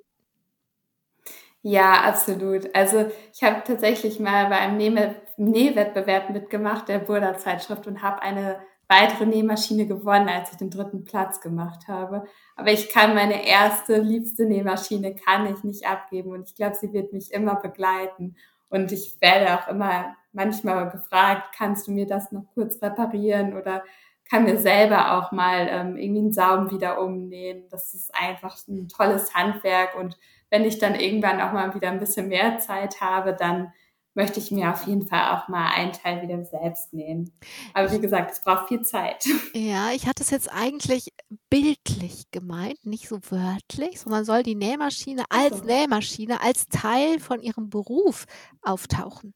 Ja, 1.61 2.03
absolut. 2.03 2.69
Also, 2.75 3.07
ich 3.33 3.41
habe 3.43 3.63
tatsächlich 3.65 4.19
mal 4.19 4.49
bei 4.49 4.57
einem 4.57 4.77
Nähme 4.77 5.15
Nähwettbewerb 5.37 6.29
mitgemacht 6.29 6.87
der 6.87 6.99
Burda 6.99 7.37
Zeitschrift 7.37 7.87
und 7.87 8.03
habe 8.03 8.21
eine 8.21 8.59
weitere 8.87 9.25
Nähmaschine 9.25 9.87
gewonnen, 9.87 10.29
als 10.29 10.51
ich 10.51 10.57
den 10.57 10.69
dritten 10.69 11.03
Platz 11.05 11.41
gemacht 11.41 11.87
habe. 11.87 12.25
Aber 12.55 12.71
ich 12.71 12.89
kann 12.89 13.15
meine 13.15 13.47
erste, 13.47 13.97
liebste 13.97 14.45
Nähmaschine 14.45 15.15
kann 15.15 15.51
ich 15.51 15.63
nicht 15.63 15.87
abgeben 15.87 16.31
und 16.33 16.47
ich 16.47 16.55
glaube, 16.55 16.75
sie 16.75 16.93
wird 16.93 17.13
mich 17.13 17.31
immer 17.31 17.55
begleiten. 17.55 18.35
Und 18.69 18.91
ich 18.91 19.19
werde 19.21 19.59
auch 19.59 19.67
immer 19.67 20.15
manchmal 20.35 20.89
gefragt, 20.91 21.55
kannst 21.57 21.87
du 21.87 21.91
mir 21.91 22.05
das 22.05 22.31
noch 22.31 22.45
kurz 22.53 22.81
reparieren 22.81 23.57
oder 23.57 23.83
kann 24.29 24.43
mir 24.43 24.57
selber 24.57 25.17
auch 25.17 25.31
mal 25.31 25.67
ähm, 25.69 25.97
irgendwie 25.97 26.21
einen 26.21 26.33
Saum 26.33 26.71
wieder 26.71 27.01
umnähen. 27.01 27.69
Das 27.69 27.93
ist 27.93 28.13
einfach 28.15 28.57
ein 28.67 28.87
tolles 28.87 29.33
Handwerk 29.33 29.95
und 29.95 30.17
wenn 30.49 30.63
ich 30.63 30.77
dann 30.79 30.95
irgendwann 30.95 31.41
auch 31.41 31.51
mal 31.51 31.73
wieder 31.73 31.89
ein 31.89 31.99
bisschen 31.99 32.27
mehr 32.27 32.59
Zeit 32.59 33.01
habe, 33.01 33.33
dann 33.33 33.73
möchte 34.15 34.39
ich 34.39 34.49
mir 34.49 34.71
auf 34.71 34.87
jeden 34.87 35.05
Fall 35.05 35.35
auch 35.35 35.47
mal 35.49 35.67
einen 35.75 35.91
Teil 35.91 36.21
wieder 36.21 36.43
selbst 36.45 36.93
nähen. 36.93 37.31
Aber 37.73 37.91
wie 37.91 37.99
gesagt, 37.99 38.31
es 38.31 38.41
braucht 38.41 38.69
viel 38.69 38.81
Zeit. 38.81 39.25
Ja, 39.53 39.91
ich 39.91 40.05
hatte 40.05 40.21
es 40.21 40.31
jetzt 40.31 40.51
eigentlich 40.51 41.13
bildlich 41.49 42.29
gemeint, 42.31 42.85
nicht 42.85 43.07
so 43.07 43.19
wörtlich, 43.29 43.99
sondern 43.99 44.25
soll 44.25 44.43
die 44.43 44.55
Nähmaschine 44.55 45.23
als 45.29 45.59
so. 45.59 45.63
Nähmaschine, 45.63 46.41
als 46.41 46.67
Teil 46.67 47.19
von 47.19 47.41
ihrem 47.41 47.69
Beruf 47.69 48.25
auftauchen? 48.61 49.33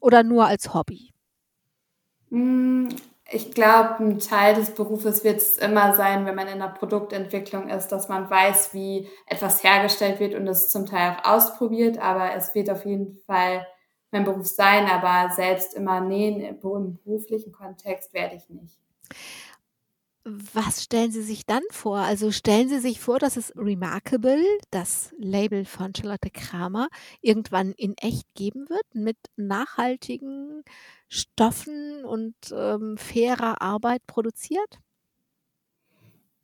Oder 0.00 0.22
nur 0.22 0.46
als 0.46 0.74
Hobby? 0.74 1.12
Hm, 2.30 2.88
ich 3.30 3.52
glaube, 3.52 4.02
ein 4.02 4.18
Teil 4.18 4.54
des 4.54 4.74
Berufes 4.74 5.22
wird 5.22 5.38
es 5.38 5.58
immer 5.58 5.94
sein, 5.94 6.24
wenn 6.24 6.34
man 6.34 6.48
in 6.48 6.60
der 6.60 6.68
Produktentwicklung 6.68 7.68
ist, 7.68 7.88
dass 7.88 8.08
man 8.08 8.30
weiß, 8.30 8.72
wie 8.72 9.08
etwas 9.26 9.62
hergestellt 9.62 10.18
wird 10.20 10.34
und 10.34 10.46
es 10.46 10.70
zum 10.70 10.86
Teil 10.86 11.12
auch 11.12 11.30
ausprobiert, 11.36 11.98
aber 11.98 12.34
es 12.34 12.54
wird 12.54 12.70
auf 12.70 12.86
jeden 12.86 13.16
Fall 13.26 13.66
mein 14.10 14.24
Beruf 14.24 14.46
sein, 14.46 14.86
aber 14.86 15.34
selbst 15.34 15.74
immer 15.74 16.00
nähen 16.00 16.40
im 16.40 16.58
beruflichen 16.58 17.52
Kontext 17.52 18.14
werde 18.14 18.36
ich 18.36 18.48
nicht. 18.48 18.78
Was 20.30 20.84
stellen 20.84 21.10
Sie 21.10 21.22
sich 21.22 21.46
dann 21.46 21.62
vor? 21.70 22.00
Also 22.00 22.30
stellen 22.30 22.68
Sie 22.68 22.80
sich 22.80 23.00
vor, 23.00 23.18
dass 23.18 23.38
es 23.38 23.50
Remarkable, 23.56 24.44
das 24.70 25.14
Label 25.16 25.64
von 25.64 25.94
Charlotte 25.94 26.28
Kramer, 26.30 26.88
irgendwann 27.22 27.72
in 27.72 27.96
echt 27.96 28.26
geben 28.34 28.68
wird 28.68 28.84
mit 28.92 29.16
nachhaltigen 29.36 30.64
Stoffen 31.08 32.04
und 32.04 32.34
ähm, 32.52 32.98
fairer 32.98 33.62
Arbeit 33.62 34.06
produziert? 34.06 34.80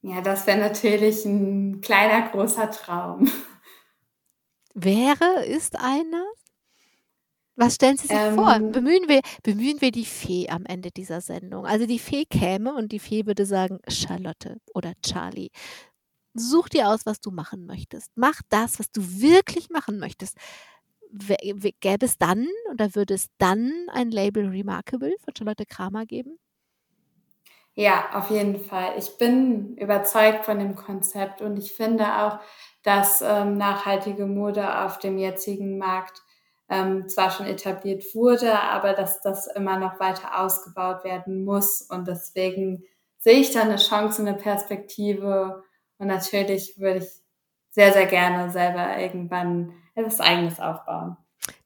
Ja, 0.00 0.22
das 0.22 0.46
wäre 0.46 0.58
natürlich 0.58 1.26
ein 1.26 1.82
kleiner, 1.82 2.30
großer 2.30 2.70
Traum. 2.70 3.30
Wäre, 4.74 5.44
ist 5.44 5.78
einer? 5.78 6.24
Was 7.56 7.76
stellen 7.76 7.96
Sie 7.96 8.08
sich 8.08 8.26
vor? 8.26 8.58
Ähm, 8.58 8.72
Bemühen 8.72 9.08
wir, 9.08 9.20
bemühen 9.42 9.80
wir 9.80 9.92
die 9.92 10.04
Fee 10.04 10.48
am 10.48 10.64
Ende 10.66 10.90
dieser 10.90 11.20
Sendung. 11.20 11.66
Also 11.66 11.86
die 11.86 12.00
Fee 12.00 12.24
käme 12.24 12.74
und 12.74 12.90
die 12.92 12.98
Fee 12.98 13.26
würde 13.26 13.46
sagen, 13.46 13.78
Charlotte 13.88 14.58
oder 14.74 14.92
Charlie, 15.02 15.50
such 16.34 16.68
dir 16.70 16.88
aus, 16.88 17.06
was 17.06 17.20
du 17.20 17.30
machen 17.30 17.66
möchtest. 17.66 18.10
Mach 18.16 18.40
das, 18.50 18.78
was 18.80 18.90
du 18.90 19.02
wirklich 19.20 19.70
machen 19.70 19.98
möchtest. 19.98 20.36
Gäbe 21.80 22.06
es 22.06 22.18
dann 22.18 22.48
oder 22.72 22.94
würde 22.96 23.14
es 23.14 23.28
dann 23.38 23.72
ein 23.92 24.10
Label 24.10 24.48
Remarkable 24.48 25.14
von 25.24 25.34
Charlotte 25.36 25.64
Kramer 25.66 26.06
geben? 26.06 26.38
Ja, 27.76 28.10
auf 28.14 28.30
jeden 28.30 28.60
Fall. 28.60 28.94
Ich 28.98 29.18
bin 29.18 29.76
überzeugt 29.76 30.44
von 30.44 30.58
dem 30.60 30.76
Konzept 30.76 31.40
und 31.42 31.56
ich 31.58 31.72
finde 31.72 32.04
auch, 32.22 32.38
dass 32.84 33.20
ähm, 33.22 33.56
nachhaltige 33.56 34.26
Mode 34.26 34.84
auf 34.84 34.98
dem 35.00 35.18
jetzigen 35.18 35.78
Markt 35.78 36.22
ähm, 36.68 37.08
zwar 37.08 37.30
schon 37.30 37.46
etabliert 37.46 38.14
wurde, 38.14 38.60
aber 38.60 38.94
dass 38.94 39.20
das 39.20 39.46
immer 39.46 39.78
noch 39.78 40.00
weiter 40.00 40.40
ausgebaut 40.40 41.04
werden 41.04 41.44
muss. 41.44 41.82
Und 41.82 42.08
deswegen 42.08 42.84
sehe 43.18 43.40
ich 43.40 43.52
da 43.52 43.62
eine 43.62 43.76
Chance, 43.76 44.22
eine 44.22 44.34
Perspektive. 44.34 45.62
Und 45.98 46.06
natürlich 46.08 46.78
würde 46.78 47.00
ich 47.00 47.10
sehr, 47.70 47.92
sehr 47.92 48.06
gerne 48.06 48.50
selber 48.50 48.98
irgendwann 48.98 49.72
etwas 49.94 50.20
Eigenes 50.20 50.60
aufbauen. 50.60 51.16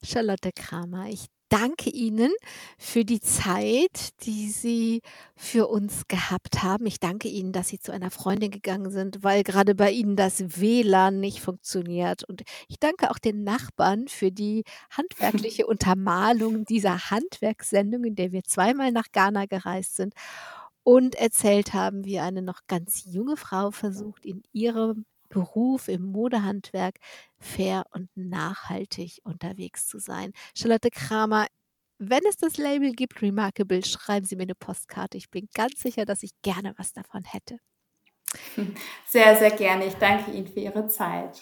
Charlotte 0.03 0.51
Kramer, 0.55 1.07
ich 1.07 1.27
danke 1.49 1.89
Ihnen 1.89 2.31
für 2.77 3.03
die 3.03 3.19
Zeit, 3.19 4.23
die 4.23 4.49
Sie 4.49 5.01
für 5.35 5.67
uns 5.67 6.07
gehabt 6.07 6.63
haben. 6.63 6.85
Ich 6.85 6.99
danke 6.99 7.27
Ihnen, 7.27 7.51
dass 7.51 7.69
Sie 7.69 7.79
zu 7.79 7.91
einer 7.91 8.11
Freundin 8.11 8.51
gegangen 8.51 8.91
sind, 8.91 9.23
weil 9.23 9.43
gerade 9.43 9.75
bei 9.75 9.91
Ihnen 9.91 10.15
das 10.15 10.59
WLAN 10.61 11.19
nicht 11.19 11.41
funktioniert. 11.41 12.23
Und 12.23 12.43
ich 12.67 12.79
danke 12.79 13.11
auch 13.11 13.19
den 13.19 13.43
Nachbarn 13.43 14.07
für 14.07 14.31
die 14.31 14.63
handwerkliche 14.91 15.65
Untermalung 15.67 16.65
dieser 16.65 17.09
Handwerkssendung, 17.09 18.03
in 18.05 18.15
der 18.15 18.31
wir 18.31 18.43
zweimal 18.43 18.91
nach 18.91 19.11
Ghana 19.11 19.45
gereist 19.45 19.95
sind 19.95 20.13
und 20.83 21.15
erzählt 21.15 21.73
haben, 21.73 22.05
wie 22.05 22.19
eine 22.19 22.41
noch 22.41 22.61
ganz 22.67 23.03
junge 23.05 23.37
Frau 23.37 23.71
versucht, 23.71 24.25
in 24.25 24.43
ihrem 24.53 25.05
Beruf 25.29 25.87
im 25.87 26.03
Modehandwerk 26.03 26.95
fair 27.37 27.85
und 27.91 28.09
nachhaltig 28.15 29.19
unterwegs 29.23 29.87
zu 29.87 29.99
sein. 29.99 30.31
Charlotte 30.55 30.89
Kramer, 30.91 31.47
wenn 31.99 32.21
es 32.29 32.37
das 32.37 32.57
Label 32.57 32.93
gibt, 32.93 33.21
Remarkable, 33.21 33.83
schreiben 33.85 34.25
Sie 34.25 34.35
mir 34.35 34.43
eine 34.43 34.55
Postkarte. 34.55 35.17
Ich 35.17 35.29
bin 35.29 35.47
ganz 35.53 35.81
sicher, 35.81 36.05
dass 36.05 36.23
ich 36.23 36.31
gerne 36.41 36.73
was 36.77 36.93
davon 36.93 37.23
hätte. 37.25 37.59
Sehr, 39.05 39.35
sehr 39.37 39.51
gerne. 39.51 39.85
Ich 39.85 39.95
danke 39.95 40.31
Ihnen 40.31 40.47
für 40.47 40.59
Ihre 40.59 40.87
Zeit. 40.87 41.39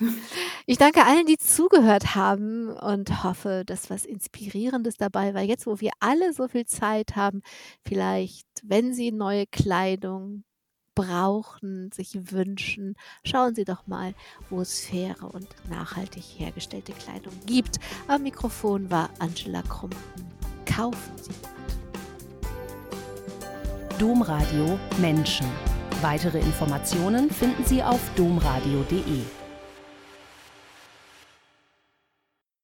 Ich 0.66 0.78
danke 0.78 1.06
allen, 1.06 1.26
die 1.26 1.38
zugehört 1.38 2.16
haben 2.16 2.70
und 2.70 3.24
hoffe, 3.24 3.64
dass 3.66 3.90
was 3.90 4.06
Inspirierendes 4.06 4.96
dabei 4.98 5.34
war. 5.34 5.42
Jetzt, 5.42 5.66
wo 5.66 5.80
wir 5.80 5.92
alle 6.00 6.34
so 6.34 6.48
viel 6.48 6.66
Zeit 6.66 7.16
haben, 7.16 7.42
vielleicht, 7.86 8.48
wenn 8.64 8.94
Sie 8.94 9.12
neue 9.12 9.46
Kleidung 9.48 10.44
brauchen, 10.98 11.92
sich 11.92 12.32
wünschen, 12.32 12.96
schauen 13.24 13.54
Sie 13.54 13.66
doch 13.66 13.86
mal, 13.86 14.16
wo 14.50 14.62
es 14.62 14.80
faire 14.80 15.32
und 15.32 15.48
nachhaltig 15.70 16.24
hergestellte 16.38 16.92
Kleidung 16.92 17.34
gibt. 17.46 17.80
Am 18.08 18.24
Mikrofon 18.24 18.90
war 18.90 19.12
Angela 19.20 19.62
Krumpen. 19.62 20.00
Kaufen 20.66 21.18
Sie. 21.22 21.32
Domradio 24.00 24.80
Menschen. 25.00 25.46
Weitere 26.02 26.40
Informationen 26.40 27.30
finden 27.30 27.64
Sie 27.64 27.84
auf 27.84 28.02
domradio.de. 28.16 29.47